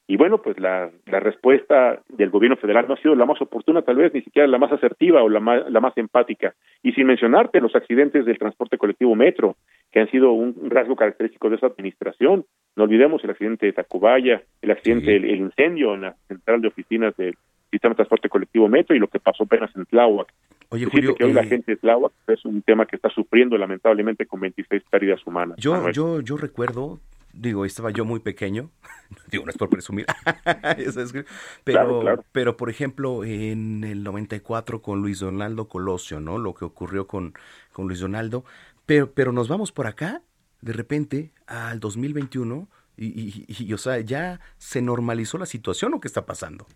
[0.06, 3.80] Y bueno, pues la, la respuesta del gobierno federal no ha sido la más oportuna,
[3.80, 6.54] tal vez ni siquiera la más asertiva o la más, la más empática.
[6.82, 9.56] Y sin mencionarte los accidentes del transporte colectivo metro,
[9.90, 12.44] que han sido un rasgo característico de esa administración.
[12.76, 17.16] No olvidemos el accidente de Tacubaya, el accidente, el, incendio en la central de oficinas
[17.16, 17.34] del
[17.70, 20.28] sistema de transporte colectivo metro y lo que pasó apenas en Tláhuac.
[20.74, 23.56] Oye, Julio, que hoy la eh, gente de Tláhuac es un tema que está sufriendo
[23.56, 25.56] lamentablemente con 26 pérdidas humanas.
[25.58, 26.98] Yo, yo, yo recuerdo
[27.32, 28.70] digo, estaba yo muy pequeño,
[29.30, 30.06] digo, no es por presumir,
[31.64, 36.38] pero, pero por ejemplo, en el 94 con Luis Donaldo Colosio, ¿no?
[36.38, 37.34] Lo que ocurrió con,
[37.72, 38.44] con Luis Donaldo,
[38.86, 40.22] pero, pero nos vamos por acá,
[40.60, 46.00] de repente, al 2021, y, y, y, o sea, ya se normalizó la situación o
[46.00, 46.66] qué está pasando.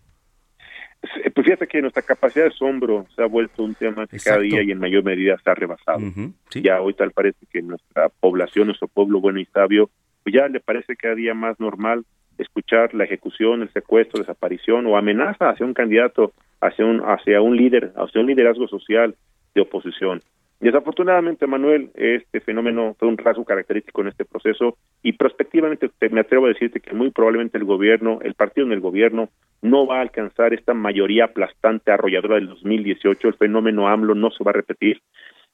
[1.01, 4.61] Pues fíjate que nuestra capacidad de asombro se ha vuelto un tema que cada día
[4.61, 5.99] y en mayor medida se ha rebasado.
[6.61, 9.89] Ya hoy tal parece que nuestra población, nuestro pueblo bueno y sabio,
[10.23, 12.03] pues ya le parece cada día más normal
[12.37, 17.55] escuchar la ejecución, el secuestro, desaparición o amenaza hacia un candidato, hacia un, hacia un
[17.55, 19.15] líder, hacia un liderazgo social
[19.55, 20.21] de oposición.
[20.59, 26.45] Desafortunadamente, Manuel, este fenómeno fue un rasgo característico en este proceso y prospectivamente me atrevo
[26.45, 29.29] a decirte que muy probablemente el gobierno, el partido en el gobierno,
[29.61, 33.29] no va a alcanzar esta mayoría aplastante arrolladora del 2018.
[33.29, 35.01] El fenómeno AMLO no se va a repetir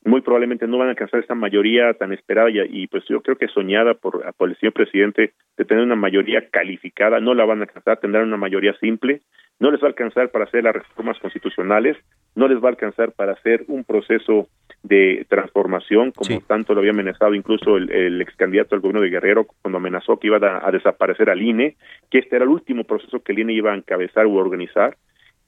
[0.05, 3.47] muy probablemente no van a alcanzar esa mayoría tan esperada y, pues yo creo que
[3.47, 7.63] soñada por, por, el señor presidente de tener una mayoría calificada, no la van a
[7.63, 9.21] alcanzar, tendrán una mayoría simple,
[9.59, 11.97] no les va a alcanzar para hacer las reformas constitucionales,
[12.35, 14.47] no les va a alcanzar para hacer un proceso
[14.83, 19.47] de transformación, como tanto lo había amenazado incluso el, ex candidato al gobierno de Guerrero
[19.61, 21.77] cuando amenazó que iba a, a desaparecer al INE,
[22.11, 24.97] que este era el último proceso que el INE iba a encabezar u organizar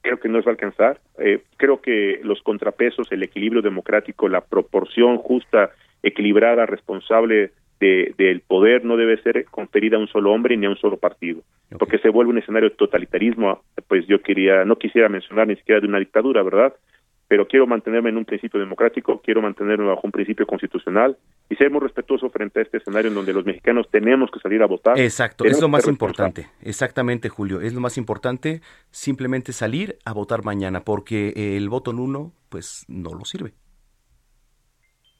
[0.08, 0.98] creo que no les va a alcanzar.
[1.18, 5.70] Eh, creo que los contrapesos, el equilibrio democrático, la proporción justa,
[6.02, 10.70] equilibrada, responsable de, del poder no debe ser conferida a un solo hombre ni a
[10.70, 11.42] un solo partido,
[11.78, 15.80] porque se vuelve un escenario de totalitarismo, pues yo quería, no quisiera mencionar ni siquiera
[15.80, 16.74] de una dictadura, ¿verdad?
[17.28, 21.16] Pero quiero mantenerme en un principio democrático, quiero mantenerme bajo un principio constitucional
[21.50, 24.62] y ser muy respetuoso frente a este escenario en donde los mexicanos tenemos que salir
[24.62, 24.98] a votar.
[24.98, 26.46] Exacto, es lo más importante.
[26.62, 32.32] Exactamente, Julio, es lo más importante simplemente salir a votar mañana, porque el voto nulo,
[32.48, 33.52] pues no lo sirve.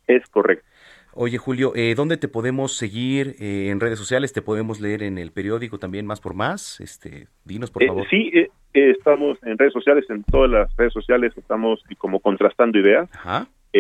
[0.07, 0.67] Es correcto.
[1.13, 4.33] Oye, Julio, eh, ¿dónde te podemos seguir eh, en redes sociales?
[4.33, 6.81] ¿Te podemos leer en el periódico también más por más?
[6.81, 8.09] Este, dinos, por eh, favor.
[8.09, 8.31] Sí,
[8.79, 13.09] estamos en redes sociales, en todas las redes sociales estamos como contrastando ideas.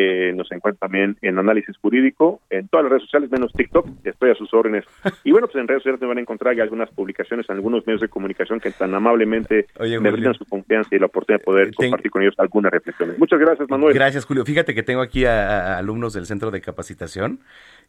[0.00, 4.30] Eh, nos encuentra también en análisis jurídico, en todas las redes sociales, menos TikTok, estoy
[4.30, 4.84] a sus órdenes.
[5.24, 8.00] Y bueno, pues en redes sociales me van a encontrar algunas publicaciones en algunos medios
[8.00, 12.10] de comunicación que tan amablemente me brindan su confianza y la oportunidad de poder compartir
[12.10, 13.18] con ellos algunas reflexiones.
[13.18, 13.92] Muchas gracias, Manuel.
[13.94, 14.44] Gracias, Julio.
[14.44, 17.40] Fíjate que tengo aquí a, alumnos del centro de capacitación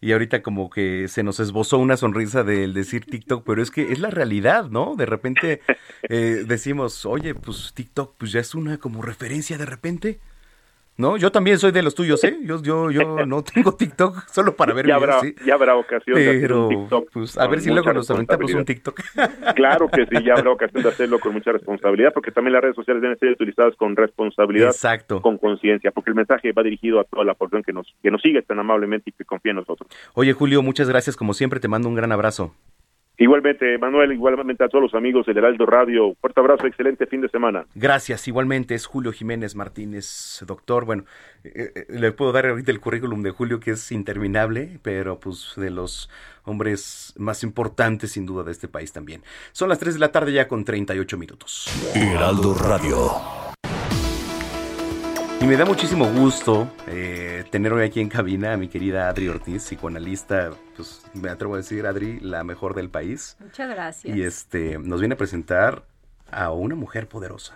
[0.02, 3.91] y ahorita como que se nos esbozó una sonrisa del decir TikTok, pero es que
[3.91, 4.95] es la realidad, ¿no?
[4.95, 5.61] De repente
[6.10, 10.19] eh, decimos, oye, pues TikTok pues ya es una como referencia de repente.
[11.00, 12.38] No, yo también soy de los tuyos, ¿eh?
[12.44, 16.30] Yo, yo, yo no tengo TikTok solo para ver ya habrá, Ya habrá ocasión de
[16.30, 17.10] hacer un TikTok.
[17.14, 19.00] Pues, a ver si luego nos aventamos un TikTok.
[19.56, 22.76] Claro que sí, ya habrá ocasión de hacerlo con mucha responsabilidad, porque también las redes
[22.76, 25.22] sociales deben ser utilizadas con responsabilidad, Exacto.
[25.22, 28.22] con conciencia, porque el mensaje va dirigido a toda la población que nos, que nos
[28.22, 29.90] sigue tan amablemente y que confía en nosotros.
[30.16, 31.16] Oye, Julio, muchas gracias.
[31.16, 32.54] Como siempre, te mando un gran abrazo.
[33.20, 36.16] Igualmente, Manuel, igualmente a todos los amigos del Heraldo Radio.
[36.22, 37.66] Fuerte abrazo, excelente fin de semana.
[37.76, 40.86] Gracias, igualmente es Julio Jiménez Martínez, doctor.
[40.86, 41.04] Bueno,
[41.44, 45.54] eh, eh, le puedo dar ahorita el currículum de Julio que es interminable, pero pues
[45.58, 46.10] de los
[46.46, 49.22] hombres más importantes sin duda de este país también.
[49.52, 51.68] Son las 3 de la tarde ya con 38 minutos.
[51.94, 53.49] Heraldo Radio.
[55.41, 59.30] Y me da muchísimo gusto eh, tener hoy aquí en cabina a mi querida Adri
[59.30, 63.38] Ortiz, psicoanalista, pues me atrevo a decir, Adri, la mejor del país.
[63.40, 64.18] Muchas gracias.
[64.18, 65.84] Y este nos viene a presentar
[66.30, 67.56] a una mujer poderosa.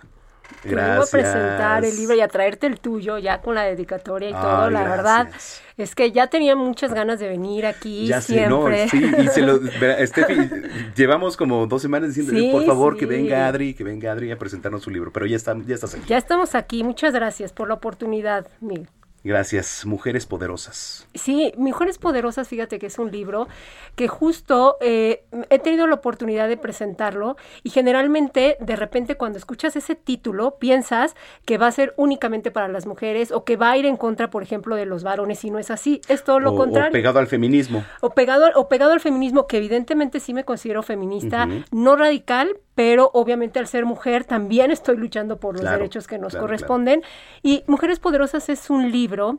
[0.64, 1.10] Gracias.
[1.10, 4.32] Te a presentar el libro y a traerte el tuyo ya con la dedicatoria y
[4.32, 5.28] todo, la verdad.
[5.76, 8.88] Es que ya tenía muchas ganas de venir aquí ya siempre.
[8.88, 9.60] sí, y se lo,
[10.96, 14.82] llevamos como dos semanas diciendo, por favor, que venga Adri, que venga Adri a presentarnos
[14.82, 16.04] su libro, pero ya, está, ya estás aquí.
[16.06, 18.88] Ya estamos aquí, muchas gracias por la oportunidad, Mil.
[19.24, 21.08] Gracias, Mujeres Poderosas.
[21.14, 23.48] Sí, Mujeres Poderosas, fíjate que es un libro
[23.96, 29.76] que justo eh, he tenido la oportunidad de presentarlo y generalmente de repente cuando escuchas
[29.76, 33.78] ese título piensas que va a ser únicamente para las mujeres o que va a
[33.78, 36.54] ir en contra, por ejemplo, de los varones y no es así, es todo lo
[36.54, 36.90] contrario.
[36.90, 37.82] O pegado al feminismo.
[38.02, 43.10] O pegado, o pegado al feminismo, que evidentemente sí me considero feminista, no radical, pero
[43.14, 47.02] obviamente al ser mujer también estoy luchando por los derechos que nos corresponden.
[47.42, 49.38] Y Mujeres Poderosas es un libro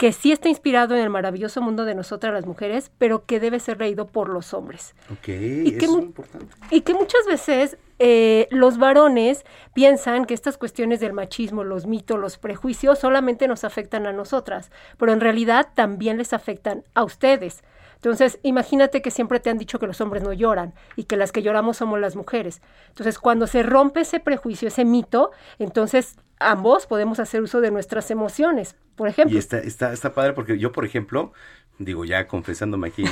[0.00, 3.60] que sí está inspirado en el maravilloso mundo de nosotras las mujeres, pero que debe
[3.60, 4.94] ser leído por los hombres.
[5.12, 6.46] Ok, y que, importante.
[6.70, 9.44] Y que muchas veces eh, los varones
[9.74, 14.70] piensan que estas cuestiones del machismo, los mitos, los prejuicios solamente nos afectan a nosotras,
[14.96, 17.62] pero en realidad también les afectan a ustedes.
[18.00, 21.32] Entonces, imagínate que siempre te han dicho que los hombres no lloran y que las
[21.32, 22.62] que lloramos somos las mujeres.
[22.88, 28.10] Entonces, cuando se rompe ese prejuicio, ese mito, entonces ambos podemos hacer uso de nuestras
[28.10, 29.36] emociones, por ejemplo.
[29.36, 31.34] Y está, está, está padre porque yo, por ejemplo,
[31.78, 33.04] digo ya confesándome aquí,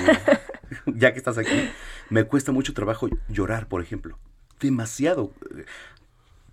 [0.86, 1.69] ya que estás aquí,
[2.09, 4.19] me cuesta mucho trabajo llorar, por ejemplo.
[4.59, 5.35] Demasiado.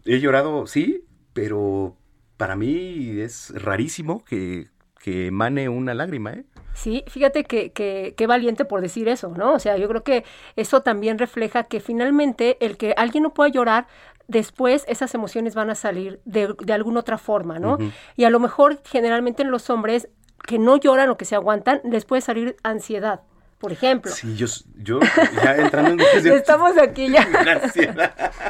[0.03, 1.95] He llorado, sí, pero
[2.35, 4.67] para mí es rarísimo que,
[4.99, 6.45] que emane una lágrima, ¿eh?
[6.75, 9.53] Sí, fíjate que, que, valiente por decir eso, ¿no?
[9.53, 10.25] O sea, yo creo que
[10.57, 13.87] eso también refleja que finalmente el que alguien no pueda llorar,
[14.27, 17.77] después esas emociones van a salir de, de alguna otra forma, ¿no?
[18.17, 20.09] Y a lo mejor generalmente en los hombres
[20.45, 23.21] que no lloran o que se aguantan, les puede salir ansiedad,
[23.57, 24.11] por ejemplo.
[24.11, 24.99] Sí, yo, yo
[25.43, 26.27] ya entrando en...
[26.33, 27.25] Estamos aquí ya.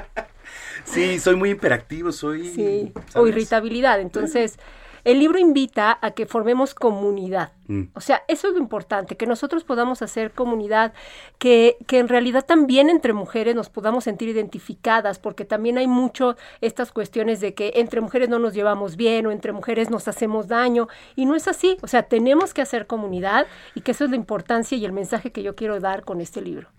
[0.84, 2.48] Sí, soy muy hiperactivo, soy...
[2.50, 4.58] Sí, o irritabilidad, entonces...
[5.06, 7.54] El libro invita a que formemos comunidad.
[7.68, 7.84] Mm.
[7.94, 10.94] O sea, eso es lo importante, que nosotros podamos hacer comunidad,
[11.38, 16.36] que, que en realidad también entre mujeres nos podamos sentir identificadas, porque también hay mucho
[16.60, 20.48] estas cuestiones de que entre mujeres no nos llevamos bien o entre mujeres nos hacemos
[20.48, 21.78] daño, y no es así.
[21.84, 23.46] O sea, tenemos que hacer comunidad
[23.76, 26.42] y que eso es la importancia y el mensaje que yo quiero dar con este
[26.42, 26.70] libro.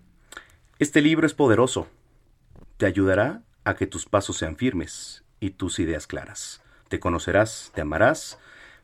[0.81, 1.87] Este libro es poderoso.
[2.77, 6.61] Te ayudará a que tus pasos sean firmes y tus ideas claras.
[6.89, 8.39] Te conocerás, te amarás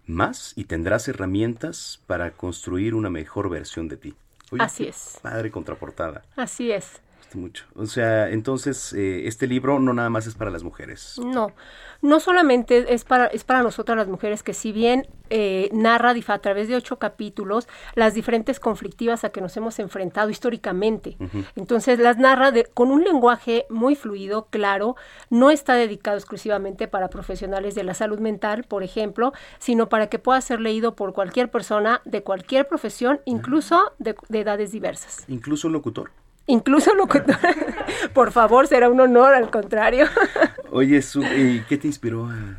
[0.07, 4.15] más y tendrás herramientas para construir una mejor versión de ti.
[4.59, 5.19] Así es.
[5.23, 6.23] Padre contraportada.
[6.37, 7.01] Así es
[7.37, 7.67] mucho.
[7.75, 11.21] O sea, entonces, eh, este libro no nada más es para las mujeres.
[11.23, 11.53] No,
[12.01, 16.39] no solamente es para, es para nosotras las mujeres, que si bien eh, narra a
[16.39, 21.17] través de ocho capítulos las diferentes conflictivas a que nos hemos enfrentado históricamente.
[21.57, 24.97] Entonces, las narra con un lenguaje muy fluido, claro,
[25.31, 30.19] no está dedicado exclusivamente para profesionales de la salud mental, por ejemplo, sino para que
[30.19, 35.25] pueda ser leído por cualquier persona de cualquier profesión, incluso de, de edades diversas.
[35.29, 36.11] Incluso un locutor.
[36.47, 37.23] Incluso lo que...
[38.15, 40.07] Por favor, será un honor, al contrario.
[40.71, 41.01] Oye,
[41.37, 42.59] ¿y qué te inspiró a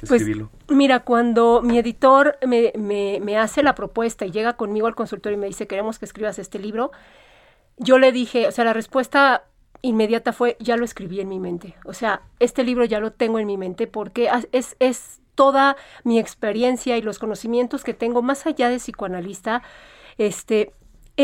[0.00, 0.50] pues, escribirlo?
[0.68, 5.40] mira, cuando mi editor me, me, hace la propuesta y llega conmigo al consultorio y
[5.40, 6.90] me dice, queremos que escribas este libro,
[7.76, 9.44] yo le dije, o sea, la respuesta
[9.82, 11.74] inmediata fue, ya lo escribí en mi mente.
[11.84, 16.18] O sea, este libro ya lo tengo en mi mente porque es, es toda mi
[16.18, 19.62] experiencia y los conocimientos que tengo más allá de psicoanalista,
[20.18, 20.74] este,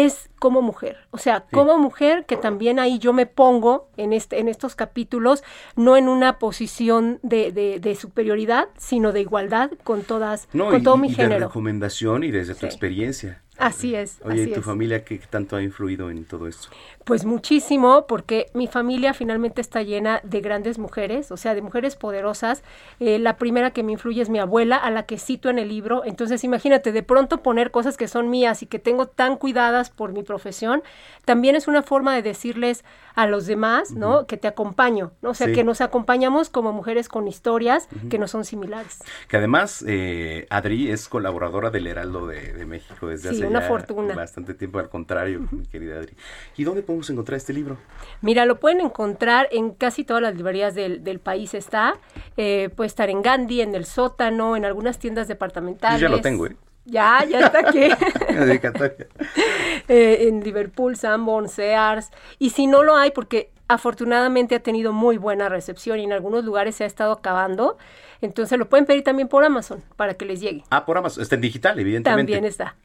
[0.04, 4.38] es como mujer, o sea, como mujer que también ahí yo me pongo en, este,
[4.38, 5.42] en estos capítulos,
[5.74, 11.08] no en una posición de, de, superioridad, sino de igualdad con todas, con todo mi
[11.08, 11.40] género.
[11.40, 13.42] De recomendación y desde tu experiencia.
[13.58, 14.18] Así es.
[14.24, 16.68] Oye, ¿y tu familia qué tanto ha influido en todo esto?
[17.04, 21.96] Pues muchísimo, porque mi familia finalmente está llena de grandes mujeres, o sea, de mujeres
[21.96, 22.62] poderosas.
[23.00, 25.68] Eh, la primera que me influye es mi abuela, a la que cito en el
[25.68, 26.02] libro.
[26.04, 30.12] Entonces, imagínate, de pronto poner cosas que son mías y que tengo tan cuidadas por
[30.12, 30.82] mi profesión,
[31.24, 32.84] también es una forma de decirles
[33.14, 34.26] a los demás, ¿no?
[34.26, 35.30] Que te acompaño, ¿no?
[35.30, 38.98] O sea, que nos acompañamos como mujeres con historias que no son similares.
[39.28, 44.14] Que además, eh, Adri es colaboradora del Heraldo de, México desde hace una fortuna.
[44.14, 46.14] bastante tiempo, al contrario, mi querida Adri.
[46.56, 47.78] ¿Y dónde podemos encontrar este libro?
[48.20, 51.98] Mira, lo pueden encontrar en casi todas las librerías del, del país está.
[52.36, 56.00] Eh, puede estar en Gandhi, en el sótano, en algunas tiendas departamentales.
[56.00, 56.56] Yo ya lo tengo, ¿eh?
[56.86, 57.82] Ya, ya está aquí.
[59.88, 62.10] eh, en Liverpool, Sanborn, Sears.
[62.38, 66.44] Y si no lo hay, porque afortunadamente ha tenido muy buena recepción y en algunos
[66.44, 67.76] lugares se ha estado acabando.
[68.20, 70.64] Entonces lo pueden pedir también por Amazon para que les llegue.
[70.70, 71.22] Ah, por Amazon.
[71.22, 72.32] Está en digital, evidentemente.
[72.32, 72.76] También está.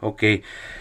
[0.00, 0.22] Ok.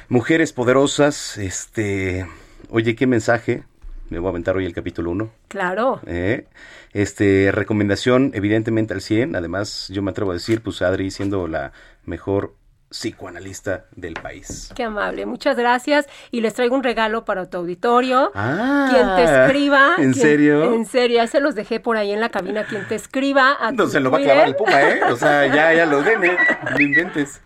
[0.09, 2.27] Mujeres poderosas, este...
[2.69, 3.63] Oye, ¿qué mensaje?
[4.09, 5.29] Me voy a aventar hoy el capítulo 1.
[5.47, 5.99] Claro.
[6.05, 6.45] ¿Eh?
[6.93, 9.35] Este, recomendación evidentemente al 100.
[9.35, 11.73] Además, yo me atrevo a decir, pues Adri siendo la
[12.05, 12.55] mejor
[12.89, 14.71] psicoanalista del país.
[14.75, 16.07] Qué amable, muchas gracias.
[16.31, 18.31] Y les traigo un regalo para tu auditorio.
[18.33, 19.95] Ah, quien te escriba.
[19.97, 20.73] ¿En serio?
[20.73, 22.63] En serio, ya se los dejé por ahí en la cabina.
[22.65, 23.57] Quien te escriba.
[23.73, 25.01] no se lo va a clavar el puma, ¿eh?
[25.11, 26.37] O sea, ya, ya lo den, ¿eh?
[26.71, 27.41] No inventes.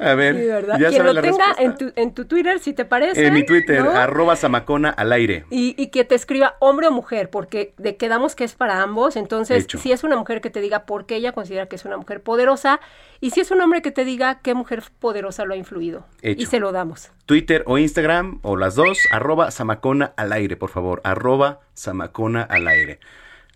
[0.00, 3.26] A ver, ya Quien lo tenga en tu, en tu, Twitter, si te parece.
[3.26, 5.44] En mi Twitter, arroba Samacona al aire.
[5.50, 9.16] Y, y, que te escriba hombre o mujer, porque de, quedamos que es para ambos.
[9.16, 11.96] Entonces, si es una mujer que te diga por qué ella considera que es una
[11.96, 12.80] mujer poderosa,
[13.20, 16.06] y si es un hombre que te diga qué mujer poderosa lo ha influido.
[16.22, 17.10] Y se lo damos.
[17.26, 21.00] Twitter o Instagram, o las dos, arroba Samacona al aire, por favor.
[21.04, 23.00] Arroba Samacona al aire.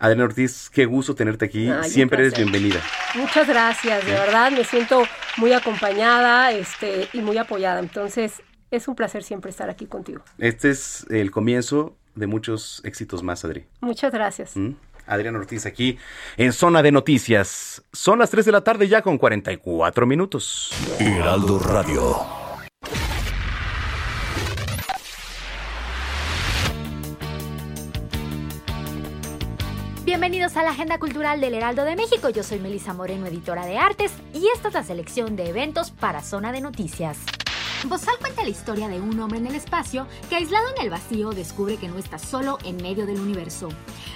[0.04, 1.70] Adriana Ortiz, qué gusto tenerte aquí.
[1.84, 2.78] Siempre eres bienvenida.
[3.14, 5.04] Muchas gracias, de verdad me siento
[5.38, 7.80] muy acompañada este, y muy apoyada.
[7.80, 10.22] Entonces, es un placer siempre estar aquí contigo.
[10.36, 13.64] Este es el comienzo de muchos éxitos más, Adri.
[13.80, 14.54] Muchas gracias.
[14.58, 14.72] ¿Mm?
[15.06, 15.98] Adriana Ortiz aquí
[16.36, 17.82] en Zona de Noticias.
[17.94, 20.70] Son las 3 de la tarde ya con 44 minutos.
[20.98, 22.43] Heraldo Radio.
[30.54, 32.28] Bienvenidos a la Agenda Cultural del Heraldo de México.
[32.28, 36.22] Yo soy Melisa Moreno, editora de artes, y esta es la selección de eventos para
[36.22, 37.18] Zona de Noticias.
[37.86, 41.30] Bozal cuenta la historia de un hombre en el espacio que aislado en el vacío
[41.30, 43.68] descubre que no está solo en medio del universo.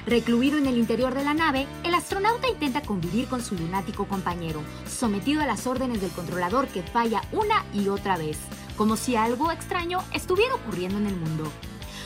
[0.06, 4.62] Recluido en el interior de la nave, el astronauta intenta convivir con su lunático compañero,
[4.86, 8.38] sometido a las órdenes del controlador que falla una y otra vez,
[8.76, 11.50] como si algo extraño estuviera ocurriendo en el mundo.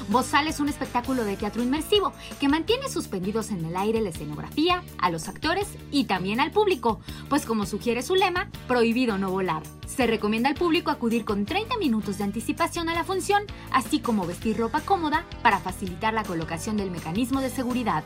[0.09, 4.83] Bozal es un espectáculo de teatro inmersivo que mantiene suspendidos en el aire la escenografía,
[4.99, 9.63] a los actores y también al público, pues como sugiere su lema, prohibido no volar.
[9.87, 13.43] Se recomienda al público acudir con 30 minutos de anticipación a la función,
[13.73, 18.05] así como vestir ropa cómoda para facilitar la colocación del mecanismo de seguridad.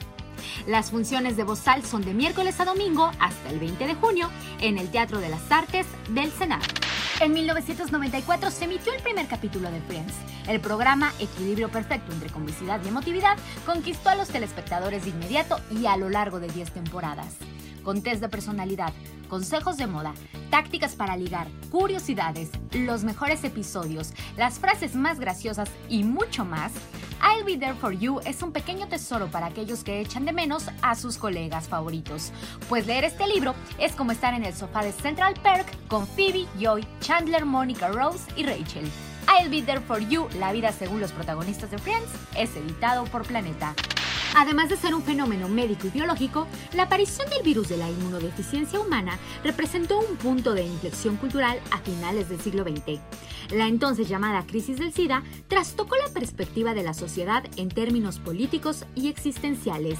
[0.66, 4.30] Las funciones de Bozal son de miércoles a domingo hasta el 20 de junio
[4.60, 6.64] en el Teatro de las Artes del Senado.
[7.20, 10.12] En 1994 se emitió el primer capítulo de Friends.
[10.48, 15.86] El programa Equilibrio Perfecto entre comicidad y emotividad conquistó a los telespectadores de inmediato y
[15.86, 17.34] a lo largo de 10 temporadas.
[17.86, 18.92] Con test de personalidad,
[19.28, 20.12] consejos de moda,
[20.50, 26.72] tácticas para ligar, curiosidades, los mejores episodios, las frases más graciosas y mucho más,
[27.22, 30.66] I'll Be There For You es un pequeño tesoro para aquellos que echan de menos
[30.82, 32.32] a sus colegas favoritos.
[32.68, 36.48] Pues leer este libro es como estar en el sofá de Central Perk con Phoebe,
[36.58, 38.90] Joy, Chandler, Monica, Rose y Rachel.
[39.28, 43.26] I'll Be There For You, la vida según los protagonistas de Friends, es editado por
[43.26, 43.74] Planeta.
[44.36, 48.78] Además de ser un fenómeno médico y biológico, la aparición del virus de la inmunodeficiencia
[48.78, 53.00] humana representó un punto de inflexión cultural a finales del siglo XX.
[53.50, 58.84] La entonces llamada crisis del SIDA trastocó la perspectiva de la sociedad en términos políticos
[58.94, 59.98] y existenciales.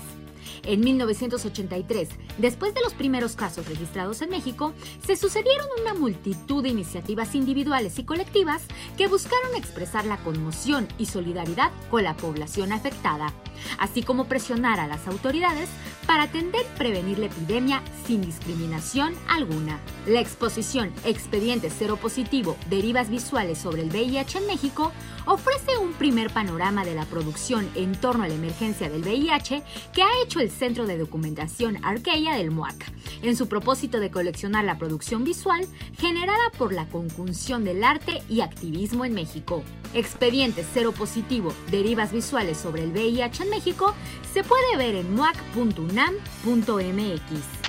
[0.65, 2.09] En 1983,
[2.39, 4.73] después de los primeros casos registrados en México,
[5.05, 8.63] se sucedieron una multitud de iniciativas individuales y colectivas
[8.97, 13.33] que buscaron expresar la conmoción y solidaridad con la población afectada,
[13.79, 15.69] así como presionar a las autoridades
[16.07, 19.81] para atender y prevenir la epidemia sin discriminación alguna.
[20.07, 24.93] La exposición Expediente Cero Positivo, Derivas Visuales sobre el VIH en México
[25.27, 29.63] ofrece un primer panorama de la producción en torno a la emergencia del VIH
[29.93, 32.93] que ha hecho el Centro de Documentación Arqueya del MUAC,
[33.23, 35.67] en su propósito de coleccionar la producción visual
[35.99, 39.63] generada por la conjunción del arte y activismo en México.
[39.95, 43.95] Expediente Cero Positivo, Derivas Visuales sobre el VIH en México
[44.33, 47.66] se puede ver en muac.unam.mx.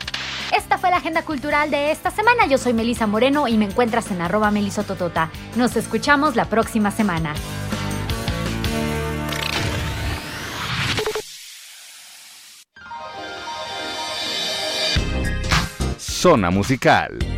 [0.56, 2.48] Esta fue la agenda cultural de esta semana.
[2.48, 5.30] Yo soy Melisa Moreno y me encuentras en arroba melisototota.
[5.56, 7.34] Nos escuchamos la próxima semana.
[15.98, 17.37] Zona Musical.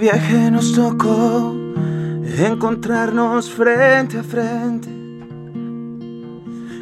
[0.00, 1.54] Viaje nos tocó
[2.46, 4.88] encontrarnos frente a frente.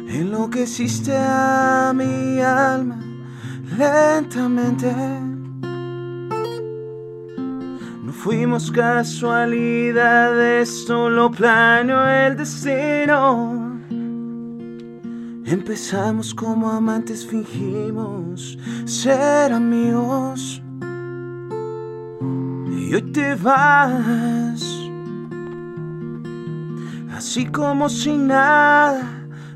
[0.09, 2.99] Enloqueciste a mi alma
[3.77, 4.93] lentamente.
[8.11, 13.79] fuimos casualidad, esto lo planeó el destino.
[15.45, 20.61] Empezamos como amantes, fingimos ser amigos.
[22.87, 24.63] Y hoy te vas,
[27.13, 29.03] así como si nada,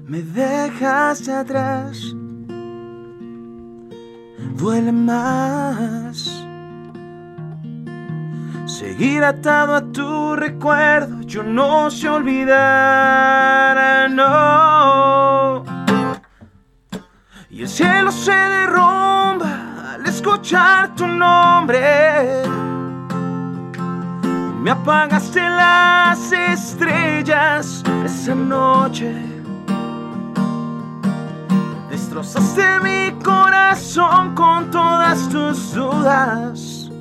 [0.06, 2.14] me dejas atrás.
[4.58, 6.44] Duele más
[8.66, 11.22] seguir atado a tu recuerdo.
[11.22, 15.64] Yo no sé olvidar, no
[17.50, 22.71] y el cielo se derrumba al escuchar tu nombre.
[24.62, 29.12] Me apagaste las estrellas esa noche.
[31.90, 36.92] Destrozaste mi corazón con todas tus dudas.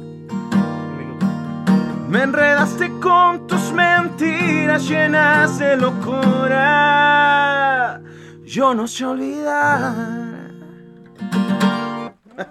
[2.09, 6.41] Me enredaste con tus mentiras llenas de locura.
[8.43, 10.51] Yo no sé olvidar.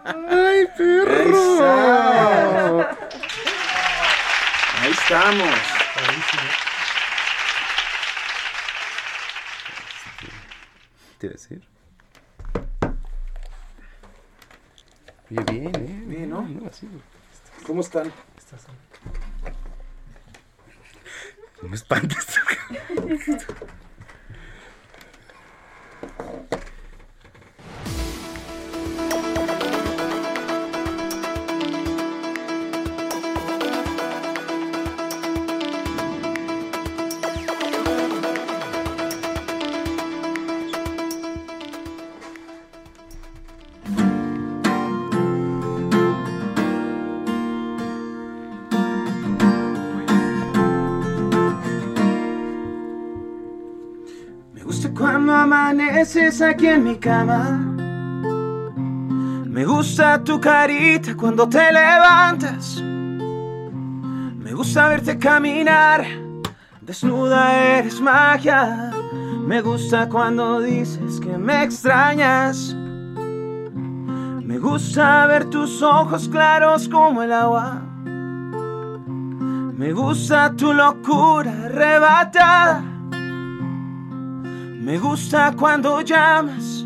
[0.05, 1.79] ¡Ay, perro!
[4.89, 5.59] Ahí estamos.
[11.19, 11.67] ¿Te iba a decir?
[15.29, 16.03] Oye, bien, ¿eh?
[16.07, 16.41] Bien, ¿no?
[16.41, 16.89] no así,
[17.67, 18.11] ¿Cómo están?
[21.61, 22.25] No me espantes.
[56.01, 57.59] aquí en mi cama.
[59.45, 62.81] Me gusta tu carita cuando te levantas.
[62.81, 66.05] Me gusta verte caminar.
[66.79, 68.91] Desnuda eres magia.
[69.45, 72.73] Me gusta cuando dices que me extrañas.
[74.45, 77.81] Me gusta ver tus ojos claros como el agua.
[79.75, 82.88] Me gusta tu locura arrebatada.
[84.89, 86.83] Me gusta cuando llamas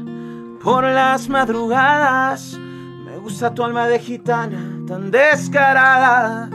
[0.61, 2.59] por las madrugadas.
[3.05, 6.49] Me gusta tu alma de gitana tan descarada.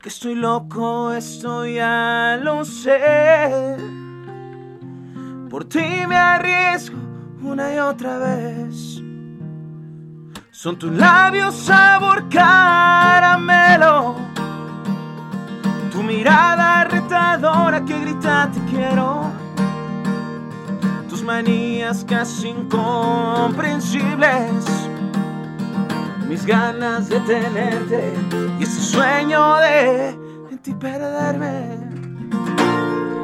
[0.00, 3.76] Que estoy loco, esto ya lo sé.
[5.50, 6.98] Por ti me arriesgo
[7.42, 9.02] una y otra vez.
[10.52, 14.14] Son tus labios sabor caramelo.
[15.90, 19.41] Tu mirada retadora que grita te quiero
[21.22, 24.64] manías casi incomprensibles,
[26.28, 28.12] mis ganas de tenerte
[28.58, 31.92] y ese sueño de en ti perderme.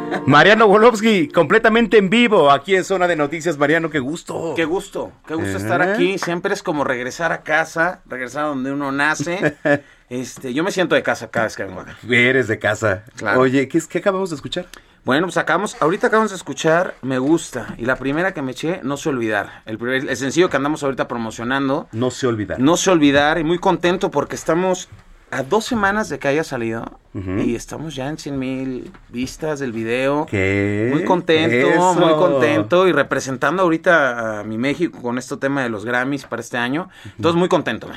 [0.26, 3.58] Mariano Wolowski, completamente en vivo, aquí en Zona de Noticias.
[3.58, 4.54] Mariano, qué gusto.
[4.56, 5.92] Qué gusto, qué gusto estar ¿Eh?
[5.92, 6.18] aquí.
[6.18, 9.56] Siempre es como regresar a casa, regresar a donde uno nace.
[10.08, 11.96] este, yo me siento de casa cada vez que vengo acá.
[12.08, 13.04] Eres de casa.
[13.36, 14.66] Oye, ¿qué, ¿qué acabamos de escuchar?
[15.04, 17.74] Bueno, pues acabamos, ahorita acabamos de escuchar Me Gusta.
[17.78, 19.62] Y la primera que me eché, No sé olvidar.
[19.64, 21.88] El, el sencillo que andamos ahorita promocionando.
[21.92, 22.60] No sé olvidar.
[22.60, 23.38] No sé olvidar.
[23.38, 24.88] Y muy contento porque estamos
[25.30, 26.98] a dos semanas de que haya salido.
[27.14, 30.26] Y estamos ya en 100 mil vistas del video.
[30.30, 30.88] ¿Qué?
[30.92, 32.86] Muy contento, muy contento.
[32.86, 36.88] Y representando ahorita a mi México con este tema de los Grammys para este año.
[37.16, 37.88] Entonces, muy contento.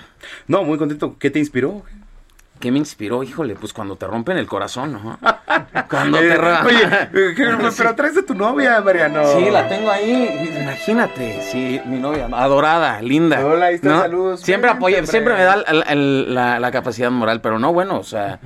[0.48, 1.18] No, muy contento.
[1.20, 1.84] ¿Qué te inspiró?
[2.62, 3.24] ¿Qué me inspiró?
[3.24, 5.20] Híjole, pues cuando te rompen el corazón, ¿no?
[5.90, 7.34] Cuando te Oye,
[7.76, 9.24] pero traes de tu novia, Mariano.
[9.36, 10.48] Sí, la tengo ahí.
[10.62, 13.44] Imagínate, sí, mi novia, adorada, linda.
[13.46, 14.42] Hola, ahí está, saludos.
[14.42, 18.40] Siempre apoya, siempre me da la, capacidad moral, pero no, bueno, o sea,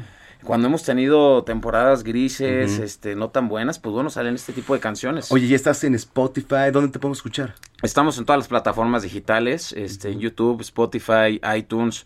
[0.43, 4.79] cuando hemos tenido temporadas grises, este, no tan buenas, pues bueno, salen este tipo de
[4.79, 5.31] canciones.
[5.31, 6.71] Oye, ¿ya estás en Spotify?
[6.71, 7.55] ¿Dónde te podemos escuchar?
[7.83, 12.05] Estamos en todas las plataformas digitales, este, en YouTube, Spotify, iTunes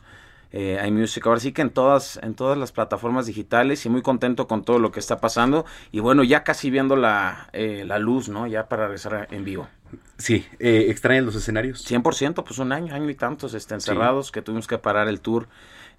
[0.51, 4.47] eh, iMusic, ahora sí que en todas, en todas las plataformas digitales y muy contento
[4.47, 8.29] con todo lo que está pasando y bueno, ya casi viendo la, eh, la luz,
[8.29, 8.47] ¿no?
[8.47, 9.67] Ya para regresar en vivo.
[10.17, 11.89] Sí, eh, ¿extrañan los escenarios?
[11.89, 15.47] 100%, pues un año, año y tantos este, encerrados que tuvimos que parar el tour.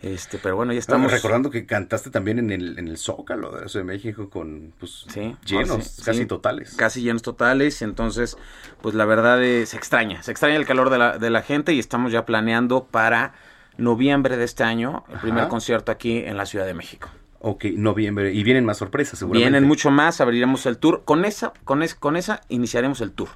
[0.02, 1.12] Este, pero bueno, ya estamos.
[1.12, 5.06] recordando que cantaste también en el, en el Zócalo de de México con pues
[5.44, 6.74] llenos, casi totales.
[6.74, 7.82] Casi llenos totales.
[7.82, 8.38] Entonces,
[8.80, 11.78] pues la verdad se extraña, se extraña el calor de la, de la gente y
[11.78, 13.34] estamos ya planeando para
[13.76, 17.08] noviembre de este año, el primer concierto aquí en la Ciudad de México.
[17.40, 18.32] Ok, noviembre.
[18.32, 19.50] Y vienen más sorpresas, seguramente.
[19.50, 21.02] Vienen mucho más, abriremos el tour.
[21.04, 23.30] Con esa, con, con esa iniciaremos el tour.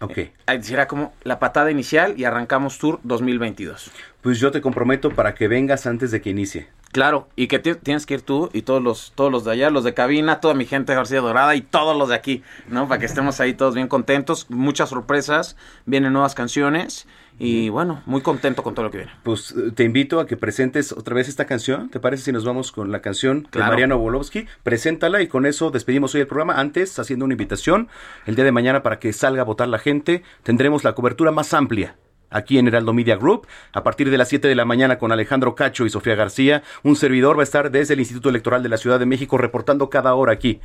[0.00, 0.18] Ok.
[0.18, 3.90] Eh, será como la patada inicial y arrancamos Tour 2022.
[4.22, 6.68] Pues yo te comprometo para que vengas antes de que inicie.
[6.92, 9.82] Claro, y que tienes que ir tú y todos los, todos los de allá, los
[9.82, 12.86] de cabina, toda mi gente de García Dorada y todos los de aquí, ¿no?
[12.86, 14.48] Para que estemos ahí todos bien contentos.
[14.48, 17.08] Muchas sorpresas, vienen nuevas canciones
[17.38, 19.12] y bueno, muy contento con todo lo que viene.
[19.22, 21.90] Pues eh, te invito a que presentes otra vez esta canción.
[21.90, 24.46] ¿Te parece si nos vamos con la canción de Mariano Wolowski?
[24.62, 26.54] Preséntala y con eso despedimos hoy el programa.
[26.60, 27.88] Antes, haciendo una invitación,
[28.26, 31.52] el día de mañana para que salga a votar la gente, tendremos la cobertura más
[31.54, 31.96] amplia
[32.30, 33.46] aquí en Heraldo Media Group.
[33.72, 36.94] A partir de las 7 de la mañana con Alejandro Cacho y Sofía García, un
[36.94, 40.14] servidor va a estar desde el Instituto Electoral de la Ciudad de México reportando cada
[40.14, 40.60] hora aquí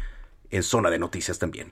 [0.52, 1.72] en Zona de Noticias también.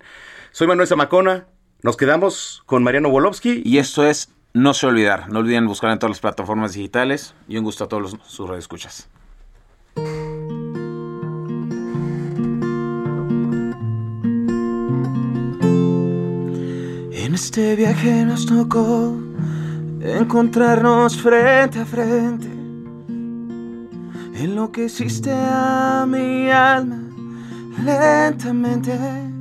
[0.52, 1.48] Soy Manuel Zamacona,
[1.84, 3.61] nos quedamos con Mariano Wolowski.
[3.64, 7.57] Y esto es No se olvidar, no olviden buscar en todas las plataformas digitales y
[7.57, 9.07] un gusto a todos los, sus radioescuchas.
[17.11, 19.15] En este viaje nos tocó
[20.01, 22.47] encontrarnos frente a frente.
[22.47, 27.03] En lo que hiciste a mi alma
[27.85, 29.36] lentamente.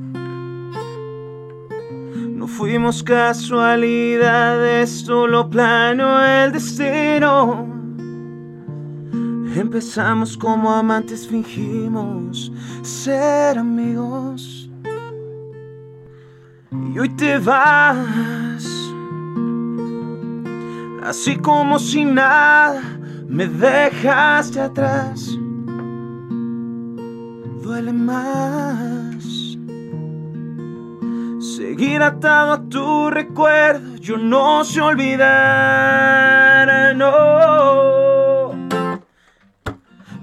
[2.46, 7.66] No fuimos casualidades, solo plano el destino.
[9.56, 12.52] Empezamos como amantes, fingimos
[12.82, 14.70] ser amigos.
[16.94, 18.64] Y hoy te vas
[21.02, 22.80] Así como si nada
[23.26, 25.36] me dejaste atrás.
[27.60, 29.05] Duele más
[31.54, 33.96] seguir atado a tu recuerdo.
[33.96, 35.36] Yo no sé olvidar,
[36.96, 38.50] no.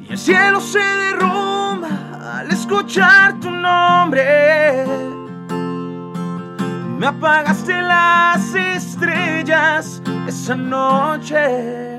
[0.02, 4.86] Y el cielo se derrumba al escuchar tu nombre.
[6.98, 11.93] Me apagaste las estrellas esa noche.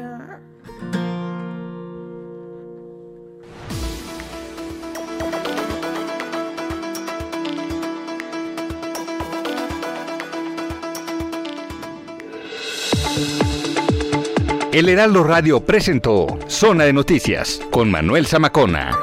[14.74, 18.98] El Heraldo Radio presentó Zona de Noticias con Manuel Zamacona.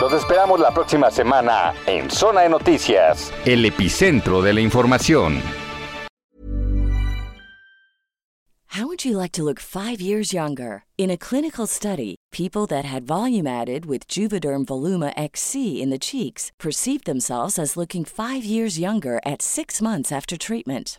[0.00, 5.40] Los esperamos la próxima semana en Zona de Noticias, el epicentro de la información.
[8.76, 10.82] How would you like to look five years younger?
[10.96, 16.00] In a clinical study, people that had volume added with Juvederm Voluma XC in the
[16.00, 20.98] cheeks perceived themselves as looking five years younger at six months after treatment.